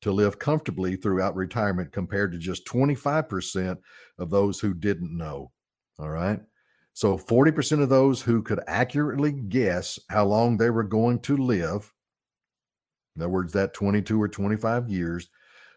to 0.00 0.12
live 0.12 0.38
comfortably 0.38 0.96
throughout 0.96 1.36
retirement 1.36 1.92
compared 1.92 2.32
to 2.32 2.38
just 2.38 2.66
25% 2.66 3.76
of 4.18 4.30
those 4.30 4.60
who 4.60 4.72
didn't 4.72 5.14
know 5.14 5.52
all 5.98 6.10
right? 6.10 6.40
So 6.94 7.18
40% 7.18 7.82
of 7.82 7.88
those 7.88 8.22
who 8.22 8.42
could 8.42 8.60
accurately 8.66 9.32
guess 9.32 9.98
how 10.08 10.24
long 10.24 10.56
they 10.56 10.70
were 10.70 10.82
going 10.82 11.20
to 11.20 11.36
live 11.36 11.92
in 13.16 13.22
other 13.22 13.28
words 13.28 13.52
that 13.52 13.74
22 13.74 14.20
or 14.20 14.28
25 14.28 14.88
years 14.88 15.28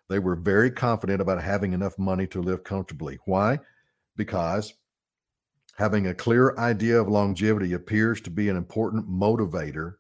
they 0.10 0.20
were 0.20 0.36
very 0.36 0.70
confident 0.72 1.22
about 1.22 1.42
having 1.42 1.74
enough 1.74 1.98
money 1.98 2.28
to 2.28 2.42
live 2.42 2.64
comfortably. 2.64 3.20
Why? 3.26 3.60
Because 4.16 4.74
having 5.78 6.08
a 6.08 6.14
clear 6.14 6.56
idea 6.58 7.00
of 7.00 7.08
longevity 7.08 7.74
appears 7.74 8.22
to 8.22 8.30
be 8.30 8.50
an 8.50 8.56
important 8.56 9.10
motivator 9.10 9.96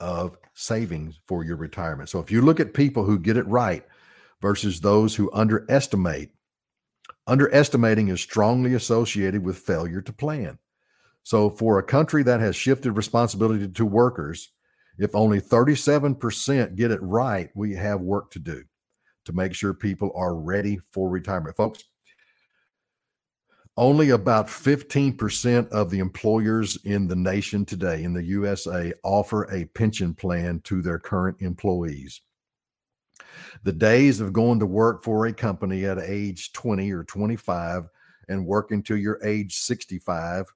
of 0.00 0.36
savings 0.54 1.20
for 1.26 1.44
your 1.44 1.56
retirement. 1.56 2.08
So 2.08 2.18
if 2.18 2.30
you 2.30 2.40
look 2.40 2.60
at 2.60 2.74
people 2.74 3.04
who 3.04 3.18
get 3.18 3.36
it 3.36 3.46
right 3.46 3.84
versus 4.40 4.80
those 4.80 5.14
who 5.14 5.30
underestimate, 5.32 6.30
underestimating 7.26 8.08
is 8.08 8.20
strongly 8.20 8.74
associated 8.74 9.44
with 9.44 9.58
failure 9.58 10.00
to 10.00 10.12
plan. 10.12 10.58
So 11.22 11.50
for 11.50 11.78
a 11.78 11.82
country 11.82 12.22
that 12.22 12.40
has 12.40 12.56
shifted 12.56 12.92
responsibility 12.92 13.68
to 13.68 13.86
workers, 13.86 14.50
if 14.98 15.14
only 15.14 15.40
37% 15.40 16.74
get 16.74 16.90
it 16.90 17.02
right, 17.02 17.50
we 17.54 17.74
have 17.74 18.00
work 18.00 18.30
to 18.32 18.38
do 18.38 18.64
to 19.24 19.32
make 19.32 19.54
sure 19.54 19.74
people 19.74 20.12
are 20.14 20.36
ready 20.36 20.78
for 20.92 21.08
retirement. 21.08 21.56
Folks, 21.56 21.84
only 23.76 24.10
about 24.10 24.46
15% 24.46 25.68
of 25.68 25.90
the 25.90 25.98
employers 25.98 26.78
in 26.84 27.06
the 27.06 27.16
nation 27.16 27.64
today, 27.66 28.04
in 28.04 28.14
the 28.14 28.24
USA, 28.24 28.92
offer 29.04 29.52
a 29.52 29.66
pension 29.66 30.14
plan 30.14 30.60
to 30.60 30.80
their 30.80 30.98
current 30.98 31.36
employees. 31.40 32.22
The 33.64 33.72
days 33.72 34.20
of 34.20 34.32
going 34.32 34.60
to 34.60 34.66
work 34.66 35.02
for 35.02 35.26
a 35.26 35.32
company 35.32 35.84
at 35.84 35.98
age 35.98 36.52
20 36.52 36.90
or 36.92 37.04
25 37.04 37.88
and 38.28 38.46
working 38.46 38.82
till 38.82 38.96
you're 38.96 39.20
age 39.22 39.56
65 39.58 40.46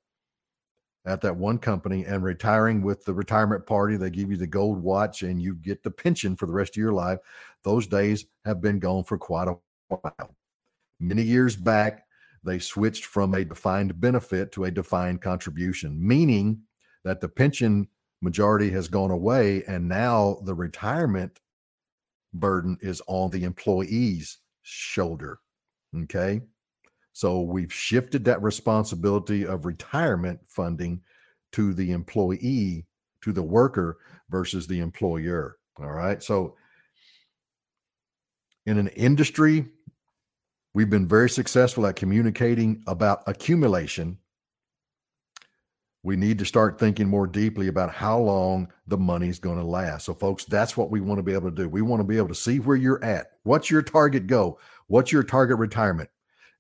at 1.07 1.21
that 1.23 1.37
one 1.37 1.59
company 1.59 2.05
and 2.05 2.23
retiring 2.23 2.83
with 2.83 3.05
the 3.05 3.15
retirement 3.15 3.67
party. 3.67 3.97
They 3.97 4.11
give 4.11 4.31
you 4.31 4.37
the 4.37 4.47
gold 4.47 4.83
watch 4.83 5.23
and 5.23 5.41
you 5.41 5.55
get 5.55 5.83
the 5.83 5.91
pension 5.91 6.37
for 6.37 6.47
the 6.47 6.53
rest 6.53 6.73
of 6.73 6.77
your 6.77 6.93
life. 6.93 7.19
Those 7.63 7.87
days 7.87 8.27
have 8.45 8.61
been 8.61 8.79
gone 8.79 9.05
for 9.05 9.19
quite 9.19 9.49
a 9.49 9.57
while. 9.89 10.37
Many 10.99 11.23
years 11.23 11.57
back, 11.57 12.05
they 12.45 12.59
switched 12.59 13.05
from 13.05 13.35
a 13.35 13.45
defined 13.45 14.01
benefit 14.01 14.53
to 14.53 14.65
a 14.65 14.71
defined 14.71 15.23
contribution, 15.23 15.97
meaning 16.07 16.63
that 17.05 17.21
the 17.21 17.29
pension 17.29 17.89
majority 18.23 18.71
has 18.71 18.89
gone 18.89 19.11
away 19.11 19.65
and 19.65 19.89
now 19.89 20.39
the 20.45 20.55
retirement 20.55 21.41
burden 22.35 22.79
is 22.81 23.03
on 23.07 23.31
the 23.31 23.45
employee's 23.45 24.39
shoulder. 24.63 25.41
Okay. 26.05 26.43
So 27.13 27.41
we've 27.41 27.73
shifted 27.73 28.25
that 28.25 28.43
responsibility 28.43 29.47
of 29.47 29.67
retirement 29.67 30.41
funding 30.47 31.03
to 31.53 31.75
the 31.75 31.93
employee, 31.93 32.87
to 33.23 33.33
the 33.33 33.43
worker 33.43 33.99
versus 34.31 34.67
the 34.67 34.81
employer. 34.81 35.57
All 35.79 35.91
right. 35.91 36.23
So 36.23 36.57
in 38.67 38.79
an 38.79 38.89
industry, 38.89 39.67
we've 40.75 40.91
been 40.91 41.09
very 41.09 41.29
successful 41.29 41.87
at 41.87 41.97
communicating 41.97 42.83
about 42.87 43.23
accumulation. 43.27 44.19
We 46.03 46.17
need 46.17 46.39
to 46.39 46.47
start 46.47 46.79
thinking 46.79 47.09
more 47.09 47.27
deeply 47.27 47.69
about 47.69 47.93
how 47.93 48.19
long 48.19 48.73
the 48.87 48.97
money's 48.97 49.39
going 49.39 49.59
to 49.59 49.65
last. 49.65 50.07
So, 50.07 50.15
folks, 50.15 50.47
that's 50.47 50.75
what 50.75 50.91
we 50.91 51.01
want 51.01 51.19
to 51.19 51.23
be 51.23 51.35
able 51.35 51.51
to 51.51 51.57
do. 51.57 51.69
We 51.69 51.83
want 51.83 52.01
to 52.01 52.05
be 52.05 52.17
able 52.17 52.29
to 52.29 52.35
see 52.35 52.59
where 52.59 52.77
you're 52.77 53.05
at. 53.05 53.33
What's 53.43 53.71
your 53.71 53.83
target 53.83 54.27
go? 54.27 54.59
What's 54.87 55.13
your 55.13 55.23
target 55.23 55.59
retirement? 55.59 56.09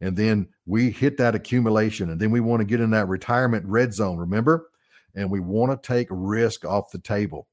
And 0.00 0.16
then 0.16 0.48
we 0.66 0.90
hit 0.90 1.16
that 1.18 1.34
accumulation 1.34 2.10
and 2.10 2.20
then 2.20 2.30
we 2.30 2.40
want 2.40 2.60
to 2.60 2.66
get 2.66 2.80
in 2.80 2.90
that 2.90 3.08
retirement 3.08 3.66
red 3.66 3.92
zone 3.92 4.18
remember? 4.18 4.68
And 5.14 5.30
we 5.30 5.40
want 5.40 5.70
to 5.72 5.86
take 5.86 6.06
risk 6.10 6.64
off 6.64 6.92
the 6.92 6.98
table. 6.98 7.48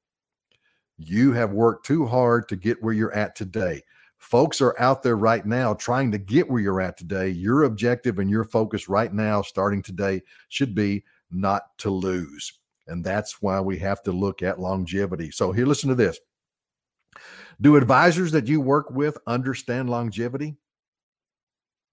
You 0.96 1.32
have 1.32 1.52
worked 1.52 1.86
too 1.86 2.06
hard 2.06 2.48
to 2.48 2.56
get 2.56 2.82
where 2.82 2.94
you're 2.94 3.14
at 3.14 3.34
today. 3.34 3.82
Folks 4.18 4.60
are 4.60 4.78
out 4.80 5.02
there 5.02 5.16
right 5.16 5.44
now 5.44 5.74
trying 5.74 6.10
to 6.12 6.18
get 6.18 6.48
where 6.48 6.60
you're 6.60 6.80
at 6.80 6.96
today. 6.96 7.28
Your 7.28 7.64
objective 7.64 8.18
and 8.18 8.30
your 8.30 8.44
focus 8.44 8.88
right 8.88 9.12
now 9.12 9.42
starting 9.42 9.82
today 9.82 10.22
should 10.48 10.74
be 10.74 11.04
not 11.30 11.76
to 11.78 11.90
lose 11.90 12.58
and 12.88 13.04
that's 13.04 13.40
why 13.40 13.60
we 13.60 13.78
have 13.78 14.02
to 14.02 14.12
look 14.12 14.42
at 14.42 14.58
longevity. 14.58 15.30
So 15.30 15.52
here 15.52 15.66
listen 15.66 15.90
to 15.90 15.94
this. 15.94 16.18
Do 17.60 17.76
advisors 17.76 18.32
that 18.32 18.48
you 18.48 18.60
work 18.60 18.90
with 18.90 19.18
understand 19.26 19.90
longevity 19.90 20.56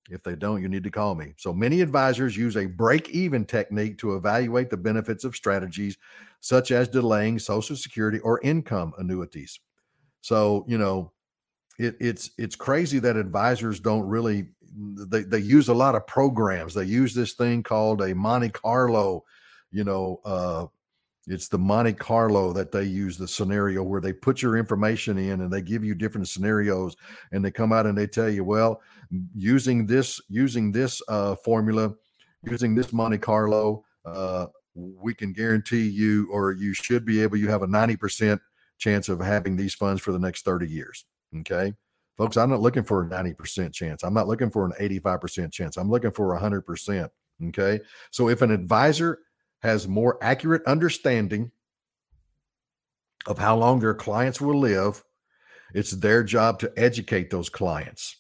if 0.10 0.24
they 0.24 0.36
don't, 0.36 0.62
you 0.62 0.70
need 0.70 0.84
to 0.84 0.92
call 0.92 1.16
me. 1.16 1.34
So 1.38 1.54
many 1.54 1.82
advisors 1.82 2.38
use 2.38 2.58
a 2.58 2.66
break 2.66 3.10
even 3.10 3.46
technique 3.46 3.98
to 4.00 4.16
evaluate 4.16 4.70
the 4.70 4.78
benefits 4.78 5.24
of 5.24 5.36
strategies 5.36 5.98
such 6.42 6.72
as 6.72 6.88
delaying 6.88 7.40
Social 7.40 7.76
Security 7.76 8.20
or 8.20 8.40
income 8.42 8.94
annuities. 8.98 9.60
So, 10.22 10.66
you 10.68 10.78
know, 10.78 11.12
it, 11.78 11.96
it's 12.00 12.32
it's 12.38 12.56
crazy 12.56 13.00
that 13.00 13.16
advisors 13.18 13.80
don't 13.80 14.08
really 14.08 14.48
they, 14.78 15.24
they 15.24 15.40
use 15.40 15.70
a 15.70 15.74
lot 15.74 15.96
of 15.96 16.08
programs. 16.08 16.74
They 16.74 16.84
use 16.84 17.14
this 17.14 17.34
thing 17.34 17.64
called 17.64 18.02
a 18.02 18.14
Monte 18.14 18.50
Carlo, 18.50 19.24
you 19.72 19.84
know, 19.84 20.22
uh, 20.26 20.68
it's 21.28 21.48
the 21.48 21.58
Monte 21.58 21.94
Carlo 21.94 22.54
that 22.54 22.72
they 22.72 22.84
use 22.84 23.18
the 23.18 23.28
scenario 23.28 23.84
where 23.84 24.02
they 24.02 24.14
put 24.14 24.42
your 24.42 24.58
information 24.58 25.18
in 25.18 25.42
and 25.42 25.52
they 25.52 25.62
give 25.62 25.84
you 25.84 25.96
different 25.96 26.28
scenarios 26.28 26.96
and 27.32 27.44
they 27.44 27.52
come 27.52 27.74
out 27.74 27.86
and 27.86 27.98
they 27.98 28.08
tell 28.08 28.30
you, 28.30 28.44
well, 28.44 28.82
using 29.36 29.86
this 29.86 30.22
using 30.30 30.72
this 30.72 31.02
uh, 31.08 31.36
formula, 31.36 31.94
using 32.44 32.76
this 32.76 32.94
Monte 32.94 33.18
Carlo, 33.18 33.84
uh, 34.06 34.48
we 34.76 35.14
can 35.14 35.34
guarantee 35.34 35.88
you, 35.88 36.28
or 36.32 36.52
you 36.52 36.74
should 36.74 37.06
be 37.06 37.22
able. 37.22 37.38
You 37.38 37.50
have 37.50 37.64
a 37.64 37.68
ninety 37.68 37.96
percent 37.96 38.42
chance 38.78 39.10
of 39.10 39.20
having 39.20 39.56
these 39.56 39.74
funds 39.74 40.02
for 40.02 40.12
the 40.12 40.20
next 40.20 40.44
thirty 40.44 40.68
years. 40.68 41.06
Okay, 41.40 41.74
folks, 42.18 42.38
I'm 42.38 42.50
not 42.50 42.62
looking 42.62 42.84
for 42.84 43.04
a 43.04 43.08
ninety 43.08 43.34
percent 43.34 43.74
chance. 43.74 44.04
I'm 44.04 44.14
not 44.14 44.28
looking 44.28 44.52
for 44.52 44.66
an 44.66 44.74
eighty-five 44.80 45.22
percent 45.22 45.54
chance. 45.54 45.78
I'm 45.78 45.90
looking 45.90 46.12
for 46.12 46.34
a 46.34 46.40
hundred 46.40 46.64
percent. 46.64 47.12
Okay, 47.48 47.80
so 48.12 48.30
if 48.30 48.42
an 48.42 48.52
advisor 48.52 49.20
has 49.66 49.88
more 49.88 50.18
accurate 50.22 50.64
understanding 50.66 51.52
of 53.26 53.38
how 53.38 53.58
long 53.58 53.80
their 53.80 53.94
clients 53.94 54.40
will 54.40 54.60
live, 54.60 55.04
it's 55.74 55.92
their 55.92 56.24
job 56.24 56.60
to 56.60 56.72
educate 56.78 57.30
those 57.30 57.50
clients. 57.50 58.18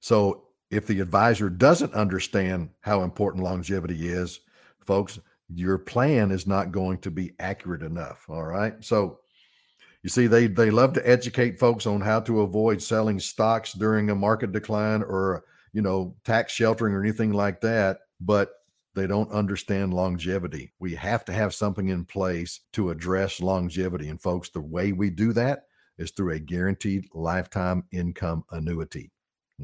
So 0.00 0.48
if 0.70 0.86
the 0.86 1.00
advisor 1.00 1.48
doesn't 1.48 1.94
understand 1.94 2.70
how 2.80 3.02
important 3.02 3.44
longevity 3.44 4.08
is, 4.08 4.40
folks, 4.84 5.20
your 5.54 5.78
plan 5.78 6.30
is 6.30 6.46
not 6.46 6.72
going 6.72 6.98
to 6.98 7.10
be 7.10 7.32
accurate 7.38 7.82
enough. 7.82 8.24
All 8.28 8.44
right. 8.44 8.74
So 8.82 9.20
you 10.02 10.10
see, 10.10 10.26
they 10.26 10.48
they 10.48 10.70
love 10.70 10.94
to 10.94 11.08
educate 11.08 11.60
folks 11.60 11.86
on 11.86 12.00
how 12.00 12.20
to 12.20 12.40
avoid 12.40 12.82
selling 12.82 13.20
stocks 13.20 13.72
during 13.72 14.10
a 14.10 14.14
market 14.14 14.50
decline 14.50 15.02
or 15.02 15.44
you 15.72 15.82
know 15.82 16.16
tax 16.24 16.52
sheltering 16.52 16.94
or 16.94 17.02
anything 17.02 17.32
like 17.32 17.60
that. 17.60 17.98
But 18.20 18.50
they 18.94 19.06
don't 19.06 19.30
understand 19.32 19.94
longevity. 19.94 20.72
We 20.78 20.94
have 20.96 21.24
to 21.26 21.32
have 21.32 21.54
something 21.54 21.88
in 21.88 22.04
place 22.04 22.60
to 22.74 22.90
address 22.90 23.40
longevity. 23.40 24.08
And 24.08 24.20
folks, 24.20 24.50
the 24.50 24.60
way 24.60 24.92
we 24.92 25.08
do 25.10 25.32
that 25.32 25.64
is 25.98 26.10
through 26.10 26.32
a 26.32 26.38
guaranteed 26.38 27.06
lifetime 27.14 27.84
income 27.92 28.44
annuity. 28.50 29.10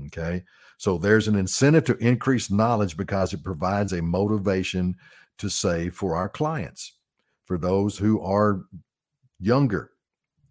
Okay. 0.07 0.45
So 0.77 0.97
there's 0.97 1.29
an 1.29 1.35
incentive 1.35 1.85
to 1.85 1.97
increase 1.97 2.51
knowledge 2.51 2.97
because 2.97 3.33
it 3.35 3.43
provides 3.43 3.93
a 3.93 4.01
motivation 4.01 4.95
to 5.39 5.49
save 5.49 5.95
for 5.95 6.17
our 6.17 6.29
clients. 6.29 6.95
For 7.47 7.59
those 7.59 7.99
who 7.99 8.21
are 8.21 8.63
younger, 9.41 9.91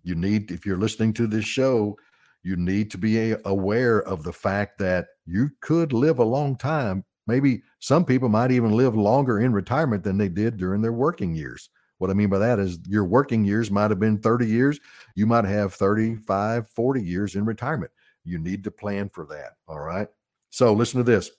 You 0.07 0.15
need, 0.15 0.51
if 0.51 0.65
you're 0.65 0.77
listening 0.77 1.11
to 1.15 1.27
this 1.27 1.43
show, 1.43 1.97
you 2.41 2.55
need 2.55 2.89
to 2.91 2.97
be 2.97 3.35
aware 3.43 4.01
of 4.03 4.23
the 4.23 4.31
fact 4.31 4.79
that 4.79 5.07
you 5.25 5.49
could 5.59 5.91
live 5.91 6.19
a 6.19 6.23
long 6.23 6.55
time. 6.55 7.03
Maybe 7.27 7.61
some 7.79 8.05
people 8.05 8.29
might 8.29 8.51
even 8.51 8.71
live 8.71 8.95
longer 8.95 9.41
in 9.41 9.53
retirement 9.53 10.03
than 10.03 10.17
they 10.17 10.29
did 10.29 10.57
during 10.57 10.81
their 10.81 10.93
working 10.93 11.35
years. 11.35 11.69
What 11.97 12.09
I 12.09 12.13
mean 12.13 12.29
by 12.29 12.39
that 12.39 12.59
is 12.59 12.79
your 12.87 13.05
working 13.05 13.43
years 13.43 13.71
might 13.71 13.91
have 13.91 13.99
been 13.99 14.19
30 14.19 14.45
years. 14.45 14.79
You 15.15 15.25
might 15.25 15.45
have 15.45 15.73
35, 15.73 16.69
40 16.69 17.01
years 17.03 17.35
in 17.35 17.45
retirement. 17.45 17.91
You 18.23 18.37
need 18.37 18.63
to 18.65 18.71
plan 18.71 19.09
for 19.09 19.25
that. 19.27 19.53
All 19.67 19.79
right. 19.79 20.07
So 20.49 20.73
listen 20.73 20.99
to 20.99 21.03
this. 21.03 21.31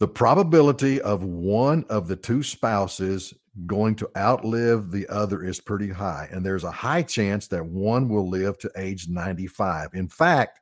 The 0.00 0.08
probability 0.08 1.00
of 1.02 1.24
one 1.24 1.84
of 1.88 2.08
the 2.08 2.16
two 2.16 2.42
spouses 2.42 3.34
going 3.66 3.94
to 3.96 4.10
outlive 4.16 4.90
the 4.90 5.06
other 5.08 5.44
is 5.44 5.60
pretty 5.60 5.90
high. 5.90 6.28
And 6.32 6.44
there's 6.44 6.64
a 6.64 6.70
high 6.70 7.02
chance 7.02 7.48
that 7.48 7.64
one 7.64 8.08
will 8.08 8.28
live 8.28 8.58
to 8.58 8.70
age 8.76 9.08
95. 9.08 9.90
In 9.92 10.08
fact, 10.08 10.59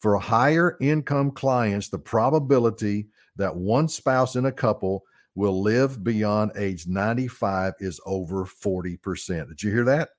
for 0.00 0.16
higher 0.18 0.76
income 0.80 1.30
clients, 1.30 1.88
the 1.88 1.98
probability 1.98 3.08
that 3.36 3.54
one 3.54 3.88
spouse 3.88 4.36
in 4.36 4.46
a 4.46 4.52
couple 4.52 5.04
will 5.34 5.62
live 5.62 6.02
beyond 6.02 6.52
age 6.56 6.86
95 6.86 7.74
is 7.80 8.00
over 8.06 8.44
40%. 8.44 9.48
Did 9.48 9.62
you 9.62 9.70
hear 9.72 9.84
that? 9.84 10.10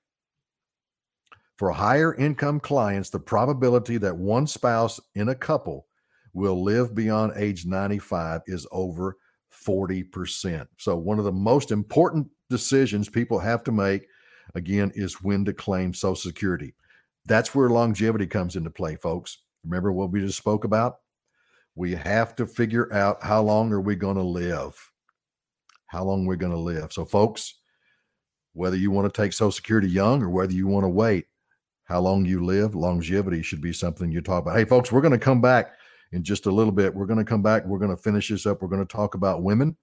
For 1.57 1.71
higher 1.71 2.15
income 2.15 2.61
clients, 2.61 3.09
the 3.09 3.19
probability 3.19 3.97
that 3.97 4.15
one 4.15 4.47
spouse 4.47 4.99
in 5.15 5.29
a 5.29 5.35
couple 5.35 5.87
will 6.33 6.63
live 6.63 6.95
beyond 6.95 7.33
age 7.35 7.65
95 7.65 8.41
is 8.47 8.65
over 8.71 9.17
40%. 9.65 10.67
So, 10.77 10.95
one 10.95 11.19
of 11.19 11.25
the 11.25 11.33
most 11.33 11.71
important 11.71 12.27
decisions 12.49 13.09
people 13.09 13.39
have 13.39 13.63
to 13.65 13.73
make, 13.73 14.07
again, 14.55 14.91
is 14.95 15.21
when 15.21 15.43
to 15.45 15.53
claim 15.53 15.93
Social 15.93 16.15
Security. 16.15 16.73
That's 17.25 17.53
where 17.53 17.69
longevity 17.69 18.27
comes 18.27 18.55
into 18.55 18.69
play, 18.69 18.95
folks. 18.95 19.39
Remember 19.63 19.91
what 19.91 20.11
we 20.11 20.21
just 20.21 20.37
spoke 20.37 20.63
about? 20.63 20.97
We 21.75 21.93
have 21.95 22.35
to 22.37 22.45
figure 22.45 22.91
out 22.93 23.23
how 23.23 23.41
long 23.41 23.71
are 23.71 23.81
we 23.81 23.95
going 23.95 24.17
to 24.17 24.23
live? 24.23 24.75
How 25.87 26.03
long 26.03 26.25
we're 26.25 26.35
going 26.35 26.51
to 26.51 26.59
live. 26.59 26.93
So, 26.93 27.05
folks, 27.05 27.55
whether 28.53 28.75
you 28.75 28.91
want 28.91 29.11
to 29.11 29.21
take 29.21 29.33
Social 29.33 29.51
Security 29.51 29.89
young 29.89 30.21
or 30.21 30.29
whether 30.29 30.53
you 30.53 30.67
want 30.67 30.83
to 30.83 30.89
wait, 30.89 31.25
how 31.85 31.99
long 31.99 32.25
you 32.25 32.45
live, 32.45 32.75
longevity 32.75 33.41
should 33.41 33.61
be 33.61 33.73
something 33.73 34.11
you 34.11 34.21
talk 34.21 34.43
about. 34.43 34.55
Hey, 34.55 34.65
folks, 34.65 34.91
we're 34.91 35.01
going 35.01 35.11
to 35.11 35.17
come 35.17 35.41
back 35.41 35.73
in 36.11 36.23
just 36.23 36.45
a 36.45 36.51
little 36.51 36.71
bit. 36.71 36.93
We're 36.93 37.05
going 37.05 37.19
to 37.19 37.25
come 37.25 37.41
back. 37.41 37.65
We're 37.65 37.79
going 37.79 37.95
to 37.95 38.01
finish 38.01 38.29
this 38.29 38.45
up. 38.45 38.61
We're 38.61 38.67
going 38.67 38.85
to 38.85 38.93
talk 38.93 39.15
about 39.15 39.43
women. 39.43 39.75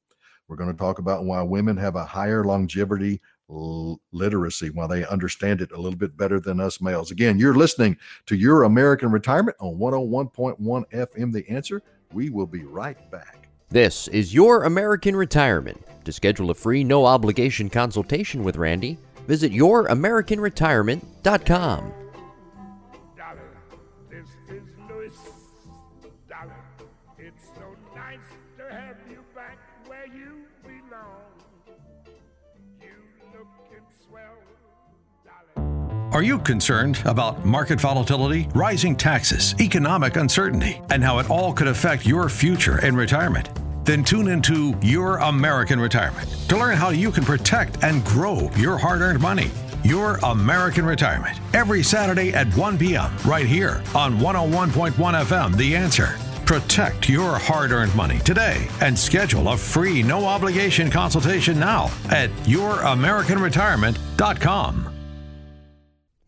We're 0.49 0.57
going 0.57 0.71
to 0.71 0.79
talk 0.79 0.99
about 0.99 1.25
why 1.25 1.43
women 1.43 1.77
have 1.77 1.97
a 1.97 2.05
higher 2.05 2.45
longevity 2.45 3.21
literacy, 3.49 4.71
while 4.71 4.89
they 4.89 5.07
understand 5.07 5.61
it 5.61 5.71
a 5.73 5.81
little 5.81 5.99
bit 5.99 6.17
better 6.17 6.41
than 6.41 6.61
us 6.61 6.81
males. 6.81 7.11
Again, 7.11 7.39
you're 7.39 7.55
listening 7.55 7.99
to 8.27 8.37
Your 8.37 8.63
American 8.65 9.11
Retirement 9.11 9.57
on 9.61 9.77
101.1 9.77 10.85
FM 10.93 11.33
The 11.33 11.49
Answer. 11.49 11.83
We 12.13 12.31
will 12.31 12.47
be 12.47 12.65
right 12.65 13.11
back. 13.11 13.49
This 13.69 14.09
is 14.09 14.35
Your 14.35 14.65
American 14.65 15.15
Retirement. 15.17 15.83
To 16.05 16.13
schedule 16.13 16.51
a 16.51 16.55
free, 16.55 16.85
no 16.85 17.05
obligation 17.05 17.69
consultation 17.69 18.45
with 18.45 18.57
Randy, 18.57 18.97
visit 19.27 19.53
YourAmericanRetirement.com. 19.53 22.06
Are 36.17 36.23
you 36.23 36.39
concerned 36.39 37.03
about 37.05 37.45
market 37.45 37.79
volatility, 37.79 38.49
rising 38.55 38.97
taxes, 38.97 39.55
economic 39.61 40.17
uncertainty, 40.17 40.81
and 40.89 41.05
how 41.05 41.19
it 41.19 41.29
all 41.29 41.53
could 41.53 41.69
affect 41.69 42.07
your 42.07 42.31
future 42.31 42.83
in 42.87 42.97
retirement? 42.97 43.51
Then 43.85 44.03
tune 44.03 44.29
into 44.29 44.75
Your 44.81 45.19
American 45.19 45.79
Retirement 45.79 46.27
to 46.49 46.57
learn 46.57 46.79
how 46.79 46.89
you 46.89 47.11
can 47.11 47.23
protect 47.23 47.85
and 47.85 48.03
grow 48.03 48.51
your 48.57 48.79
hard 48.79 49.03
earned 49.03 49.21
money. 49.21 49.51
Your 49.85 50.17
American 50.23 50.87
Retirement, 50.87 51.39
every 51.53 51.83
Saturday 51.83 52.33
at 52.33 52.47
1 52.57 52.79
p.m., 52.79 53.15
right 53.27 53.45
here 53.45 53.83
on 53.95 54.17
101.1 54.17 54.93
FM. 54.93 55.55
The 55.55 55.77
answer. 55.77 56.17
Protect 56.47 57.11
your 57.11 57.37
hard 57.37 57.73
earned 57.73 57.95
money 57.95 58.21
today 58.21 58.69
and 58.81 58.99
schedule 58.99 59.51
a 59.51 59.57
free, 59.59 60.03
no 60.03 60.25
obligation 60.25 60.91
consultation 60.91 61.59
now 61.59 61.91
at 62.09 62.31
YourAmericanRetirement.com. 62.47 64.96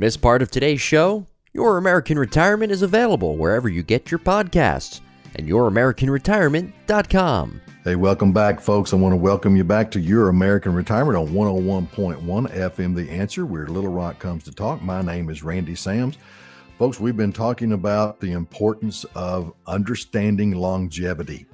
Miss 0.01 0.17
part 0.17 0.43
of 0.43 0.51
today's 0.53 0.81
show? 0.81 1.27
Your 1.53 1.77
American 1.77 2.21
Retirement 2.21 2.71
is 2.71 2.83
available 2.83 3.37
wherever 3.37 3.69
you 3.69 3.83
get 3.83 4.13
your 4.13 4.21
podcasts 4.21 5.01
and 5.35 5.49
YourAmericanRetirement.com. 5.49 7.61
Hey, 7.83 7.97
welcome 7.97 8.33
back, 8.33 8.61
folks. 8.61 8.93
I 8.93 8.97
want 8.97 9.15
to 9.15 9.17
welcome 9.17 9.57
you 9.57 9.65
back 9.65 9.91
to 9.91 9.99
Your 9.99 10.29
American 10.29 10.73
Retirement 10.73 11.19
on 11.19 11.27
101.1 11.31 12.25
FM 12.25 12.95
The 12.95 13.11
Answer, 13.11 13.45
where 13.45 13.67
Little 13.67 13.91
Rock 13.91 14.21
comes 14.21 14.45
to 14.45 14.53
talk. 14.53 14.81
My 14.83 15.03
name 15.03 15.31
is 15.31 15.43
Randy 15.43 15.75
Sams. 15.75 16.17
Folks, 16.79 17.01
we've 17.01 17.17
been 17.17 17.33
talking 17.33 17.73
about 17.73 18.21
the 18.21 18.31
importance 18.31 19.03
of 19.17 19.53
understanding 19.67 20.53
longevity, 20.53 21.45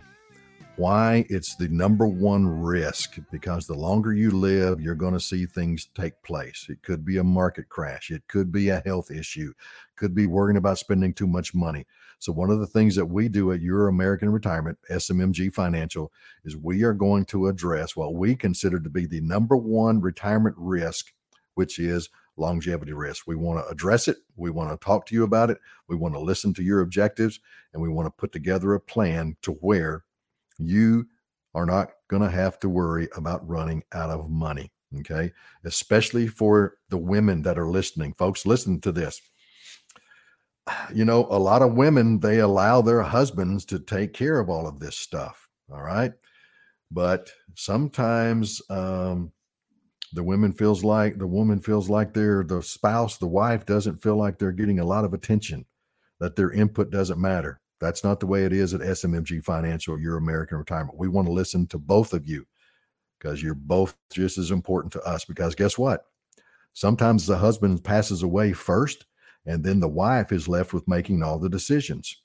why 0.76 1.24
it's 1.28 1.54
the 1.54 1.68
number 1.68 2.06
one 2.06 2.46
risk, 2.46 3.18
because 3.30 3.66
the 3.66 3.74
longer 3.74 4.12
you 4.12 4.30
live, 4.30 4.80
you're 4.80 4.96
going 4.96 5.14
to 5.14 5.20
see 5.20 5.46
things 5.46 5.88
take 5.94 6.20
place. 6.22 6.66
It 6.68 6.82
could 6.82 7.04
be 7.04 7.18
a 7.18 7.24
market 7.24 7.68
crash, 7.68 8.10
it 8.10 8.26
could 8.26 8.50
be 8.50 8.70
a 8.70 8.82
health 8.84 9.10
issue, 9.10 9.52
could 9.96 10.14
be 10.14 10.26
worrying 10.26 10.56
about 10.56 10.78
spending 10.78 11.14
too 11.14 11.28
much 11.28 11.54
money. 11.54 11.86
So, 12.18 12.32
one 12.32 12.50
of 12.50 12.58
the 12.58 12.66
things 12.66 12.96
that 12.96 13.06
we 13.06 13.28
do 13.28 13.52
at 13.52 13.60
Your 13.60 13.86
American 13.86 14.30
Retirement, 14.30 14.78
SMMG 14.90 15.52
Financial, 15.52 16.10
is 16.44 16.56
we 16.56 16.82
are 16.82 16.94
going 16.94 17.24
to 17.26 17.46
address 17.46 17.94
what 17.94 18.14
we 18.14 18.34
consider 18.34 18.80
to 18.80 18.90
be 18.90 19.06
the 19.06 19.20
number 19.20 19.56
one 19.56 20.00
retirement 20.00 20.56
risk, 20.58 21.12
which 21.54 21.78
is 21.78 22.08
longevity 22.36 22.92
risk. 22.92 23.28
We 23.28 23.36
want 23.36 23.64
to 23.64 23.70
address 23.70 24.08
it. 24.08 24.16
We 24.36 24.50
want 24.50 24.70
to 24.70 24.84
talk 24.84 25.06
to 25.06 25.14
you 25.14 25.22
about 25.22 25.50
it. 25.50 25.58
We 25.86 25.94
want 25.94 26.14
to 26.14 26.20
listen 26.20 26.52
to 26.54 26.64
your 26.64 26.80
objectives 26.80 27.38
and 27.72 27.80
we 27.80 27.88
want 27.88 28.06
to 28.06 28.10
put 28.10 28.32
together 28.32 28.74
a 28.74 28.80
plan 28.80 29.36
to 29.42 29.52
where 29.52 30.04
you 30.58 31.06
are 31.54 31.66
not 31.66 31.90
going 32.08 32.22
to 32.22 32.30
have 32.30 32.58
to 32.60 32.68
worry 32.68 33.08
about 33.16 33.46
running 33.48 33.82
out 33.92 34.10
of 34.10 34.30
money. 34.30 34.72
Okay. 35.00 35.32
Especially 35.64 36.26
for 36.26 36.76
the 36.88 36.98
women 36.98 37.42
that 37.42 37.58
are 37.58 37.68
listening. 37.68 38.14
Folks, 38.14 38.46
listen 38.46 38.80
to 38.80 38.92
this. 38.92 39.20
You 40.94 41.04
know, 41.04 41.26
a 41.28 41.38
lot 41.38 41.60
of 41.60 41.74
women, 41.74 42.20
they 42.20 42.38
allow 42.38 42.80
their 42.80 43.02
husbands 43.02 43.66
to 43.66 43.78
take 43.78 44.14
care 44.14 44.40
of 44.40 44.48
all 44.48 44.66
of 44.66 44.80
this 44.80 44.96
stuff. 44.96 45.46
All 45.70 45.82
right. 45.82 46.12
But 46.90 47.30
sometimes, 47.54 48.62
um, 48.70 49.30
the 50.14 50.22
women 50.22 50.52
feels 50.52 50.84
like 50.84 51.18
the 51.18 51.26
woman 51.26 51.60
feels 51.60 51.90
like 51.90 52.14
they're 52.14 52.44
the 52.44 52.62
spouse 52.62 53.18
the 53.18 53.26
wife 53.26 53.66
doesn't 53.66 54.02
feel 54.02 54.16
like 54.16 54.38
they're 54.38 54.52
getting 54.52 54.78
a 54.78 54.84
lot 54.84 55.04
of 55.04 55.12
attention 55.12 55.66
that 56.20 56.36
their 56.36 56.52
input 56.52 56.90
doesn't 56.90 57.20
matter 57.20 57.60
that's 57.84 58.04
not 58.04 58.20
the 58.20 58.26
way 58.26 58.44
it 58.44 58.52
is 58.52 58.74
at 58.74 58.80
smmg 58.80 59.42
financial 59.44 59.98
your 59.98 60.16
american 60.16 60.58
retirement 60.58 60.98
we 60.98 61.08
want 61.08 61.26
to 61.26 61.32
listen 61.32 61.66
to 61.66 61.78
both 61.78 62.12
of 62.12 62.26
you 62.26 62.46
because 63.18 63.42
you're 63.42 63.54
both 63.54 63.94
just 64.12 64.38
as 64.38 64.50
important 64.50 64.92
to 64.92 65.02
us 65.02 65.24
because 65.24 65.54
guess 65.54 65.78
what 65.78 66.06
sometimes 66.72 67.26
the 67.26 67.36
husband 67.36 67.82
passes 67.84 68.22
away 68.22 68.52
first 68.52 69.06
and 69.46 69.62
then 69.62 69.80
the 69.80 69.88
wife 69.88 70.32
is 70.32 70.48
left 70.48 70.72
with 70.72 70.88
making 70.88 71.22
all 71.22 71.38
the 71.38 71.48
decisions 71.48 72.22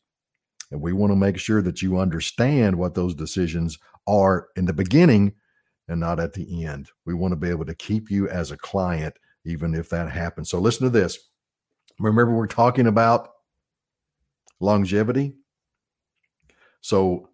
and 0.72 0.82
we 0.82 0.93
want 0.93 1.12
to 1.12 1.16
make 1.16 1.38
sure 1.38 1.62
that 1.62 1.82
you 1.82 1.97
understand 1.97 2.76
what 2.76 2.93
those 2.93 3.16
decisions 3.16 3.78
are 4.07 4.47
in 4.55 4.66
the 4.66 4.74
beginning 4.74 5.34
and 5.88 5.99
not 5.99 6.20
at 6.20 6.34
the 6.34 6.66
end. 6.66 6.89
We 7.05 7.16
want 7.16 7.32
to 7.32 7.36
be 7.36 7.49
able 7.49 7.66
to 7.66 7.76
keep 7.76 8.12
you 8.12 8.30
as 8.30 8.51
a 8.51 8.57
client, 8.57 9.18
even 9.45 9.74
if 9.74 9.89
that 9.89 10.12
happens. 10.12 10.49
So, 10.49 10.60
listen 10.60 10.84
to 10.84 10.89
this. 10.89 11.18
Remember, 11.99 12.34
we're 12.34 12.47
talking 12.47 12.88
about 12.88 13.30
longevity. 14.60 15.34
So, 16.82 17.30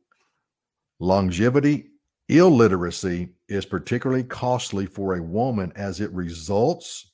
longevity 1.00 1.92
illiteracy 2.30 3.30
is 3.48 3.66
particularly 3.66 4.24
costly 4.24 4.86
for 4.86 5.16
a 5.16 5.24
woman 5.24 5.72
as 5.76 6.02
it 6.02 6.12
results 6.12 7.12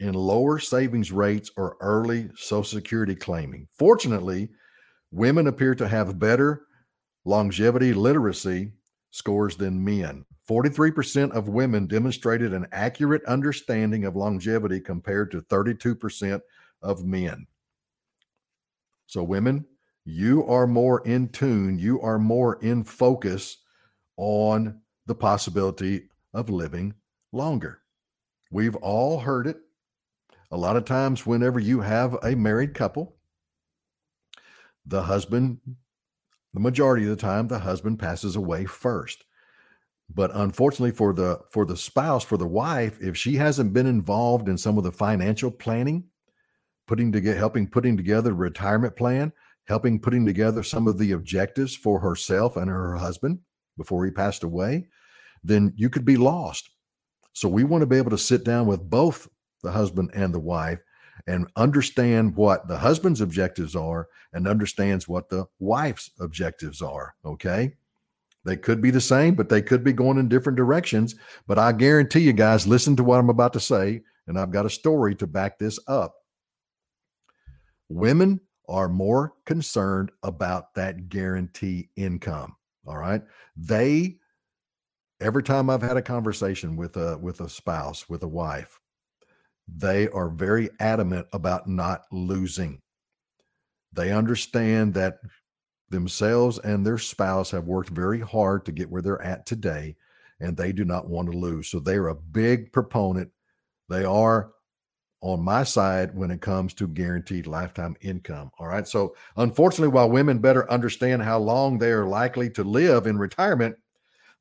in 0.00 0.14
lower 0.14 0.58
savings 0.58 1.10
rates 1.10 1.50
or 1.56 1.76
early 1.80 2.30
Social 2.36 2.64
Security 2.64 3.14
claiming. 3.14 3.66
Fortunately, 3.72 4.48
women 5.10 5.46
appear 5.46 5.74
to 5.74 5.88
have 5.88 6.18
better 6.18 6.66
longevity 7.24 7.92
literacy 7.92 8.72
scores 9.10 9.56
than 9.56 9.82
men. 9.82 10.24
43% 10.48 11.32
of 11.32 11.48
women 11.48 11.86
demonstrated 11.86 12.54
an 12.54 12.66
accurate 12.72 13.24
understanding 13.24 14.04
of 14.04 14.16
longevity 14.16 14.80
compared 14.80 15.30
to 15.30 15.42
32% 15.42 16.40
of 16.82 17.04
men. 17.04 17.46
So, 19.06 19.22
women, 19.22 19.66
you 20.08 20.42
are 20.46 20.66
more 20.66 21.06
in 21.06 21.28
tune, 21.28 21.78
you 21.78 22.00
are 22.00 22.18
more 22.18 22.56
in 22.62 22.82
focus 22.82 23.58
on 24.16 24.80
the 25.06 25.14
possibility 25.14 26.08
of 26.32 26.48
living 26.48 26.94
longer. 27.30 27.82
We've 28.50 28.76
all 28.76 29.20
heard 29.20 29.46
it. 29.46 29.58
A 30.50 30.56
lot 30.56 30.76
of 30.76 30.86
times, 30.86 31.26
whenever 31.26 31.60
you 31.60 31.82
have 31.82 32.16
a 32.22 32.34
married 32.34 32.72
couple, 32.72 33.16
the 34.86 35.02
husband, 35.02 35.58
the 36.54 36.60
majority 36.60 37.04
of 37.04 37.10
the 37.10 37.16
time, 37.16 37.48
the 37.48 37.58
husband 37.58 37.98
passes 37.98 38.34
away 38.34 38.64
first. 38.64 39.24
But 40.08 40.30
unfortunately 40.32 40.92
for 40.92 41.12
the 41.12 41.40
for 41.50 41.66
the 41.66 41.76
spouse, 41.76 42.24
for 42.24 42.38
the 42.38 42.46
wife, 42.46 42.98
if 43.02 43.14
she 43.14 43.34
hasn't 43.34 43.74
been 43.74 43.86
involved 43.86 44.48
in 44.48 44.56
some 44.56 44.78
of 44.78 44.84
the 44.84 44.92
financial 44.92 45.50
planning, 45.50 46.04
putting 46.86 47.12
together 47.12 47.36
helping 47.36 47.68
putting 47.68 47.98
together 47.98 48.30
a 48.30 48.34
retirement 48.34 48.96
plan, 48.96 49.34
helping 49.68 50.00
putting 50.00 50.24
together 50.24 50.62
some 50.62 50.88
of 50.88 50.98
the 50.98 51.12
objectives 51.12 51.76
for 51.76 52.00
herself 52.00 52.56
and 52.56 52.70
her 52.70 52.96
husband 52.96 53.38
before 53.76 54.04
he 54.04 54.10
passed 54.10 54.42
away, 54.42 54.88
then 55.44 55.72
you 55.76 55.90
could 55.90 56.04
be 56.04 56.16
lost. 56.16 56.70
So 57.34 57.48
we 57.48 57.64
want 57.64 57.82
to 57.82 57.86
be 57.86 57.98
able 57.98 58.10
to 58.10 58.18
sit 58.18 58.44
down 58.44 58.66
with 58.66 58.88
both 58.88 59.28
the 59.62 59.70
husband 59.70 60.10
and 60.14 60.34
the 60.34 60.40
wife 60.40 60.80
and 61.26 61.46
understand 61.56 62.34
what 62.34 62.66
the 62.66 62.78
husband's 62.78 63.20
objectives 63.20 63.76
are 63.76 64.08
and 64.32 64.48
understands 64.48 65.06
what 65.06 65.28
the 65.28 65.46
wife's 65.58 66.10
objectives 66.18 66.80
are, 66.80 67.14
okay? 67.24 67.74
They 68.44 68.56
could 68.56 68.80
be 68.80 68.90
the 68.90 69.00
same, 69.00 69.34
but 69.34 69.50
they 69.50 69.60
could 69.60 69.84
be 69.84 69.92
going 69.92 70.16
in 70.16 70.28
different 70.28 70.56
directions. 70.56 71.14
But 71.46 71.58
I 71.58 71.72
guarantee 71.72 72.20
you 72.20 72.32
guys, 72.32 72.66
listen 72.66 72.96
to 72.96 73.04
what 73.04 73.18
I'm 73.18 73.28
about 73.28 73.52
to 73.52 73.60
say, 73.60 74.02
and 74.26 74.38
I've 74.38 74.50
got 74.50 74.66
a 74.66 74.70
story 74.70 75.14
to 75.16 75.26
back 75.26 75.58
this 75.58 75.78
up. 75.86 76.14
Women 77.88 78.40
are 78.68 78.88
more 78.88 79.34
concerned 79.46 80.10
about 80.22 80.74
that 80.74 81.08
guarantee 81.08 81.88
income. 81.96 82.54
All 82.86 82.98
right. 82.98 83.22
They 83.56 84.18
every 85.20 85.42
time 85.42 85.68
I've 85.68 85.82
had 85.82 85.96
a 85.96 86.02
conversation 86.02 86.76
with 86.76 86.96
a 86.96 87.18
with 87.18 87.40
a 87.40 87.48
spouse, 87.48 88.08
with 88.08 88.22
a 88.22 88.28
wife, 88.28 88.78
they 89.66 90.08
are 90.08 90.28
very 90.28 90.70
adamant 90.80 91.26
about 91.32 91.68
not 91.68 92.02
losing. 92.12 92.80
They 93.92 94.12
understand 94.12 94.94
that 94.94 95.18
themselves 95.90 96.58
and 96.58 96.84
their 96.84 96.98
spouse 96.98 97.50
have 97.50 97.64
worked 97.64 97.90
very 97.90 98.20
hard 98.20 98.66
to 98.66 98.72
get 98.72 98.90
where 98.90 99.02
they're 99.02 99.22
at 99.22 99.46
today, 99.46 99.96
and 100.40 100.56
they 100.56 100.72
do 100.72 100.84
not 100.84 101.08
want 101.08 101.30
to 101.30 101.38
lose. 101.38 101.68
So 101.68 101.80
they 101.80 101.94
are 101.94 102.08
a 102.08 102.14
big 102.14 102.72
proponent. 102.72 103.30
They 103.88 104.04
are 104.04 104.52
on 105.20 105.42
my 105.42 105.64
side 105.64 106.14
when 106.14 106.30
it 106.30 106.40
comes 106.40 106.74
to 106.74 106.86
guaranteed 106.86 107.46
lifetime 107.46 107.96
income. 108.00 108.50
All 108.58 108.68
right. 108.68 108.86
So, 108.86 109.16
unfortunately, 109.36 109.92
while 109.92 110.10
women 110.10 110.38
better 110.38 110.70
understand 110.70 111.22
how 111.22 111.38
long 111.38 111.78
they 111.78 111.90
are 111.90 112.06
likely 112.06 112.50
to 112.50 112.62
live 112.62 113.06
in 113.06 113.18
retirement, 113.18 113.76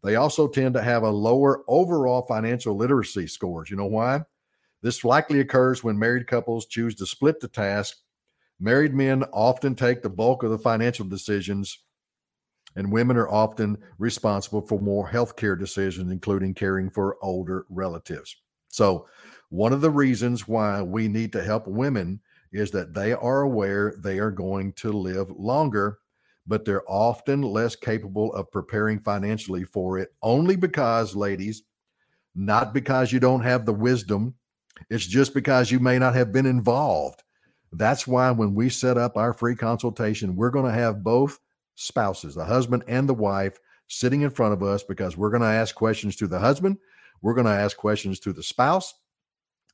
they 0.03 0.15
also 0.15 0.47
tend 0.47 0.75
to 0.75 0.83
have 0.83 1.03
a 1.03 1.09
lower 1.09 1.63
overall 1.67 2.21
financial 2.21 2.75
literacy 2.75 3.27
scores. 3.27 3.69
You 3.69 3.77
know 3.77 3.87
why? 3.87 4.21
This 4.81 5.03
likely 5.03 5.39
occurs 5.39 5.83
when 5.83 5.97
married 5.97 6.27
couples 6.27 6.67
choose 6.67 6.93
to 6.95 7.05
split 7.05 7.39
the 7.39 7.47
task. 7.47 7.97
Married 8.59 8.93
men 8.93 9.23
often 9.33 9.75
take 9.75 10.01
the 10.01 10.09
bulk 10.09 10.43
of 10.43 10.51
the 10.51 10.57
financial 10.57 11.05
decisions, 11.05 11.79
and 12.75 12.91
women 12.91 13.17
are 13.17 13.29
often 13.29 13.77
responsible 13.97 14.61
for 14.61 14.79
more 14.79 15.09
healthcare 15.09 15.57
decisions, 15.57 16.11
including 16.11 16.53
caring 16.53 16.89
for 16.89 17.17
older 17.23 17.65
relatives. 17.69 18.35
So, 18.69 19.07
one 19.49 19.73
of 19.73 19.81
the 19.81 19.89
reasons 19.89 20.47
why 20.47 20.81
we 20.81 21.07
need 21.07 21.31
to 21.33 21.43
help 21.43 21.67
women 21.67 22.19
is 22.51 22.71
that 22.71 22.93
they 22.93 23.13
are 23.13 23.41
aware 23.41 23.93
they 23.97 24.19
are 24.19 24.31
going 24.31 24.73
to 24.73 24.91
live 24.91 25.29
longer, 25.31 25.99
but 26.45 26.65
they're 26.65 26.89
often 26.89 27.41
less 27.41 27.75
capable 27.75 28.33
of 28.33 28.51
preparing 28.51 28.99
financially 28.99 29.63
for 29.63 29.99
it 29.99 30.13
only 30.21 30.55
because, 30.55 31.15
ladies, 31.15 31.63
not 32.35 32.73
because 32.73 33.11
you 33.11 33.19
don't 33.19 33.41
have 33.41 33.65
the 33.65 33.73
wisdom, 33.73 34.33
it's 34.89 35.07
just 35.07 35.33
because 35.33 35.71
you 35.71 35.79
may 35.79 35.97
not 35.97 36.15
have 36.15 36.31
been 36.31 36.45
involved. 36.45 37.23
That's 37.73 38.07
why 38.07 38.31
when 38.31 38.53
we 38.53 38.69
set 38.69 38.97
up 38.97 39.17
our 39.17 39.33
free 39.33 39.55
consultation, 39.55 40.35
we're 40.35 40.51
going 40.51 40.71
to 40.71 40.79
have 40.79 41.03
both 41.03 41.39
spouses, 41.75 42.35
the 42.35 42.45
husband 42.45 42.83
and 42.87 43.09
the 43.09 43.13
wife, 43.13 43.59
sitting 43.87 44.21
in 44.21 44.29
front 44.29 44.53
of 44.53 44.63
us 44.63 44.83
because 44.83 45.17
we're 45.17 45.29
going 45.29 45.41
to 45.41 45.47
ask 45.47 45.75
questions 45.75 46.15
to 46.17 46.27
the 46.27 46.39
husband, 46.39 46.77
we're 47.21 47.33
going 47.33 47.45
to 47.45 47.51
ask 47.51 47.77
questions 47.77 48.19
to 48.19 48.33
the 48.33 48.43
spouse, 48.43 48.93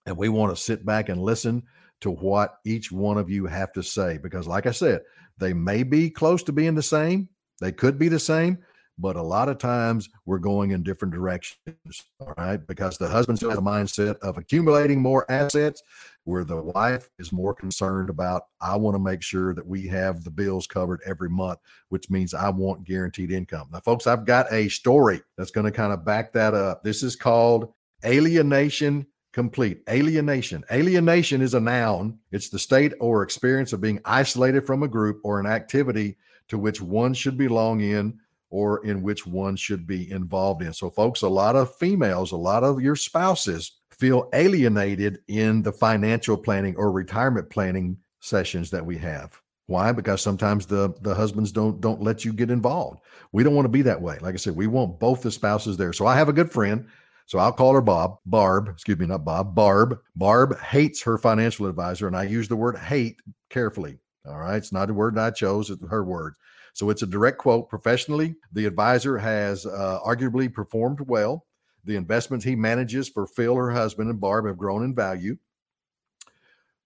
and 0.05 0.17
we 0.17 0.29
want 0.29 0.55
to 0.55 0.61
sit 0.61 0.85
back 0.85 1.09
and 1.09 1.21
listen 1.21 1.63
to 2.01 2.11
what 2.11 2.59
each 2.65 2.91
one 2.91 3.17
of 3.17 3.29
you 3.29 3.45
have 3.45 3.71
to 3.73 3.83
say. 3.83 4.17
Because, 4.17 4.47
like 4.47 4.65
I 4.65 4.71
said, 4.71 5.01
they 5.37 5.53
may 5.53 5.83
be 5.83 6.09
close 6.09 6.43
to 6.43 6.51
being 6.51 6.75
the 6.75 6.83
same, 6.83 7.29
they 7.61 7.71
could 7.71 7.97
be 7.97 8.09
the 8.09 8.19
same, 8.19 8.57
but 8.99 9.15
a 9.15 9.21
lot 9.21 9.49
of 9.49 9.57
times 9.57 10.09
we're 10.25 10.37
going 10.37 10.71
in 10.71 10.83
different 10.83 11.13
directions. 11.13 12.05
All 12.19 12.33
right. 12.37 12.57
Because 12.67 12.97
the 12.97 13.07
husband 13.07 13.39
still 13.39 13.49
has 13.49 13.57
a 13.57 13.61
mindset 13.61 14.17
of 14.19 14.37
accumulating 14.37 15.01
more 15.01 15.29
assets, 15.31 15.81
where 16.25 16.43
the 16.43 16.61
wife 16.61 17.09
is 17.19 17.31
more 17.31 17.53
concerned 17.53 18.09
about, 18.09 18.43
I 18.61 18.75
want 18.75 18.95
to 18.95 18.99
make 18.99 19.21
sure 19.21 19.53
that 19.53 19.65
we 19.65 19.87
have 19.87 20.23
the 20.23 20.29
bills 20.29 20.67
covered 20.67 21.01
every 21.05 21.29
month, 21.29 21.59
which 21.89 22.09
means 22.09 22.33
I 22.33 22.49
want 22.49 22.85
guaranteed 22.85 23.31
income. 23.31 23.67
Now, 23.71 23.79
folks, 23.79 24.07
I've 24.07 24.25
got 24.25 24.51
a 24.51 24.69
story 24.69 25.21
that's 25.37 25.51
going 25.51 25.65
to 25.65 25.71
kind 25.71 25.91
of 25.91 26.05
back 26.05 26.31
that 26.33 26.53
up. 26.53 26.83
This 26.83 27.03
is 27.03 27.15
called 27.15 27.73
alienation 28.05 29.07
complete. 29.33 29.81
Alienation. 29.89 30.63
Alienation 30.71 31.41
is 31.41 31.55
a 31.55 31.59
noun, 31.59 32.17
it's 32.31 32.49
the 32.49 32.59
state 32.59 32.93
or 32.99 33.23
experience 33.23 33.73
of 33.73 33.81
being 33.81 33.99
isolated 34.05 34.65
from 34.65 34.83
a 34.83 34.87
group 34.87 35.19
or 35.23 35.39
an 35.39 35.47
activity 35.47 36.15
to 36.47 36.57
which 36.57 36.81
one 36.81 37.13
should 37.13 37.37
belong 37.37 37.81
in 37.81 38.17
or 38.51 38.85
in 38.85 39.01
which 39.01 39.25
one 39.25 39.55
should 39.55 39.87
be 39.87 40.09
involved 40.11 40.61
in. 40.61 40.71
So, 40.71 40.89
folks, 40.91 41.23
a 41.23 41.27
lot 41.27 41.55
of 41.55 41.75
females, 41.75 42.31
a 42.31 42.37
lot 42.37 42.63
of 42.63 42.79
your 42.79 42.95
spouses 42.95 43.79
feel 43.89 44.29
alienated 44.33 45.19
in 45.27 45.63
the 45.63 45.73
financial 45.73 46.37
planning 46.37 46.75
or 46.77 46.91
retirement 46.91 47.49
planning 47.49 47.97
sessions 48.19 48.69
that 48.69 48.85
we 48.85 48.97
have. 48.99 49.41
Why? 49.65 49.91
Because 49.91 50.21
sometimes 50.21 50.65
the 50.67 50.93
the 51.01 51.15
husbands 51.15 51.51
don't 51.51 51.81
don't 51.81 52.01
let 52.01 52.25
you 52.25 52.33
get 52.33 52.51
involved. 52.51 52.99
We 53.31 53.43
don't 53.43 53.55
want 53.55 53.65
to 53.65 53.69
be 53.69 53.81
that 53.83 54.01
way. 54.01 54.19
Like 54.21 54.35
I 54.35 54.37
said, 54.37 54.55
we 54.55 54.67
want 54.67 54.99
both 54.99 55.21
the 55.21 55.31
spouses 55.31 55.77
there. 55.77 55.93
So 55.93 56.05
I 56.05 56.15
have 56.15 56.29
a 56.29 56.33
good 56.33 56.51
friend 56.51 56.85
so 57.25 57.39
I'll 57.39 57.51
call 57.51 57.73
her 57.73 57.81
Bob, 57.81 58.17
Barb, 58.25 58.69
excuse 58.69 58.99
me, 58.99 59.05
not 59.05 59.25
Bob, 59.25 59.55
Barb. 59.55 59.99
Barb 60.15 60.59
hates 60.59 61.01
her 61.03 61.17
financial 61.17 61.67
advisor, 61.67 62.07
and 62.07 62.15
I 62.15 62.23
use 62.23 62.47
the 62.47 62.55
word 62.55 62.77
hate 62.77 63.21
carefully. 63.49 63.97
All 64.27 64.37
right. 64.37 64.55
It's 64.55 64.71
not 64.71 64.89
a 64.89 64.93
word 64.93 65.17
I 65.17 65.31
chose, 65.31 65.69
it's 65.69 65.83
her 65.89 66.03
word. 66.03 66.35
So 66.73 66.89
it's 66.89 67.01
a 67.01 67.07
direct 67.07 67.37
quote. 67.37 67.69
Professionally, 67.69 68.35
the 68.51 68.65
advisor 68.65 69.17
has 69.17 69.65
uh, 69.65 69.99
arguably 70.05 70.51
performed 70.51 70.99
well. 71.01 71.45
The 71.85 71.95
investments 71.97 72.45
he 72.45 72.55
manages 72.55 73.09
for 73.09 73.27
Phil, 73.27 73.55
her 73.55 73.71
husband, 73.71 74.09
and 74.09 74.19
Barb 74.19 74.47
have 74.47 74.57
grown 74.57 74.83
in 74.83 74.95
value. 74.95 75.37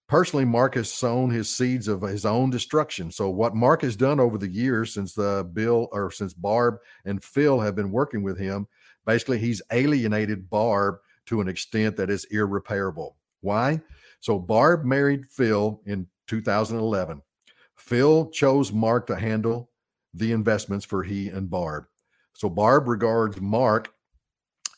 Personally, 0.08 0.46
Mark 0.46 0.74
has 0.74 0.90
sown 0.90 1.28
his 1.28 1.54
seeds 1.54 1.86
of 1.86 2.00
his 2.00 2.24
own 2.24 2.48
destruction. 2.48 3.10
So, 3.10 3.28
what 3.28 3.54
Mark 3.54 3.82
has 3.82 3.94
done 3.94 4.18
over 4.18 4.38
the 4.38 4.48
years 4.48 4.94
since 4.94 5.12
the 5.12 5.48
Bill 5.52 5.88
or 5.92 6.10
since 6.10 6.32
Barb 6.32 6.78
and 7.04 7.22
Phil 7.22 7.60
have 7.60 7.76
been 7.76 7.90
working 7.90 8.22
with 8.22 8.38
him 8.38 8.66
Basically, 9.08 9.38
he's 9.38 9.62
alienated 9.72 10.50
Barb 10.50 10.96
to 11.24 11.40
an 11.40 11.48
extent 11.48 11.96
that 11.96 12.10
is 12.10 12.26
irreparable. 12.26 13.16
Why? 13.40 13.80
So 14.20 14.38
Barb 14.38 14.84
married 14.84 15.24
Phil 15.30 15.80
in 15.86 16.06
2011. 16.26 17.22
Phil 17.74 18.28
chose 18.28 18.70
Mark 18.70 19.06
to 19.06 19.16
handle 19.16 19.70
the 20.12 20.32
investments 20.32 20.84
for 20.84 21.02
he 21.02 21.28
and 21.28 21.48
Barb. 21.48 21.86
So 22.34 22.50
Barb 22.50 22.86
regards 22.86 23.40
Mark 23.40 23.94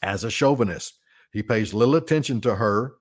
as 0.02 0.22
a 0.22 0.30
chauvinist. 0.30 1.00
He 1.32 1.42
pays 1.42 1.74
little 1.74 1.96
attention 1.96 2.40
to 2.42 2.54
her, 2.54 2.92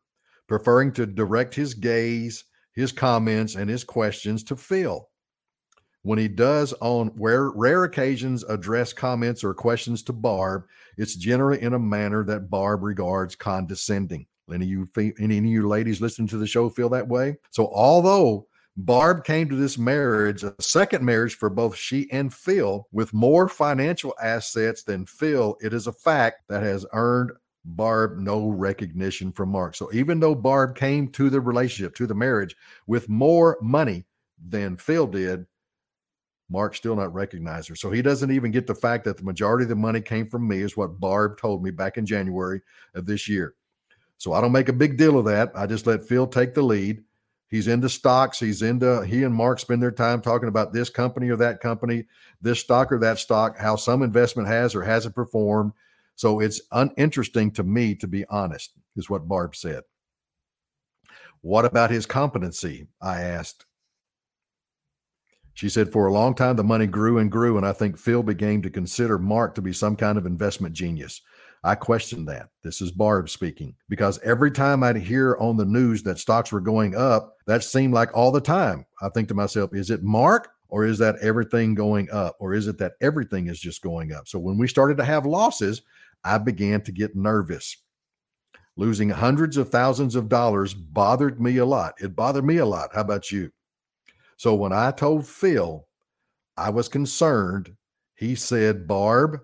preferring 0.49 0.91
to 0.91 1.05
direct 1.05 1.55
his 1.55 1.73
gaze, 1.73 2.43
his 2.73 2.91
comments, 2.91 3.55
and 3.55 3.69
his 3.69 3.85
questions 3.85 4.43
to 4.43 4.57
Phil 4.57 5.09
when 6.03 6.19
he 6.19 6.27
does 6.27 6.73
on 6.81 7.11
rare, 7.15 7.51
rare 7.51 7.83
occasions 7.83 8.43
address 8.45 8.93
comments 8.93 9.43
or 9.43 9.53
questions 9.53 10.01
to 10.03 10.13
Barb, 10.13 10.63
it's 10.97 11.15
generally 11.15 11.61
in 11.61 11.73
a 11.73 11.79
manner 11.79 12.23
that 12.25 12.49
Barb 12.49 12.83
regards 12.83 13.35
condescending. 13.35 14.25
Any 14.51 14.73
of 14.73 14.89
you, 14.97 15.13
any 15.19 15.37
of 15.37 15.45
you 15.45 15.67
ladies 15.67 16.01
listening 16.01 16.27
to 16.29 16.37
the 16.37 16.47
show 16.47 16.69
feel 16.69 16.89
that 16.89 17.07
way? 17.07 17.37
So, 17.51 17.67
although 17.67 18.47
Barb 18.77 19.23
came 19.23 19.49
to 19.49 19.55
this 19.55 19.77
marriage, 19.77 20.43
a 20.43 20.55
second 20.59 21.03
marriage 21.03 21.35
for 21.35 21.49
both 21.49 21.75
she 21.75 22.09
and 22.11 22.33
Phil, 22.33 22.87
with 22.91 23.13
more 23.13 23.47
financial 23.47 24.15
assets 24.21 24.83
than 24.83 25.05
Phil, 25.05 25.55
it 25.61 25.73
is 25.73 25.85
a 25.85 25.93
fact 25.93 26.47
that 26.47 26.63
has 26.63 26.85
earned 26.93 27.31
Barb 27.65 28.17
no 28.17 28.49
recognition 28.49 29.31
from 29.31 29.49
Mark. 29.49 29.75
So, 29.75 29.91
even 29.93 30.19
though 30.19 30.35
Barb 30.35 30.75
came 30.75 31.09
to 31.09 31.29
the 31.29 31.41
relationship, 31.41 31.95
to 31.95 32.07
the 32.07 32.15
marriage, 32.15 32.55
with 32.87 33.09
more 33.09 33.57
money 33.61 34.05
than 34.47 34.77
Phil 34.77 35.07
did, 35.07 35.45
Mark 36.49 36.75
still 36.75 36.95
not 36.95 37.13
recognize 37.13 37.67
her. 37.67 37.75
So 37.75 37.91
he 37.91 38.01
doesn't 38.01 38.31
even 38.31 38.51
get 38.51 38.65
the 38.65 38.75
fact 38.75 39.05
that 39.05 39.17
the 39.17 39.23
majority 39.23 39.63
of 39.63 39.69
the 39.69 39.75
money 39.75 40.01
came 40.01 40.27
from 40.27 40.47
me, 40.47 40.61
is 40.61 40.75
what 40.75 40.99
Barb 40.99 41.37
told 41.37 41.63
me 41.63 41.71
back 41.71 41.97
in 41.97 42.05
January 42.05 42.61
of 42.95 43.05
this 43.05 43.27
year. 43.27 43.53
So 44.17 44.33
I 44.33 44.41
don't 44.41 44.51
make 44.51 44.69
a 44.69 44.73
big 44.73 44.97
deal 44.97 45.17
of 45.17 45.25
that. 45.25 45.51
I 45.55 45.65
just 45.65 45.87
let 45.87 46.07
Phil 46.07 46.27
take 46.27 46.53
the 46.53 46.61
lead. 46.61 47.03
He's 47.49 47.67
into 47.67 47.89
stocks. 47.89 48.39
He's 48.39 48.61
into, 48.61 49.05
he 49.05 49.23
and 49.23 49.33
Mark 49.33 49.59
spend 49.59 49.81
their 49.81 49.91
time 49.91 50.21
talking 50.21 50.49
about 50.49 50.73
this 50.73 50.89
company 50.89 51.29
or 51.29 51.35
that 51.37 51.61
company, 51.61 52.05
this 52.41 52.59
stock 52.59 52.91
or 52.91 52.99
that 52.99 53.19
stock, 53.19 53.57
how 53.57 53.75
some 53.75 54.01
investment 54.01 54.47
has 54.47 54.75
or 54.75 54.83
hasn't 54.83 55.15
performed. 55.15 55.71
So 56.19 56.41
it's 56.41 56.59
uninteresting 56.73 57.49
to 57.51 57.63
me, 57.63 57.95
to 57.95 58.05
be 58.05 58.25
honest. 58.25 58.73
is 58.97 59.09
what 59.09 59.29
Barb 59.29 59.55
said. 59.55 59.83
What 61.39 61.63
about 61.63 61.91
his 61.91 62.05
competency? 62.05 62.87
I 63.01 63.21
asked. 63.21 63.65
She 65.53 65.69
said, 65.69 65.93
For 65.93 66.07
a 66.07 66.11
long 66.11 66.35
time, 66.35 66.57
the 66.57 66.63
money 66.65 66.87
grew 66.87 67.19
and 67.19 67.31
grew, 67.31 67.55
and 67.55 67.65
I 67.65 67.71
think 67.71 67.97
Phil 67.97 68.21
began 68.21 68.61
to 68.63 68.69
consider 68.69 69.17
Mark 69.17 69.55
to 69.55 69.61
be 69.61 69.71
some 69.71 69.95
kind 69.95 70.17
of 70.17 70.25
investment 70.25 70.75
genius. 70.75 71.21
I 71.63 71.75
questioned 71.75 72.27
that. 72.27 72.49
This 72.63 72.81
is 72.81 72.91
Barb 72.91 73.29
speaking 73.29 73.73
because 73.87 74.19
every 74.19 74.51
time 74.51 74.83
I'd 74.83 74.97
hear 74.97 75.37
on 75.39 75.55
the 75.55 75.63
news 75.63 76.03
that 76.03 76.19
stocks 76.19 76.51
were 76.51 76.59
going 76.59 76.97
up, 76.97 77.37
that 77.47 77.63
seemed 77.63 77.93
like 77.93 78.09
all 78.13 78.33
the 78.33 78.41
time. 78.41 78.85
I 79.01 79.07
think 79.07 79.29
to 79.29 79.35
myself, 79.35 79.73
is 79.73 79.89
it 79.89 80.03
Mark 80.03 80.49
or 80.69 80.85
is 80.85 80.97
that 80.99 81.17
everything 81.21 81.73
going 81.73 82.09
up? 82.11 82.35
Or 82.39 82.53
is 82.53 82.67
it 82.67 82.77
that 82.77 82.93
everything 83.01 83.47
is 83.47 83.59
just 83.59 83.81
going 83.81 84.13
up? 84.13 84.27
So 84.27 84.39
when 84.39 84.57
we 84.57 84.67
started 84.67 84.97
to 84.97 85.05
have 85.05 85.25
losses, 85.25 85.81
I 86.23 86.37
began 86.37 86.81
to 86.83 86.91
get 86.91 87.15
nervous. 87.15 87.77
Losing 88.75 89.09
hundreds 89.09 89.57
of 89.57 89.69
thousands 89.69 90.15
of 90.15 90.29
dollars 90.29 90.73
bothered 90.73 91.41
me 91.41 91.57
a 91.57 91.65
lot. 91.65 91.95
It 91.99 92.15
bothered 92.15 92.45
me 92.45 92.57
a 92.57 92.65
lot. 92.65 92.91
How 92.93 93.01
about 93.01 93.31
you? 93.31 93.51
So 94.37 94.55
when 94.55 94.71
I 94.71 94.91
told 94.91 95.27
Phil 95.27 95.85
I 96.55 96.69
was 96.69 96.87
concerned, 96.87 97.75
he 98.15 98.35
said, 98.35 98.87
Barb, 98.87 99.39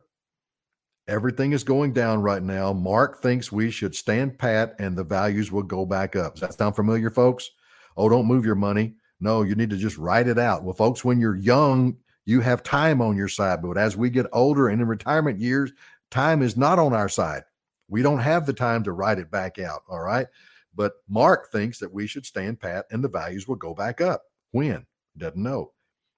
everything 1.07 1.51
is 1.51 1.63
going 1.63 1.93
down 1.93 2.21
right 2.21 2.41
now. 2.41 2.73
Mark 2.73 3.21
thinks 3.21 3.51
we 3.51 3.71
should 3.71 3.95
stand 3.95 4.37
pat 4.37 4.75
and 4.79 4.97
the 4.97 5.03
values 5.03 5.51
will 5.51 5.63
go 5.63 5.85
back 5.85 6.15
up. 6.15 6.35
Does 6.35 6.41
that 6.41 6.53
sound 6.53 6.75
familiar, 6.75 7.09
folks? 7.09 7.49
Oh, 7.97 8.09
don't 8.09 8.27
move 8.27 8.45
your 8.45 8.55
money. 8.55 8.95
No, 9.19 9.43
you 9.43 9.55
need 9.55 9.69
to 9.69 9.77
just 9.77 9.97
write 9.97 10.27
it 10.27 10.37
out. 10.39 10.63
Well, 10.63 10.73
folks, 10.73 11.05
when 11.05 11.19
you're 11.19 11.35
young, 11.35 11.97
you 12.25 12.41
have 12.41 12.63
time 12.63 13.01
on 13.01 13.15
your 13.15 13.27
side. 13.27 13.61
But 13.61 13.77
as 13.77 13.95
we 13.95 14.09
get 14.09 14.27
older 14.33 14.69
and 14.69 14.81
in 14.81 14.87
retirement 14.87 15.39
years, 15.39 15.71
time 16.11 16.41
is 16.41 16.57
not 16.57 16.79
on 16.79 16.93
our 16.93 17.09
side. 17.09 17.43
We 17.87 18.01
don't 18.01 18.19
have 18.19 18.45
the 18.45 18.53
time 18.53 18.83
to 18.83 18.91
write 18.91 19.19
it 19.19 19.31
back 19.31 19.59
out. 19.59 19.81
All 19.89 20.01
right. 20.01 20.27
But 20.75 20.93
Mark 21.07 21.51
thinks 21.51 21.79
that 21.79 21.93
we 21.93 22.07
should 22.07 22.25
stand 22.25 22.59
pat 22.59 22.85
and 22.91 23.03
the 23.03 23.09
values 23.09 23.47
will 23.47 23.55
go 23.55 23.73
back 23.73 24.01
up. 24.01 24.23
When? 24.51 24.85
Doesn't 25.17 25.41
know. 25.41 25.71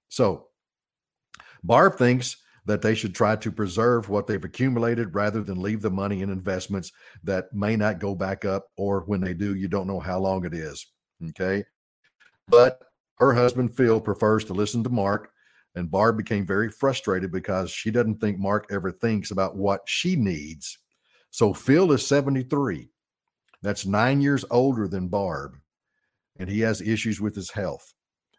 So 0.08 0.48
Barb 1.62 1.96
thinks 1.96 2.36
that 2.66 2.82
they 2.82 2.94
should 2.94 3.14
try 3.14 3.34
to 3.36 3.50
preserve 3.50 4.08
what 4.08 4.26
they've 4.26 4.44
accumulated 4.44 5.14
rather 5.14 5.42
than 5.42 5.62
leave 5.62 5.80
the 5.80 5.90
money 5.90 6.22
in 6.22 6.30
investments 6.30 6.92
that 7.24 7.52
may 7.52 7.76
not 7.76 7.98
go 7.98 8.14
back 8.14 8.44
up, 8.44 8.66
or 8.76 9.04
when 9.06 9.20
they 9.20 9.32
do, 9.32 9.54
you 9.54 9.68
don't 9.68 9.86
know 9.86 10.00
how 10.00 10.18
long 10.18 10.44
it 10.44 10.52
is. 10.52 10.86
Okay. 11.30 11.64
But 12.46 12.82
her 13.16 13.32
husband, 13.32 13.74
Phil, 13.74 14.00
prefers 14.00 14.44
to 14.46 14.52
listen 14.52 14.84
to 14.84 14.90
Mark. 14.90 15.30
And 15.74 15.90
Barb 15.90 16.16
became 16.16 16.46
very 16.46 16.70
frustrated 16.70 17.30
because 17.30 17.70
she 17.70 17.90
doesn't 17.90 18.20
think 18.20 18.38
Mark 18.38 18.66
ever 18.70 18.90
thinks 18.90 19.30
about 19.30 19.56
what 19.56 19.82
she 19.86 20.16
needs. 20.16 20.78
So 21.30 21.52
Phil 21.52 21.92
is 21.92 22.06
73. 22.06 22.88
That's 23.62 23.86
nine 23.86 24.20
years 24.20 24.44
older 24.50 24.88
than 24.88 25.08
Barb. 25.08 25.56
And 26.38 26.48
he 26.48 26.60
has 26.60 26.80
issues 26.80 27.20
with 27.20 27.34
his 27.34 27.50
health. 27.50 27.92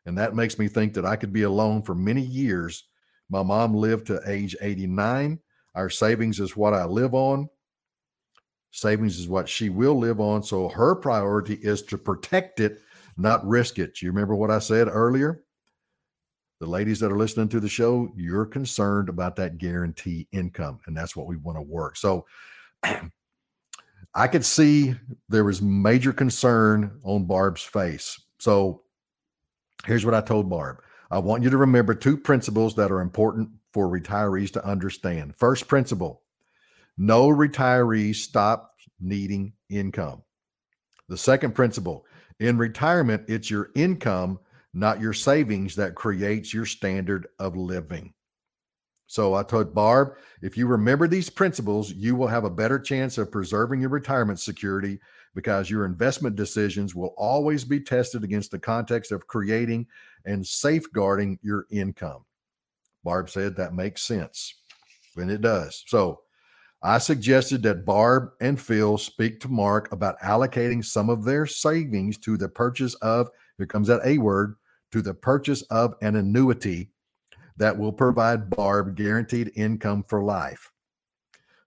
And 0.05 0.17
that 0.17 0.35
makes 0.35 0.57
me 0.57 0.67
think 0.67 0.93
that 0.93 1.05
I 1.05 1.15
could 1.15 1.33
be 1.33 1.43
alone 1.43 1.83
for 1.83 1.93
many 1.93 2.21
years. 2.21 2.85
My 3.29 3.43
mom 3.43 3.75
lived 3.75 4.07
to 4.07 4.21
age 4.25 4.55
89. 4.61 5.39
Our 5.75 5.89
savings 5.89 6.39
is 6.39 6.57
what 6.57 6.73
I 6.73 6.85
live 6.85 7.13
on. 7.13 7.47
Savings 8.71 9.19
is 9.19 9.27
what 9.27 9.49
she 9.49 9.69
will 9.69 9.97
live 9.97 10.19
on. 10.19 10.43
So 10.43 10.69
her 10.69 10.95
priority 10.95 11.55
is 11.55 11.83
to 11.83 11.97
protect 11.97 12.59
it, 12.59 12.79
not 13.17 13.45
risk 13.47 13.79
it. 13.79 14.01
You 14.01 14.09
remember 14.09 14.35
what 14.35 14.51
I 14.51 14.59
said 14.59 14.87
earlier? 14.87 15.43
The 16.59 16.67
ladies 16.67 16.99
that 16.99 17.11
are 17.11 17.17
listening 17.17 17.47
to 17.49 17.59
the 17.59 17.69
show, 17.69 18.11
you're 18.15 18.45
concerned 18.45 19.07
about 19.07 19.37
that 19.37 19.57
guarantee 19.57 20.27
income, 20.31 20.79
and 20.87 20.95
that's 20.95 21.15
what 21.15 21.27
we 21.27 21.37
want 21.37 21.57
to 21.57 21.61
work. 21.61 21.95
So 21.95 22.25
I 24.15 24.27
could 24.27 24.43
see 24.43 24.95
there 25.29 25.45
was 25.45 25.61
major 25.61 26.11
concern 26.11 26.99
on 27.03 27.25
Barb's 27.25 27.63
face. 27.63 28.19
So 28.39 28.81
here's 29.85 30.05
what 30.05 30.15
I 30.15 30.21
told 30.21 30.49
Barb 30.49 30.81
I 31.11 31.19
want 31.19 31.43
you 31.43 31.49
to 31.49 31.57
remember 31.57 31.93
two 31.93 32.17
principles 32.17 32.75
that 32.75 32.91
are 32.91 33.01
important 33.01 33.49
for 33.71 33.87
retirees 33.87 34.51
to 34.53 34.65
understand. 34.65 35.35
First 35.37 35.67
principle 35.67 36.23
no 36.97 37.29
retiree 37.29 38.13
stops 38.13 38.83
needing 38.99 39.53
income. 39.69 40.23
The 41.07 41.17
second 41.17 41.55
principle 41.55 42.05
in 42.39 42.57
retirement, 42.57 43.23
it's 43.27 43.49
your 43.49 43.69
income, 43.73 44.39
not 44.79 45.01
your 45.01 45.13
savings, 45.13 45.75
that 45.75 45.95
creates 45.95 46.53
your 46.53 46.65
standard 46.65 47.27
of 47.37 47.55
living. 47.55 48.13
So 49.07 49.33
I 49.33 49.43
told 49.43 49.73
Barb, 49.73 50.13
if 50.41 50.55
you 50.55 50.67
remember 50.67 51.07
these 51.07 51.31
principles, 51.31 51.91
you 51.91 52.15
will 52.15 52.27
have 52.27 52.43
a 52.43 52.49
better 52.49 52.77
chance 52.77 53.17
of 53.17 53.31
preserving 53.31 53.81
your 53.81 53.89
retirement 53.89 54.39
security 54.39 54.99
because 55.33 55.69
your 55.69 55.85
investment 55.85 56.35
decisions 56.35 56.93
will 56.93 57.15
always 57.17 57.63
be 57.63 57.79
tested 57.79 58.23
against 58.23 58.51
the 58.51 58.59
context 58.59 59.11
of 59.11 59.25
creating 59.25 59.87
and 60.25 60.45
safeguarding 60.45 61.39
your 61.41 61.65
income. 61.71 62.23
Barb 63.03 63.29
said 63.29 63.55
that 63.55 63.73
makes 63.73 64.03
sense. 64.03 64.53
And 65.17 65.31
it 65.31 65.41
does. 65.41 65.83
So 65.87 66.21
I 66.83 66.99
suggested 66.99 67.63
that 67.63 67.85
Barb 67.85 68.29
and 68.41 68.59
Phil 68.59 68.97
speak 68.97 69.39
to 69.41 69.49
Mark 69.49 69.91
about 69.91 70.19
allocating 70.19 70.85
some 70.85 71.09
of 71.09 71.25
their 71.25 71.45
savings 71.45 72.17
to 72.19 72.37
the 72.37 72.47
purchase 72.47 72.93
of, 72.95 73.29
here 73.57 73.65
comes 73.65 73.87
that 73.87 74.05
A 74.05 74.17
word, 74.17 74.55
to 74.91 75.01
the 75.01 75.13
purchase 75.13 75.61
of 75.63 75.95
an 76.01 76.15
annuity 76.15 76.91
that 77.57 77.77
will 77.77 77.91
provide 77.91 78.49
Barb 78.49 78.95
guaranteed 78.95 79.51
income 79.55 80.03
for 80.07 80.23
life. 80.23 80.71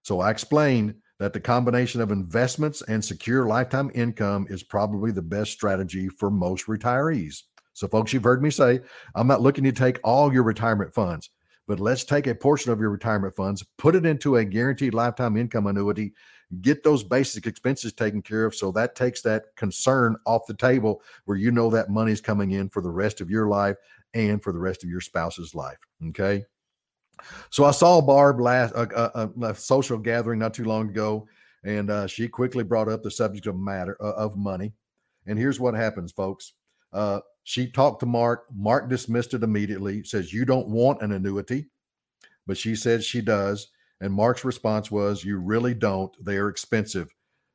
So 0.02 0.20
I 0.20 0.30
explained 0.30 0.94
that 1.18 1.32
the 1.32 1.40
combination 1.40 2.00
of 2.00 2.10
investments 2.10 2.82
and 2.88 3.04
secure 3.04 3.46
lifetime 3.46 3.90
income 3.94 4.46
is 4.50 4.64
probably 4.64 5.12
the 5.12 5.22
best 5.22 5.52
strategy 5.52 6.08
for 6.08 6.30
most 6.30 6.66
retirees. 6.66 7.42
So, 7.74 7.86
folks, 7.86 8.12
you've 8.12 8.24
heard 8.24 8.42
me 8.42 8.50
say, 8.50 8.80
I'm 9.14 9.28
not 9.28 9.40
looking 9.40 9.64
to 9.64 9.72
take 9.72 10.00
all 10.02 10.32
your 10.32 10.42
retirement 10.42 10.92
funds, 10.92 11.30
but 11.68 11.78
let's 11.78 12.04
take 12.04 12.26
a 12.26 12.34
portion 12.34 12.72
of 12.72 12.80
your 12.80 12.90
retirement 12.90 13.36
funds, 13.36 13.64
put 13.78 13.94
it 13.94 14.04
into 14.04 14.36
a 14.36 14.44
guaranteed 14.44 14.94
lifetime 14.94 15.36
income 15.36 15.66
annuity, 15.68 16.12
get 16.60 16.84
those 16.84 17.02
basic 17.02 17.46
expenses 17.46 17.92
taken 17.92 18.20
care 18.20 18.44
of. 18.44 18.54
So 18.54 18.70
that 18.72 18.94
takes 18.94 19.22
that 19.22 19.54
concern 19.56 20.16
off 20.26 20.46
the 20.46 20.54
table 20.54 21.02
where 21.24 21.38
you 21.38 21.50
know 21.50 21.70
that 21.70 21.88
money's 21.88 22.20
coming 22.20 22.52
in 22.52 22.68
for 22.68 22.82
the 22.82 22.90
rest 22.90 23.20
of 23.20 23.30
your 23.30 23.48
life 23.48 23.76
and 24.14 24.42
for 24.42 24.52
the 24.52 24.58
rest 24.58 24.84
of 24.84 24.90
your 24.90 25.00
spouse's 25.00 25.54
life. 25.54 25.78
Okay. 26.08 26.44
So 27.50 27.64
I 27.64 27.70
saw 27.70 28.00
Barb 28.00 28.40
last 28.40 28.74
uh, 28.74 29.10
uh, 29.14 29.28
a 29.42 29.54
social 29.54 29.98
gathering 29.98 30.40
not 30.40 30.54
too 30.54 30.64
long 30.64 30.88
ago, 30.90 31.26
and 31.64 31.90
uh, 31.90 32.06
she 32.06 32.28
quickly 32.28 32.64
brought 32.64 32.88
up 32.88 33.02
the 33.02 33.10
subject 33.10 33.46
of 33.46 33.56
matter 33.56 33.96
uh, 34.00 34.12
of 34.14 34.36
money. 34.36 34.72
And 35.26 35.38
here's 35.38 35.60
what 35.60 35.74
happens, 35.74 36.12
folks. 36.12 36.54
Uh, 36.92 37.20
she 37.44 37.70
talked 37.70 38.00
to 38.00 38.06
Mark. 38.06 38.46
Mark 38.54 38.88
dismissed 38.88 39.34
it 39.34 39.42
immediately. 39.42 40.02
Says 40.04 40.32
you 40.32 40.44
don't 40.44 40.68
want 40.68 41.02
an 41.02 41.12
annuity, 41.12 41.66
but 42.46 42.58
she 42.58 42.74
says 42.74 43.04
she 43.04 43.20
does. 43.20 43.68
And 44.02 44.12
Mark's 44.12 44.44
response 44.44 44.90
was, 44.90 45.24
"You 45.24 45.38
really 45.38 45.72
don't. 45.72 46.12
They 46.22 46.36
are 46.36 46.48
expensive." 46.48 47.08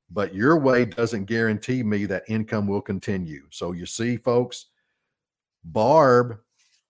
But 0.09 0.33
your 0.33 0.57
way 0.57 0.85
doesn't 0.85 1.25
guarantee 1.25 1.83
me 1.83 2.05
that 2.05 2.23
income 2.29 2.65
will 2.65 2.81
continue. 2.81 3.45
So 3.51 3.73
you 3.73 3.85
see, 3.85 4.15
folks, 4.17 4.67
Barb 5.65 6.39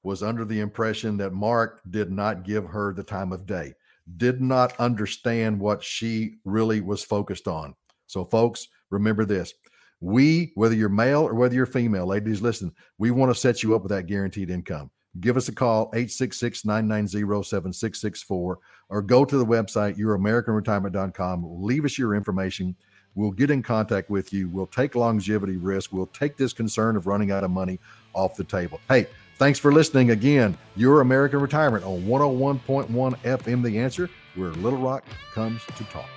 was 0.03 0.21
under 0.21 0.45
the 0.45 0.59
impression 0.59 1.17
that 1.17 1.33
Mark 1.33 1.81
did 1.89 2.11
not 2.11 2.43
give 2.43 2.65
her 2.65 2.93
the 2.93 3.03
time 3.03 3.33
of 3.33 3.47
day, 3.47 3.73
did 4.17 4.39
not 4.39 4.79
understand 4.79 5.59
what 5.59 5.83
she 5.83 6.35
really 6.45 6.79
was 6.79 7.03
focused 7.03 7.47
on. 7.47 7.75
So, 8.05 8.23
folks, 8.23 8.67
remember 8.91 9.25
this. 9.25 9.53
We, 9.99 10.51
whether 10.53 10.75
you're 10.75 10.87
male 10.87 11.23
or 11.23 11.33
whether 11.33 11.55
you're 11.55 11.65
female, 11.65 12.05
ladies, 12.05 12.41
listen, 12.41 12.71
we 12.99 13.09
want 13.09 13.33
to 13.33 13.39
set 13.39 13.63
you 13.63 13.75
up 13.75 13.81
with 13.81 13.89
that 13.89 14.05
guaranteed 14.05 14.51
income. 14.51 14.91
Give 15.19 15.37
us 15.37 15.47
a 15.47 15.53
call, 15.53 15.89
866 15.93 16.65
990 16.65 17.43
7664, 17.43 18.59
or 18.89 19.01
go 19.01 19.25
to 19.25 19.37
the 19.37 19.45
website, 19.45 19.97
youramericanretirement.com. 19.97 21.63
Leave 21.63 21.85
us 21.85 21.97
your 21.97 22.15
information. 22.15 22.75
We'll 23.15 23.31
get 23.31 23.49
in 23.49 23.63
contact 23.63 24.09
with 24.09 24.31
you. 24.31 24.47
We'll 24.49 24.67
take 24.67 24.93
longevity 24.93 25.57
risk. 25.57 25.91
We'll 25.91 26.05
take 26.07 26.37
this 26.37 26.53
concern 26.53 26.95
of 26.95 27.07
running 27.07 27.31
out 27.31 27.43
of 27.43 27.49
money 27.49 27.79
off 28.13 28.35
the 28.35 28.43
table. 28.43 28.79
Hey, 28.89 29.07
thanks 29.37 29.57
for 29.57 29.71
listening 29.71 30.11
again. 30.11 30.55
Your 30.75 31.01
American 31.01 31.39
Retirement 31.39 31.83
on 31.83 32.03
101.1 32.03 32.89
FM 33.17 33.63
The 33.63 33.79
Answer, 33.79 34.09
where 34.35 34.51
Little 34.51 34.79
Rock 34.79 35.03
comes 35.33 35.63
to 35.77 35.83
talk. 35.85 36.09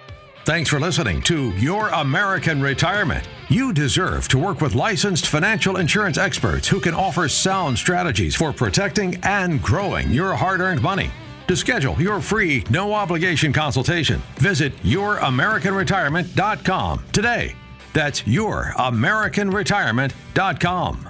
Thanks 0.50 0.68
for 0.68 0.80
listening 0.80 1.22
to 1.22 1.50
Your 1.58 1.88
American 1.90 2.60
Retirement. 2.60 3.24
You 3.48 3.72
deserve 3.72 4.26
to 4.26 4.36
work 4.36 4.60
with 4.60 4.74
licensed 4.74 5.28
financial 5.28 5.76
insurance 5.76 6.18
experts 6.18 6.66
who 6.66 6.80
can 6.80 6.92
offer 6.92 7.28
sound 7.28 7.78
strategies 7.78 8.34
for 8.34 8.52
protecting 8.52 9.20
and 9.22 9.62
growing 9.62 10.10
your 10.10 10.34
hard 10.34 10.60
earned 10.60 10.82
money. 10.82 11.12
To 11.46 11.56
schedule 11.56 11.94
your 12.02 12.20
free, 12.20 12.64
no 12.68 12.92
obligation 12.92 13.52
consultation, 13.52 14.20
visit 14.38 14.76
youramericanretirement.com 14.78 17.04
today. 17.12 17.54
That's 17.92 18.22
youramericanretirement.com. 18.22 21.09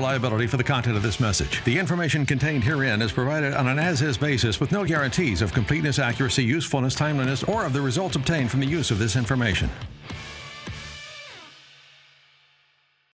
liability 0.00 0.46
for 0.46 0.56
the 0.56 0.64
content 0.64 0.96
of 0.96 1.02
this 1.02 1.20
message. 1.20 1.62
The 1.64 1.78
information 1.78 2.26
contained 2.26 2.64
herein 2.64 3.02
is 3.02 3.12
provided 3.12 3.54
on 3.54 3.68
an 3.68 3.78
as-is 3.78 4.18
basis 4.18 4.58
with 4.58 4.72
no 4.72 4.84
guarantees 4.84 5.42
of 5.42 5.52
completeness, 5.52 5.98
accuracy, 5.98 6.44
usefulness, 6.44 6.94
timeliness, 6.94 7.42
or 7.44 7.64
of 7.64 7.72
the 7.72 7.80
results 7.80 8.16
obtained 8.16 8.50
from 8.50 8.60
the 8.60 8.66
use 8.66 8.90
of 8.90 8.98
this 8.98 9.16
information. 9.16 9.70